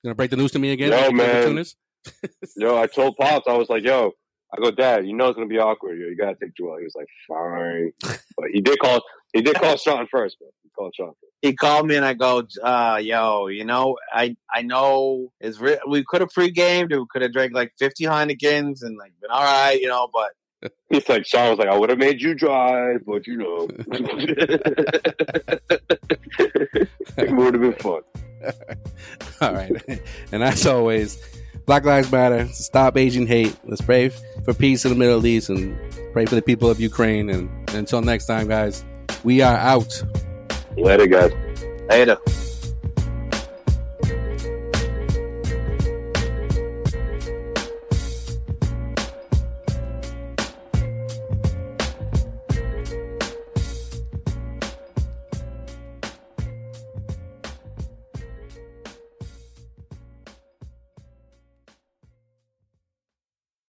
[0.02, 0.90] You gonna break the news to me again?
[0.90, 1.64] Yo, man.
[2.56, 4.12] yo, I told Pops, I was like, "Yo,
[4.52, 5.98] I go, Dad, you know it's gonna be awkward.
[5.98, 6.78] You gotta take Joel.
[6.78, 7.92] He was like, fine,
[8.36, 9.00] but he did call.
[9.32, 11.08] He did call Sean first, but he called Sean.
[11.08, 11.32] First.
[11.40, 15.80] He called me and I go, uh, yo, you know, I I know it's re-
[15.88, 16.92] we could have pre-gamed.
[16.92, 20.30] We could have drank like fifty Heinekens and like been all right, you know, but.
[20.88, 23.68] He's like Sean was like, I would have made you drive, but you know,
[27.16, 28.02] it would have been fun.
[29.40, 29.70] all right,
[30.32, 31.18] and as always.
[31.64, 32.48] Black Lives Matter.
[32.48, 33.56] Stop Asian hate.
[33.64, 34.08] Let's pray
[34.44, 35.78] for peace in the Middle East and
[36.12, 37.30] pray for the people of Ukraine.
[37.30, 38.84] And, and until next time, guys,
[39.22, 40.02] we are out.
[40.76, 41.32] Later, guys.
[41.88, 42.18] Later.